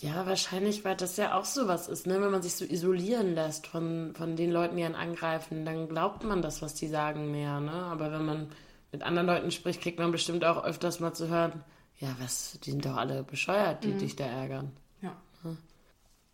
Ja, 0.00 0.26
wahrscheinlich, 0.26 0.84
weil 0.84 0.94
das 0.94 1.16
ja 1.16 1.36
auch 1.36 1.44
sowas 1.44 1.88
ist, 1.88 2.06
ne? 2.06 2.20
Wenn 2.20 2.30
man 2.30 2.42
sich 2.42 2.54
so 2.54 2.64
isolieren 2.64 3.34
lässt 3.34 3.66
von, 3.66 4.14
von 4.14 4.36
den 4.36 4.52
Leuten, 4.52 4.76
die 4.76 4.84
einen 4.84 4.94
angreifen, 4.94 5.64
dann 5.64 5.88
glaubt 5.88 6.22
man 6.22 6.40
das, 6.40 6.62
was 6.62 6.74
die 6.74 6.86
sagen, 6.86 7.32
mehr, 7.32 7.58
ne? 7.58 7.72
Aber 7.72 8.12
wenn 8.12 8.24
man 8.24 8.52
mit 8.92 9.02
anderen 9.02 9.26
Leuten 9.26 9.50
spricht, 9.50 9.80
kriegt 9.80 9.98
man 9.98 10.12
bestimmt 10.12 10.44
auch 10.44 10.62
öfters 10.64 11.00
mal 11.00 11.14
zu 11.14 11.28
hören, 11.28 11.64
ja, 11.98 12.14
was, 12.20 12.58
die 12.62 12.70
sind 12.70 12.86
doch 12.86 12.96
alle 12.96 13.24
bescheuert, 13.24 13.82
die 13.82 13.92
dich 13.92 14.14
da 14.14 14.24
ärgern. 14.24 14.70
Ja. 15.02 15.16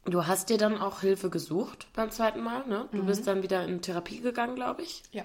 Du 0.05 0.27
hast 0.27 0.50
dir 0.50 0.59
dann 0.59 0.77
auch 0.77 1.00
Hilfe 1.00 1.31
gesucht 1.31 1.87
beim 1.94 2.11
zweiten 2.11 2.42
Mal, 2.42 2.66
ne? 2.66 2.87
Du 2.92 3.03
bist 3.05 3.27
dann 3.27 3.42
wieder 3.42 3.64
in 3.64 3.81
Therapie 3.81 4.20
gegangen, 4.20 4.57
glaube 4.57 4.83
ich. 4.83 5.03
Ja. 5.12 5.24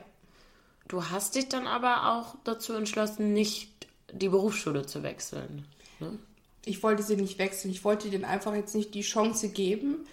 Du 0.87 1.09
hast 1.09 1.35
dich 1.35 1.49
dann 1.49 1.67
aber 1.67 2.13
auch 2.13 2.35
dazu 2.45 2.73
entschlossen, 2.73 3.33
nicht 3.33 3.87
die 4.13 4.29
Berufsschule 4.29 4.85
zu 4.85 5.03
wechseln. 5.03 5.67
Ne? 5.99 6.17
Ich 6.65 6.83
wollte 6.83 7.03
sie 7.03 7.15
nicht 7.15 7.39
wechseln. 7.39 7.71
Ich 7.71 7.83
wollte 7.83 8.09
denen 8.09 8.25
einfach 8.25 8.53
jetzt 8.53 8.75
nicht 8.75 8.93
die 8.93 9.01
Chance 9.01 9.49
geben. 9.49 10.05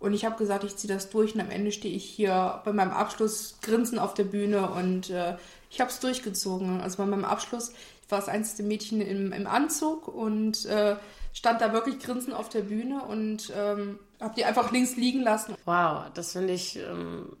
Und 0.00 0.12
ich 0.12 0.24
habe 0.24 0.36
gesagt, 0.36 0.64
ich 0.64 0.76
ziehe 0.76 0.92
das 0.92 1.08
durch 1.08 1.34
und 1.34 1.40
am 1.40 1.50
Ende 1.50 1.72
stehe 1.72 1.94
ich 1.94 2.04
hier 2.04 2.60
bei 2.64 2.72
meinem 2.72 2.90
Abschluss 2.90 3.56
grinsen 3.62 3.98
auf 3.98 4.12
der 4.12 4.24
Bühne 4.24 4.68
und 4.68 5.08
äh, 5.08 5.36
ich 5.70 5.80
habe 5.80 5.90
es 5.90 5.98
durchgezogen. 5.98 6.82
Also 6.82 6.98
bei 6.98 7.06
meinem 7.06 7.24
Abschluss, 7.24 7.70
ich 8.02 8.10
war 8.10 8.18
das 8.18 8.28
einzige 8.28 8.64
Mädchen 8.64 9.00
im, 9.00 9.32
im 9.32 9.46
Anzug 9.46 10.08
und 10.08 10.66
äh, 10.66 10.96
stand 11.32 11.60
da 11.62 11.72
wirklich 11.72 12.00
grinsen 12.00 12.34
auf 12.34 12.50
der 12.50 12.62
Bühne 12.62 13.02
und 13.02 13.50
ähm, 13.56 13.98
habe 14.20 14.34
die 14.36 14.44
einfach 14.44 14.72
links 14.72 14.96
liegen 14.96 15.22
lassen. 15.22 15.54
Wow, 15.64 16.10
das 16.12 16.32
finde 16.32 16.52
ich, 16.52 16.76
ähm, 16.76 17.36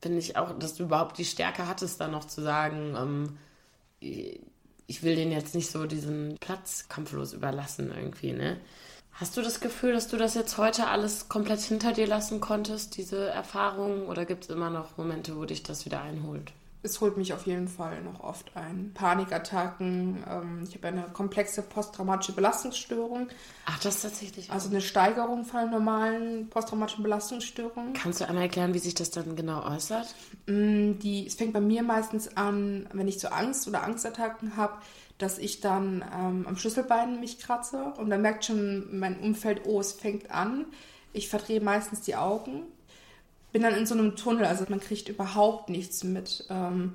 finde 0.00 0.18
ich 0.18 0.36
auch, 0.36 0.58
dass 0.58 0.74
du 0.74 0.84
überhaupt 0.84 1.18
die 1.18 1.24
Stärke 1.24 1.68
hattest, 1.68 2.00
da 2.00 2.08
noch 2.08 2.24
zu 2.24 2.42
sagen, 2.42 3.38
ähm, 4.00 4.40
ich 4.92 5.02
will 5.02 5.16
den 5.16 5.32
jetzt 5.32 5.54
nicht 5.54 5.70
so 5.70 5.86
diesen 5.86 6.36
Platz 6.38 6.86
kampflos 6.90 7.32
überlassen 7.32 7.90
irgendwie, 7.96 8.32
ne? 8.32 8.60
Hast 9.12 9.38
du 9.38 9.40
das 9.40 9.60
Gefühl, 9.60 9.94
dass 9.94 10.08
du 10.08 10.18
das 10.18 10.34
jetzt 10.34 10.58
heute 10.58 10.88
alles 10.88 11.30
komplett 11.30 11.60
hinter 11.60 11.94
dir 11.94 12.06
lassen 12.06 12.40
konntest, 12.42 12.98
diese 12.98 13.30
Erfahrungen? 13.30 14.04
Oder 14.04 14.26
gibt 14.26 14.44
es 14.44 14.50
immer 14.50 14.68
noch 14.68 14.98
Momente, 14.98 15.34
wo 15.34 15.46
dich 15.46 15.62
das 15.62 15.86
wieder 15.86 16.02
einholt? 16.02 16.52
Es 16.84 17.00
holt 17.00 17.16
mich 17.16 17.32
auf 17.32 17.46
jeden 17.46 17.68
Fall 17.68 18.02
noch 18.02 18.20
oft 18.20 18.56
ein. 18.56 18.90
Panikattacken. 18.92 20.24
Ähm, 20.28 20.64
ich 20.68 20.74
habe 20.74 20.88
eine 20.88 21.02
komplexe 21.12 21.62
posttraumatische 21.62 22.32
Belastungsstörung. 22.32 23.28
Ach, 23.66 23.78
das 23.78 23.96
ist 23.96 24.02
tatsächlich. 24.02 24.50
Also 24.50 24.68
eine 24.68 24.80
Steigerung 24.80 25.44
von 25.44 25.60
einer 25.60 25.70
normalen 25.70 26.48
posttraumatischen 26.48 27.04
Belastungsstörung. 27.04 27.92
Kannst 27.92 28.20
du 28.20 28.28
einmal 28.28 28.44
erklären, 28.44 28.74
wie 28.74 28.80
sich 28.80 28.94
das 28.94 29.10
dann 29.10 29.36
genau 29.36 29.64
äußert? 29.64 30.12
Mm, 30.46 30.98
die, 30.98 31.26
es 31.26 31.36
fängt 31.36 31.52
bei 31.52 31.60
mir 31.60 31.84
meistens 31.84 32.36
an, 32.36 32.88
wenn 32.92 33.06
ich 33.06 33.20
so 33.20 33.28
Angst 33.28 33.68
oder 33.68 33.84
Angstattacken 33.84 34.56
habe, 34.56 34.74
dass 35.18 35.38
ich 35.38 35.60
dann 35.60 36.04
ähm, 36.12 36.46
am 36.48 36.56
Schlüsselbein 36.56 37.20
mich 37.20 37.38
kratze 37.38 37.94
und 37.96 38.10
dann 38.10 38.22
merkt 38.22 38.44
schon 38.44 38.98
mein 38.98 39.20
Umfeld, 39.20 39.62
oh, 39.66 39.78
es 39.78 39.92
fängt 39.92 40.32
an. 40.32 40.66
Ich 41.12 41.28
verdrehe 41.28 41.60
meistens 41.60 42.00
die 42.00 42.16
Augen, 42.16 42.62
bin 43.52 43.62
dann 43.62 43.74
in 43.74 43.86
so 43.86 43.94
einem 43.94 44.16
Tunnel, 44.16 44.44
also 44.44 44.64
man 44.68 44.80
kriegt 44.80 45.08
überhaupt 45.08 45.68
nichts 45.68 46.04
mit. 46.04 46.46
Ähm, 46.50 46.94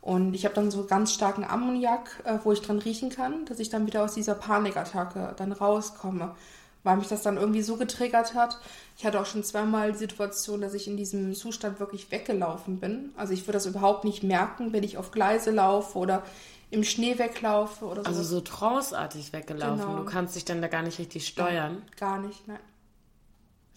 und 0.00 0.34
ich 0.34 0.44
habe 0.44 0.54
dann 0.54 0.70
so 0.70 0.84
ganz 0.84 1.12
starken 1.12 1.44
Ammoniak, 1.44 2.22
äh, 2.24 2.38
wo 2.44 2.52
ich 2.52 2.62
dran 2.62 2.78
riechen 2.78 3.10
kann, 3.10 3.44
dass 3.46 3.58
ich 3.58 3.68
dann 3.68 3.86
wieder 3.86 4.04
aus 4.04 4.14
dieser 4.14 4.34
Panikattacke 4.34 5.34
dann 5.36 5.52
rauskomme, 5.52 6.34
weil 6.82 6.96
mich 6.96 7.08
das 7.08 7.22
dann 7.22 7.36
irgendwie 7.36 7.62
so 7.62 7.76
getriggert 7.76 8.34
hat. 8.34 8.58
Ich 8.96 9.04
hatte 9.04 9.20
auch 9.20 9.26
schon 9.26 9.44
zweimal 9.44 9.92
die 9.92 9.98
Situation, 9.98 10.60
dass 10.60 10.74
ich 10.74 10.88
in 10.88 10.96
diesem 10.96 11.34
Zustand 11.34 11.80
wirklich 11.80 12.10
weggelaufen 12.10 12.80
bin. 12.80 13.10
Also 13.16 13.32
ich 13.32 13.42
würde 13.42 13.54
das 13.54 13.66
überhaupt 13.66 14.04
nicht 14.04 14.22
merken, 14.22 14.72
wenn 14.72 14.84
ich 14.84 14.96
auf 14.96 15.10
Gleise 15.10 15.50
laufe 15.50 15.98
oder 15.98 16.22
im 16.70 16.84
Schnee 16.84 17.18
weglaufe 17.18 17.84
oder 17.84 18.02
so. 18.02 18.08
Also 18.08 18.22
so 18.22 18.40
tranceartig 18.40 19.32
weggelaufen. 19.32 19.80
Genau. 19.80 19.96
Du 19.98 20.04
kannst 20.04 20.36
dich 20.36 20.44
dann 20.44 20.62
da 20.62 20.68
gar 20.68 20.82
nicht 20.82 20.98
richtig 20.98 21.26
steuern. 21.26 21.82
Gar 21.98 22.20
nicht, 22.20 22.46
nein. 22.46 22.58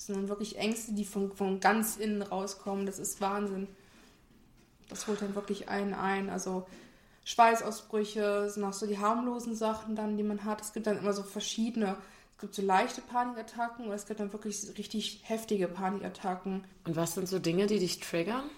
Das 0.01 0.07
sind 0.07 0.15
dann 0.15 0.29
wirklich 0.29 0.57
Ängste, 0.57 0.93
die 0.93 1.05
von, 1.05 1.31
von 1.31 1.59
ganz 1.59 1.95
innen 1.95 2.23
rauskommen. 2.23 2.87
Das 2.87 2.97
ist 2.97 3.21
Wahnsinn. 3.21 3.67
Das 4.89 5.05
holt 5.05 5.21
dann 5.21 5.35
wirklich 5.35 5.69
einen 5.69 5.93
ein. 5.93 6.31
Also 6.31 6.65
Schweißausbrüche 7.23 8.49
sind 8.49 8.63
auch 8.63 8.73
so 8.73 8.87
die 8.87 8.97
harmlosen 8.97 9.55
Sachen 9.55 9.95
dann, 9.95 10.17
die 10.17 10.23
man 10.23 10.43
hat. 10.43 10.59
Es 10.59 10.73
gibt 10.73 10.87
dann 10.87 10.97
immer 10.97 11.13
so 11.13 11.21
verschiedene. 11.21 11.97
Es 12.33 12.41
gibt 12.41 12.55
so 12.55 12.63
leichte 12.63 13.01
Panikattacken 13.01 13.85
oder 13.85 13.93
es 13.93 14.07
gibt 14.07 14.19
dann 14.19 14.33
wirklich 14.33 14.75
richtig 14.75 15.19
heftige 15.21 15.67
Panikattacken. 15.67 16.63
Und 16.85 16.95
was 16.95 17.13
sind 17.13 17.27
so 17.27 17.37
Dinge, 17.37 17.67
die 17.67 17.77
dich 17.77 17.99
triggern? 17.99 18.49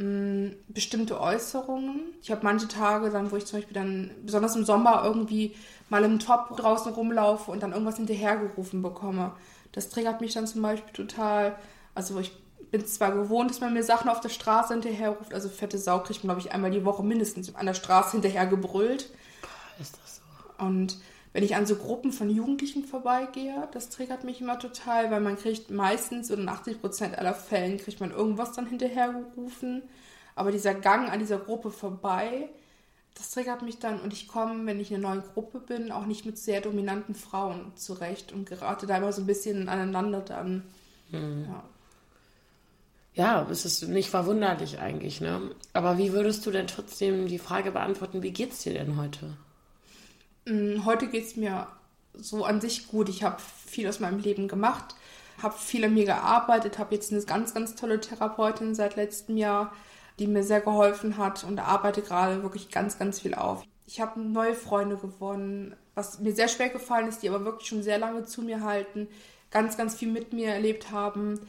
mh, 0.00 0.52
bestimmte 0.68 1.20
Äußerungen. 1.20 2.00
Ich 2.22 2.30
habe 2.30 2.40
manche 2.42 2.68
Tage 2.68 3.10
dann, 3.10 3.30
wo 3.30 3.36
ich 3.36 3.46
zum 3.46 3.58
Beispiel 3.58 3.74
dann, 3.74 4.10
besonders 4.24 4.56
im 4.56 4.64
Sommer, 4.64 5.02
irgendwie 5.04 5.54
mal 5.88 6.04
im 6.04 6.18
Top 6.18 6.56
draußen 6.56 6.92
rumlaufe 6.92 7.50
und 7.50 7.62
dann 7.62 7.72
irgendwas 7.72 7.96
hinterhergerufen 7.96 8.82
bekomme. 8.82 9.32
Das 9.72 9.88
triggert 9.88 10.20
mich 10.20 10.34
dann 10.34 10.46
zum 10.46 10.62
Beispiel 10.62 10.92
total. 10.92 11.56
Also 11.94 12.18
ich 12.18 12.32
bin 12.70 12.86
zwar 12.86 13.12
gewohnt, 13.12 13.50
dass 13.50 13.60
man 13.60 13.72
mir 13.72 13.82
Sachen 13.82 14.08
auf 14.08 14.20
der 14.20 14.28
Straße 14.28 14.72
hinterherruft, 14.72 15.34
also 15.34 15.48
fette 15.48 15.78
Sau 15.78 16.00
kriegt 16.00 16.24
man, 16.24 16.36
glaube 16.36 16.46
ich, 16.46 16.54
einmal 16.54 16.70
die 16.70 16.84
Woche 16.84 17.02
mindestens 17.02 17.54
an 17.54 17.66
der 17.66 17.74
Straße 17.74 18.12
hinterher 18.12 18.46
gebrüllt. 18.46 19.10
Ist 19.80 19.98
das 20.02 20.16
so? 20.16 20.64
Und 20.64 20.98
wenn 21.32 21.44
ich 21.44 21.54
an 21.54 21.66
so 21.66 21.76
Gruppen 21.76 22.12
von 22.12 22.28
Jugendlichen 22.28 22.84
vorbeigehe, 22.84 23.68
das 23.72 23.88
triggert 23.88 24.24
mich 24.24 24.40
immer 24.40 24.58
total, 24.58 25.10
weil 25.10 25.20
man 25.20 25.36
kriegt 25.36 25.70
meistens 25.70 26.30
oder 26.30 26.42
in 26.42 26.48
80 26.48 26.80
Prozent 26.80 27.18
aller 27.18 27.34
Fällen 27.34 27.78
kriegt 27.78 28.00
man 28.00 28.10
irgendwas 28.10 28.52
dann 28.52 28.66
hinterhergerufen. 28.66 29.82
Aber 30.34 30.50
dieser 30.50 30.74
Gang 30.74 31.10
an 31.10 31.20
dieser 31.20 31.38
Gruppe 31.38 31.70
vorbei, 31.70 32.48
das 33.20 33.32
triggert 33.32 33.60
mich 33.60 33.78
dann 33.78 34.00
und 34.00 34.14
ich 34.14 34.28
komme, 34.28 34.64
wenn 34.64 34.80
ich 34.80 34.90
in 34.90 35.04
einer 35.04 35.14
neuen 35.14 35.28
Gruppe 35.34 35.60
bin, 35.60 35.92
auch 35.92 36.06
nicht 36.06 36.24
mit 36.24 36.38
sehr 36.38 36.62
dominanten 36.62 37.14
Frauen 37.14 37.72
zurecht 37.76 38.32
und 38.32 38.48
gerate 38.48 38.86
da 38.86 38.96
immer 38.96 39.12
so 39.12 39.20
ein 39.20 39.26
bisschen 39.26 39.68
aneinander 39.68 40.20
dann. 40.20 40.64
Hm. 41.10 41.44
Ja. 41.44 41.62
Ja, 43.12 43.46
es 43.50 43.66
ist 43.66 43.82
nicht 43.88 44.08
verwunderlich 44.08 44.78
eigentlich, 44.78 45.20
ne? 45.20 45.50
Aber 45.74 45.98
wie 45.98 46.12
würdest 46.12 46.46
du 46.46 46.50
denn 46.50 46.66
trotzdem 46.66 47.26
die 47.26 47.38
Frage 47.38 47.72
beantworten, 47.72 48.22
wie 48.22 48.30
geht's 48.30 48.62
dir 48.62 48.72
denn 48.72 48.96
heute? 48.96 49.36
Mm, 50.46 50.86
heute 50.86 51.08
geht 51.08 51.26
es 51.26 51.36
mir 51.36 51.66
so 52.14 52.44
an 52.44 52.62
sich 52.62 52.88
gut. 52.88 53.10
Ich 53.10 53.22
habe 53.22 53.36
viel 53.66 53.86
aus 53.86 54.00
meinem 54.00 54.20
Leben 54.20 54.48
gemacht, 54.48 54.94
habe 55.42 55.54
viel 55.58 55.84
an 55.84 55.92
mir 55.92 56.06
gearbeitet, 56.06 56.78
habe 56.78 56.94
jetzt 56.94 57.12
eine 57.12 57.22
ganz, 57.22 57.52
ganz 57.52 57.74
tolle 57.74 58.00
Therapeutin 58.00 58.74
seit 58.74 58.96
letztem 58.96 59.36
Jahr, 59.36 59.72
die 60.20 60.26
mir 60.26 60.44
sehr 60.44 60.60
geholfen 60.60 61.16
hat 61.16 61.44
und 61.44 61.58
arbeite 61.58 62.02
gerade 62.02 62.42
wirklich 62.42 62.70
ganz, 62.70 62.98
ganz 62.98 63.20
viel 63.20 63.34
auf. 63.34 63.64
Ich 63.86 64.00
habe 64.00 64.20
neue 64.20 64.54
Freunde 64.54 64.96
gewonnen, 64.96 65.74
was 65.94 66.20
mir 66.20 66.32
sehr 66.32 66.46
schwer 66.46 66.68
gefallen 66.68 67.08
ist, 67.08 67.22
die 67.22 67.28
aber 67.28 67.44
wirklich 67.44 67.66
schon 67.66 67.82
sehr 67.82 67.98
lange 67.98 68.24
zu 68.24 68.42
mir 68.42 68.62
halten, 68.62 69.08
ganz, 69.50 69.76
ganz 69.76 69.94
viel 69.94 70.12
mit 70.12 70.32
mir 70.32 70.48
erlebt 70.48 70.92
haben. 70.92 71.40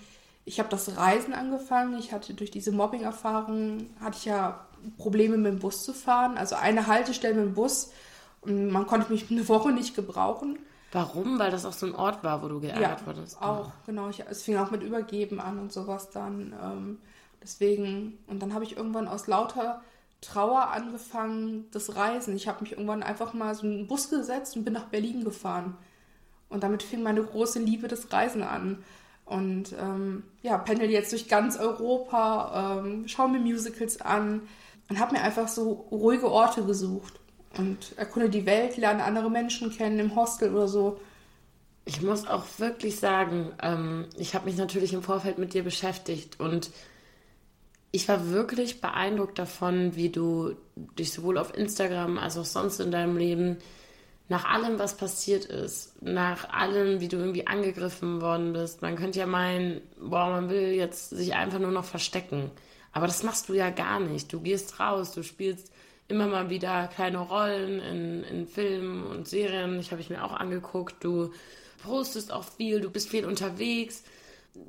Ich 0.45 0.57
habe 0.59 0.69
das 0.69 0.97
Reisen 0.97 1.33
angefangen. 1.33 1.99
Ich 1.99 2.13
hatte 2.13 2.33
durch 2.33 2.49
diese 2.49 2.71
Mobbing-Erfahrung, 2.71 3.87
hatte 3.99 4.17
ich 4.17 4.25
ja 4.25 4.65
Probleme 4.97 5.37
mit 5.37 5.51
dem 5.51 5.59
Bus 5.59 5.83
zu 5.83 5.93
fahren. 5.93 6.37
Also 6.37 6.55
eine 6.55 6.87
Haltestelle 6.87 7.35
mit 7.35 7.45
dem 7.45 7.53
Bus 7.53 7.91
und 8.39 8.71
man 8.71 8.87
konnte 8.87 9.11
mich 9.11 9.25
eine 9.29 9.47
Woche 9.49 9.71
nicht 9.71 9.95
gebrauchen. 9.95 10.57
Warum? 10.93 11.39
Weil 11.39 11.51
das 11.51 11.65
auch 11.65 11.73
so 11.73 11.85
ein 11.85 11.95
Ort 11.95 12.23
war, 12.23 12.41
wo 12.41 12.47
du 12.47 12.59
geärgert 12.59 13.01
ja, 13.01 13.05
wurdest. 13.05 13.41
Auch, 13.41 13.67
oh. 13.67 13.71
genau. 13.85 14.09
Ich, 14.09 14.23
es 14.27 14.43
fing 14.43 14.57
auch 14.57 14.71
mit 14.71 14.81
Übergeben 14.81 15.39
an 15.39 15.59
und 15.59 15.71
sowas 15.71 16.09
dann. 16.09 16.53
Ähm, 16.61 16.97
deswegen, 17.41 18.17
und 18.27 18.41
dann 18.41 18.53
habe 18.53 18.63
ich 18.63 18.77
irgendwann 18.77 19.07
aus 19.07 19.27
lauter 19.27 19.81
Trauer 20.21 20.69
angefangen, 20.69 21.65
das 21.71 21.95
Reisen. 21.95 22.35
Ich 22.35 22.47
habe 22.47 22.61
mich 22.61 22.73
irgendwann 22.73 23.03
einfach 23.03 23.33
mal 23.33 23.55
so 23.55 23.63
einen 23.63 23.87
Bus 23.87 24.09
gesetzt 24.09 24.55
und 24.55 24.63
bin 24.63 24.73
nach 24.73 24.85
Berlin 24.85 25.23
gefahren. 25.23 25.75
Und 26.49 26.63
damit 26.63 26.83
fing 26.83 27.01
meine 27.01 27.23
große 27.23 27.59
Liebe 27.59 27.87
des 27.87 28.11
Reisen 28.13 28.43
an. 28.43 28.83
Und 29.25 29.73
ähm, 29.79 30.23
ja, 30.43 30.57
pendel 30.57 30.89
jetzt 30.89 31.11
durch 31.11 31.27
ganz 31.27 31.57
Europa, 31.57 32.81
ähm, 32.83 33.07
schaue 33.07 33.29
mir 33.29 33.39
Musicals 33.39 34.01
an 34.01 34.41
und 34.89 34.99
habe 34.99 35.13
mir 35.13 35.21
einfach 35.21 35.47
so 35.47 35.87
ruhige 35.89 36.29
Orte 36.29 36.65
gesucht 36.65 37.19
und 37.57 37.97
erkunde 37.97 38.29
die 38.29 38.45
Welt, 38.45 38.77
lerne 38.77 39.03
andere 39.03 39.31
Menschen 39.31 39.71
kennen 39.71 39.99
im 39.99 40.15
Hostel 40.15 40.53
oder 40.53 40.67
so. 40.67 40.99
Ich 41.85 42.01
muss 42.01 42.27
auch 42.27 42.45
wirklich 42.57 42.99
sagen, 42.99 43.53
ähm, 43.61 44.07
ich 44.17 44.35
habe 44.35 44.45
mich 44.45 44.57
natürlich 44.57 44.93
im 44.93 45.01
Vorfeld 45.01 45.37
mit 45.37 45.53
dir 45.53 45.63
beschäftigt 45.63 46.39
und 46.39 46.69
ich 47.91 48.07
war 48.07 48.29
wirklich 48.29 48.81
beeindruckt 48.81 49.37
davon, 49.37 49.95
wie 49.95 50.09
du 50.09 50.55
dich 50.97 51.11
sowohl 51.11 51.37
auf 51.37 51.55
Instagram 51.55 52.17
als 52.17 52.37
auch 52.37 52.45
sonst 52.45 52.79
in 52.79 52.91
deinem 52.91 53.17
Leben 53.17 53.57
nach 54.29 54.45
allem, 54.45 54.79
was 54.79 54.95
passiert 54.95 55.43
ist, 55.43 56.01
nach 56.01 56.49
allem, 56.49 57.01
wie 57.01 57.09
du 57.09 57.17
irgendwie 57.17 57.47
angegriffen 57.47 58.21
worden 58.21 58.53
bist. 58.53 58.81
Man 58.81 58.95
könnte 58.95 59.19
ja 59.19 59.27
meinen, 59.27 59.81
boah, 59.99 60.29
man 60.29 60.49
will 60.49 60.71
jetzt 60.71 61.09
sich 61.09 61.35
einfach 61.35 61.59
nur 61.59 61.71
noch 61.71 61.83
verstecken. 61.83 62.49
Aber 62.93 63.07
das 63.07 63.23
machst 63.23 63.49
du 63.49 63.53
ja 63.53 63.71
gar 63.71 63.99
nicht. 63.99 64.31
Du 64.31 64.39
gehst 64.39 64.79
raus, 64.79 65.11
du 65.11 65.21
spielst 65.21 65.73
immer 66.07 66.27
mal 66.27 66.49
wieder 66.49 66.87
kleine 66.87 67.19
Rollen 67.19 67.81
in, 67.81 68.23
in 68.23 68.47
Filmen 68.47 69.05
und 69.05 69.27
Serien. 69.27 69.79
Ich 69.79 69.91
habe 69.91 70.01
ich 70.01 70.09
mir 70.09 70.23
auch 70.23 70.33
angeguckt. 70.33 71.03
Du 71.03 71.31
postest 71.83 72.31
auch 72.31 72.45
viel, 72.45 72.79
du 72.79 72.89
bist 72.89 73.09
viel 73.09 73.25
unterwegs. 73.25 74.03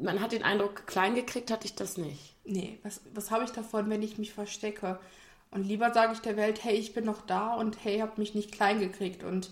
Man 0.01 0.21
hat 0.21 0.33
den 0.33 0.43
Eindruck, 0.43 0.89
klein 0.89 1.15
gekriegt 1.15 1.53
hatte 1.53 1.67
ich 1.67 1.77
das 1.77 1.97
nicht. 1.97 2.32
Nee, 2.45 2.79
was, 2.83 3.01
was 3.15 3.31
habe 3.31 3.45
ich 3.45 3.51
davon, 3.51 3.89
wenn 3.91 4.03
ich 4.03 4.19
mich 4.19 4.33
verstecke? 4.33 4.99
Und 5.51 5.65
lieber 5.65 5.93
sage 5.93 6.15
ich 6.15 6.21
der 6.21 6.37
Welt, 6.37 6.65
hey, 6.65 6.75
ich 6.75 6.95
bin 6.95 7.05
noch 7.05 7.21
da 7.27 7.55
und 7.55 7.85
hey, 7.85 7.99
habt 7.99 8.19
mich 8.19 8.35
nicht 8.35 8.53
klein 8.53 8.81
gekriegt. 8.81 9.23
Und 9.23 9.51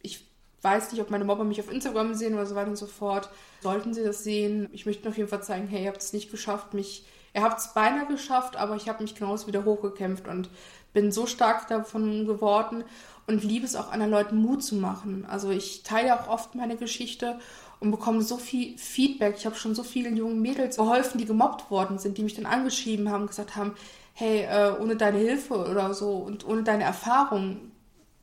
ich 0.00 0.26
weiß 0.62 0.92
nicht, 0.92 1.00
ob 1.00 1.10
meine 1.10 1.24
Mobber 1.24 1.44
mich 1.44 1.60
auf 1.60 1.70
Instagram 1.70 2.14
sehen 2.14 2.34
oder 2.34 2.46
so 2.46 2.54
weiter 2.54 2.70
und 2.70 2.76
so 2.76 2.86
fort. 2.86 3.28
Sollten 3.60 3.94
sie 3.94 4.02
das 4.02 4.24
sehen, 4.24 4.68
ich 4.72 4.86
möchte 4.86 5.08
auf 5.08 5.16
jeden 5.16 5.28
Fall 5.28 5.42
zeigen, 5.42 5.68
hey, 5.68 5.82
ihr 5.82 5.88
habt 5.88 6.02
es 6.02 6.12
nicht 6.12 6.30
geschafft, 6.30 6.72
mich, 6.72 7.04
ihr 7.34 7.42
habt 7.42 7.60
es 7.60 7.74
beinahe 7.74 8.06
geschafft, 8.06 8.56
aber 8.56 8.76
ich 8.76 8.88
habe 8.88 9.02
mich 9.02 9.14
genauso 9.14 9.46
wieder 9.46 9.64
hochgekämpft 9.64 10.26
und 10.26 10.48
bin 10.92 11.12
so 11.12 11.26
stark 11.26 11.68
davon 11.68 12.26
geworden 12.26 12.84
und 13.26 13.44
liebe 13.44 13.66
es 13.66 13.76
auch 13.76 13.90
anderen 13.90 14.12
Leuten 14.12 14.36
Mut 14.36 14.62
zu 14.64 14.74
machen. 14.74 15.26
Also 15.28 15.50
ich 15.50 15.82
teile 15.82 16.18
auch 16.18 16.28
oft 16.28 16.54
meine 16.54 16.76
Geschichte 16.76 17.38
und 17.82 17.90
bekomme 17.90 18.22
so 18.22 18.36
viel 18.36 18.78
Feedback. 18.78 19.34
Ich 19.36 19.44
habe 19.44 19.56
schon 19.56 19.74
so 19.74 19.82
vielen 19.82 20.16
jungen 20.16 20.40
Mädels 20.40 20.76
geholfen, 20.76 21.18
die 21.18 21.26
gemobbt 21.26 21.68
worden 21.68 21.98
sind, 21.98 22.16
die 22.16 22.22
mich 22.22 22.34
dann 22.34 22.46
angeschrieben 22.46 23.10
haben, 23.10 23.26
gesagt 23.26 23.56
haben, 23.56 23.74
hey, 24.14 24.42
äh, 24.42 24.72
ohne 24.80 24.94
deine 24.94 25.18
Hilfe 25.18 25.54
oder 25.54 25.92
so 25.92 26.12
und 26.12 26.46
ohne 26.46 26.62
deine 26.62 26.84
Erfahrung 26.84 27.72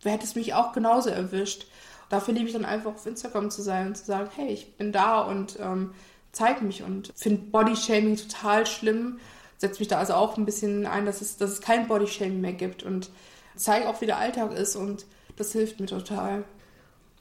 hätte 0.04 0.24
es 0.24 0.36
mich 0.36 0.54
auch 0.54 0.72
genauso 0.72 1.10
erwischt. 1.10 1.68
Dafür 2.08 2.34
liebe 2.34 2.48
ich 2.48 2.54
dann 2.54 2.64
einfach 2.64 2.94
auf 2.94 3.06
Instagram 3.06 3.52
zu 3.52 3.62
sein 3.62 3.88
und 3.88 3.98
zu 3.98 4.06
sagen, 4.06 4.30
hey, 4.34 4.48
ich 4.48 4.78
bin 4.78 4.94
da 4.94 5.20
und 5.20 5.60
ähm, 5.60 5.92
zeige 6.32 6.64
mich 6.64 6.82
und 6.82 7.12
finde 7.16 7.42
Bodyshaming 7.42 8.16
total 8.16 8.66
schlimm. 8.66 9.20
Setze 9.58 9.80
mich 9.80 9.90
da 9.90 9.98
also 9.98 10.14
auch 10.14 10.38
ein 10.38 10.46
bisschen 10.46 10.86
ein, 10.86 11.06
dass 11.06 11.20
es, 11.20 11.36
dass 11.36 11.52
es 11.52 11.60
kein 11.60 11.90
Bodyshaming 11.90 12.40
mehr 12.40 12.54
gibt 12.54 12.84
und 12.84 13.10
zeige 13.58 13.90
auch, 13.90 14.00
wie 14.00 14.06
der 14.06 14.20
Alltag 14.20 14.54
ist 14.54 14.78
und 14.78 15.06
das 15.36 15.52
hilft 15.52 15.82
mir 15.82 15.88
total. 15.88 16.46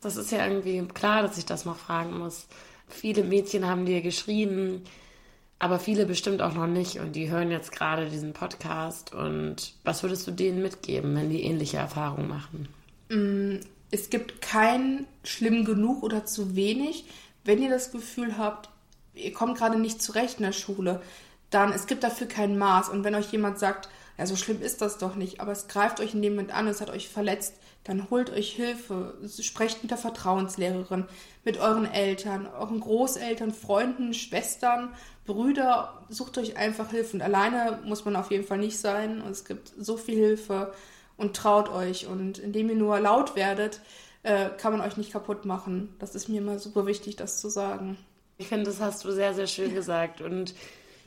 Das 0.00 0.16
ist 0.16 0.30
ja 0.30 0.46
irgendwie 0.46 0.80
klar, 0.88 1.22
dass 1.22 1.38
ich 1.38 1.46
das 1.46 1.64
noch 1.64 1.76
fragen 1.76 2.18
muss. 2.18 2.46
Viele 2.88 3.24
Mädchen 3.24 3.66
haben 3.66 3.84
dir 3.84 4.00
geschrieben, 4.00 4.82
aber 5.58 5.78
viele 5.78 6.06
bestimmt 6.06 6.40
auch 6.40 6.54
noch 6.54 6.66
nicht 6.66 7.00
und 7.00 7.16
die 7.16 7.30
hören 7.30 7.50
jetzt 7.50 7.72
gerade 7.72 8.08
diesen 8.08 8.32
Podcast. 8.32 9.12
Und 9.12 9.74
was 9.84 10.02
würdest 10.02 10.26
du 10.26 10.30
denen 10.30 10.62
mitgeben, 10.62 11.14
wenn 11.16 11.30
die 11.30 11.42
ähnliche 11.42 11.78
Erfahrungen 11.78 12.28
machen? 12.28 12.68
Mm, 13.08 13.60
es 13.90 14.10
gibt 14.10 14.40
kein 14.40 15.06
schlimm 15.24 15.64
genug 15.64 16.02
oder 16.02 16.24
zu 16.24 16.54
wenig. 16.54 17.04
Wenn 17.44 17.60
ihr 17.60 17.70
das 17.70 17.90
Gefühl 17.90 18.38
habt, 18.38 18.68
ihr 19.14 19.32
kommt 19.32 19.58
gerade 19.58 19.78
nicht 19.78 20.00
zurecht 20.00 20.38
in 20.38 20.44
der 20.44 20.52
Schule, 20.52 21.02
dann 21.50 21.72
es 21.72 21.86
gibt 21.86 22.04
dafür 22.04 22.28
kein 22.28 22.56
Maß. 22.56 22.88
Und 22.88 23.04
wenn 23.04 23.14
euch 23.14 23.32
jemand 23.32 23.58
sagt, 23.58 23.88
ja, 24.16 24.26
so 24.26 24.36
schlimm 24.36 24.60
ist 24.62 24.82
das 24.82 24.98
doch 24.98 25.14
nicht, 25.14 25.40
aber 25.40 25.52
es 25.52 25.68
greift 25.68 26.00
euch 26.00 26.14
in 26.14 26.22
dem 26.22 26.34
Moment 26.34 26.52
an, 26.52 26.66
es 26.66 26.80
hat 26.80 26.90
euch 26.90 27.08
verletzt, 27.08 27.54
dann 27.84 28.10
holt 28.10 28.30
euch 28.30 28.52
Hilfe, 28.52 29.14
sprecht 29.40 29.82
mit 29.82 29.90
der 29.90 29.98
Vertrauenslehrerin, 29.98 31.06
mit 31.44 31.58
euren 31.58 31.86
Eltern, 31.86 32.46
euren 32.46 32.80
Großeltern, 32.80 33.52
Freunden, 33.52 34.12
Schwestern, 34.12 34.94
Brüder, 35.24 36.02
sucht 36.08 36.36
euch 36.38 36.56
einfach 36.56 36.90
Hilfe. 36.90 37.16
Und 37.16 37.22
alleine 37.22 37.78
muss 37.84 38.04
man 38.04 38.16
auf 38.16 38.30
jeden 38.30 38.44
Fall 38.44 38.58
nicht 38.58 38.78
sein. 38.78 39.22
Und 39.22 39.30
es 39.30 39.44
gibt 39.44 39.72
so 39.78 39.96
viel 39.96 40.16
Hilfe 40.16 40.72
und 41.16 41.36
traut 41.36 41.70
euch. 41.70 42.06
Und 42.06 42.38
indem 42.38 42.68
ihr 42.68 42.76
nur 42.76 42.98
laut 43.00 43.36
werdet, 43.36 43.80
äh, 44.22 44.50
kann 44.50 44.72
man 44.72 44.80
euch 44.80 44.96
nicht 44.96 45.12
kaputt 45.12 45.44
machen. 45.44 45.94
Das 45.98 46.14
ist 46.14 46.28
mir 46.28 46.38
immer 46.38 46.58
super 46.58 46.86
wichtig, 46.86 47.16
das 47.16 47.40
zu 47.40 47.48
sagen. 47.48 47.96
Ich 48.36 48.48
finde, 48.48 48.66
das 48.66 48.80
hast 48.80 49.04
du 49.04 49.12
sehr, 49.12 49.34
sehr 49.34 49.46
schön 49.46 49.74
gesagt. 49.74 50.20
Und 50.20 50.54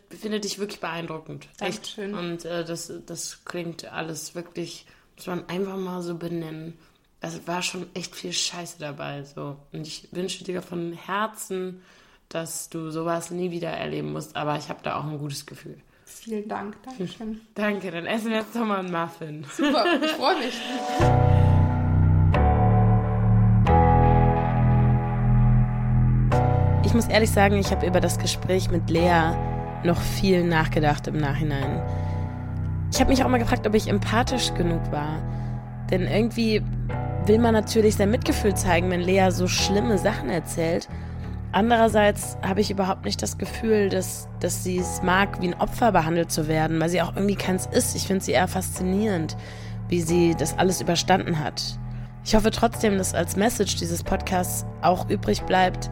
ich 0.10 0.20
finde 0.20 0.40
dich 0.40 0.60
wirklich 0.60 0.80
beeindruckend. 0.80 1.48
Dankeschön. 1.58 2.12
Echt. 2.12 2.20
Und 2.20 2.46
äh, 2.46 2.66
das, 2.66 2.92
das 3.06 3.46
klingt 3.46 3.92
alles 3.92 4.36
wirklich 4.36 4.86
muss 5.22 5.28
man 5.28 5.48
einfach 5.50 5.78
mal 5.78 6.02
so 6.02 6.16
benennen. 6.16 6.74
Es 7.20 7.46
war 7.46 7.62
schon 7.62 7.86
echt 7.94 8.16
viel 8.16 8.34
Scheiße 8.34 8.80
dabei. 8.80 9.24
So. 9.24 9.58
Und 9.72 9.86
ich 9.86 10.08
wünsche 10.12 10.44
dir 10.44 10.64
von 10.64 10.94
Herzen, 10.94 11.84
dass 12.30 12.70
du 12.70 12.90
sowas 12.90 13.30
nie 13.30 13.52
wieder 13.52 13.70
erleben 13.70 14.14
musst. 14.14 14.36
Aber 14.36 14.58
ich 14.58 14.70
habe 14.70 14.80
da 14.82 14.98
auch 14.98 15.06
ein 15.06 15.20
gutes 15.20 15.46
Gefühl. 15.46 15.78
Vielen 16.06 16.48
Dank, 16.48 16.76
Dankeschön. 16.84 17.42
Danke, 17.56 17.92
dann 17.92 18.08
essen 18.08 18.32
wir 18.32 18.38
jetzt 18.38 18.56
nochmal 18.56 18.80
einen 18.80 18.92
Muffin. 18.92 19.46
Super, 19.56 19.86
ich 20.04 20.12
freue 20.12 20.38
mich. 20.38 20.60
Ich 26.84 26.94
muss 26.96 27.08
ehrlich 27.08 27.30
sagen, 27.30 27.58
ich 27.58 27.70
habe 27.72 27.86
über 27.86 28.02
das 28.02 28.18
Gespräch 28.18 28.72
mit 28.72 28.90
Lea 28.90 29.36
noch 29.84 30.02
viel 30.02 30.44
nachgedacht 30.44 31.08
im 31.08 31.18
Nachhinein. 31.18 32.11
Ich 32.94 33.00
habe 33.00 33.10
mich 33.10 33.24
auch 33.24 33.30
mal 33.30 33.38
gefragt, 33.38 33.66
ob 33.66 33.74
ich 33.74 33.88
empathisch 33.88 34.54
genug 34.54 34.92
war. 34.92 35.22
Denn 35.90 36.02
irgendwie 36.02 36.62
will 37.26 37.40
man 37.40 37.54
natürlich 37.54 37.96
sein 37.96 38.12
Mitgefühl 38.12 38.54
zeigen, 38.54 38.90
wenn 38.90 39.00
Lea 39.00 39.30
so 39.30 39.48
schlimme 39.48 39.98
Sachen 39.98 40.30
erzählt. 40.30 40.90
Andererseits 41.54 42.38
habe 42.42 42.60
ich 42.60 42.70
überhaupt 42.70 43.06
nicht 43.06 43.22
das 43.22 43.38
Gefühl, 43.38 43.90
dass, 43.90 44.28
dass 44.42 44.64
sie 44.64 44.78
es 44.78 45.02
mag, 45.04 45.42
wie 45.42 45.48
ein 45.48 45.60
Opfer 45.60 45.94
behandelt 45.94 46.32
zu 46.32 46.50
werden, 46.50 46.80
weil 46.82 46.90
sie 46.90 47.02
auch 47.02 47.16
irgendwie 47.16 47.36
keins 47.36 47.66
ist. 47.66 47.96
Ich 47.96 48.08
finde 48.08 48.24
sie 48.24 48.34
eher 48.34 48.48
faszinierend, 48.48 49.38
wie 49.88 50.02
sie 50.02 50.36
das 50.38 50.58
alles 50.58 50.82
überstanden 50.82 51.40
hat. 51.40 51.62
Ich 52.26 52.36
hoffe 52.36 52.52
trotzdem, 52.52 52.98
dass 52.98 53.14
als 53.14 53.38
Message 53.38 53.78
dieses 53.78 54.04
Podcasts 54.04 54.66
auch 54.82 55.10
übrig 55.10 55.44
bleibt, 55.44 55.90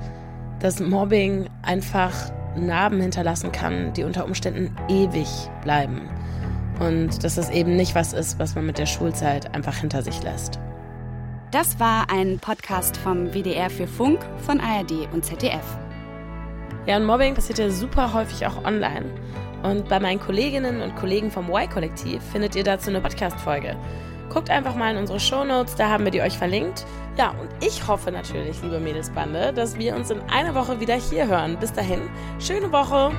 dass 0.60 0.82
Mobbing 0.82 1.50
einfach 1.62 2.14
Narben 2.58 3.00
hinterlassen 3.00 3.52
kann, 3.54 3.94
die 3.94 4.04
unter 4.04 4.26
Umständen 4.26 4.76
ewig 4.90 5.28
bleiben 5.64 6.02
und 6.80 7.24
dass 7.24 7.36
das 7.36 7.50
eben 7.50 7.76
nicht 7.76 7.96
was 7.96 8.14
ist, 8.14 8.40
was 8.40 8.56
man 8.56 8.66
mit 8.66 8.78
der 8.78 8.86
Schulzeit 8.86 9.54
einfach 9.54 9.76
hinter 9.76 10.02
sich 10.02 10.24
lässt. 10.24 10.60
Das 11.52 11.80
war 11.80 12.12
ein 12.12 12.40
Podcast 12.40 12.96
vom 12.98 13.34
WDR 13.34 13.70
für 13.70 13.88
Funk 13.88 14.20
von 14.46 14.60
ARD 14.60 15.12
und 15.14 15.26
ZDF. 15.26 15.78
Ja, 16.86 16.98
und 16.98 17.06
Mobbing 17.06 17.36
passiert 17.36 17.60
ja 17.60 17.70
super 17.70 18.14
häufig 18.14 18.46
auch 18.46 18.64
online. 18.66 19.06
Und 19.64 19.90
bei 19.90 20.00
meinen 20.00 20.20
Kolleginnen 20.20 20.82
und 20.82 20.96
Kollegen 20.96 21.32
vom 21.32 21.50
Y-Kollektiv 21.50 22.22
findet 22.32 22.56
ihr 22.56 22.64
dazu 22.64 22.90
eine 22.90 23.02
Podcast-Folge. 23.02 23.76
Guckt 24.30 24.50
einfach 24.50 24.76
mal 24.76 24.92
in 24.94 24.98
unsere 24.98 25.20
Shownotes, 25.20 25.76
da 25.76 25.90
haben 25.90 26.06
wir 26.06 26.12
die 26.12 26.22
euch 26.22 26.38
verlinkt. 26.38 26.86
Ja, 27.18 27.32
und 27.32 27.50
ich 27.66 27.88
hoffe 27.88 28.12
natürlich, 28.12 28.62
liebe 28.62 28.80
Mädelsbande, 28.80 29.52
dass 29.52 29.78
wir 29.78 29.96
uns 29.96 30.12
in 30.12 30.22
einer 30.30 30.56
Woche 30.56 30.80
wieder 30.80 30.96
hier 30.96 31.28
hören. 31.28 31.58
Bis 31.60 31.74
dahin, 31.74 32.02
schöne 32.40 32.72
Woche! 32.72 33.12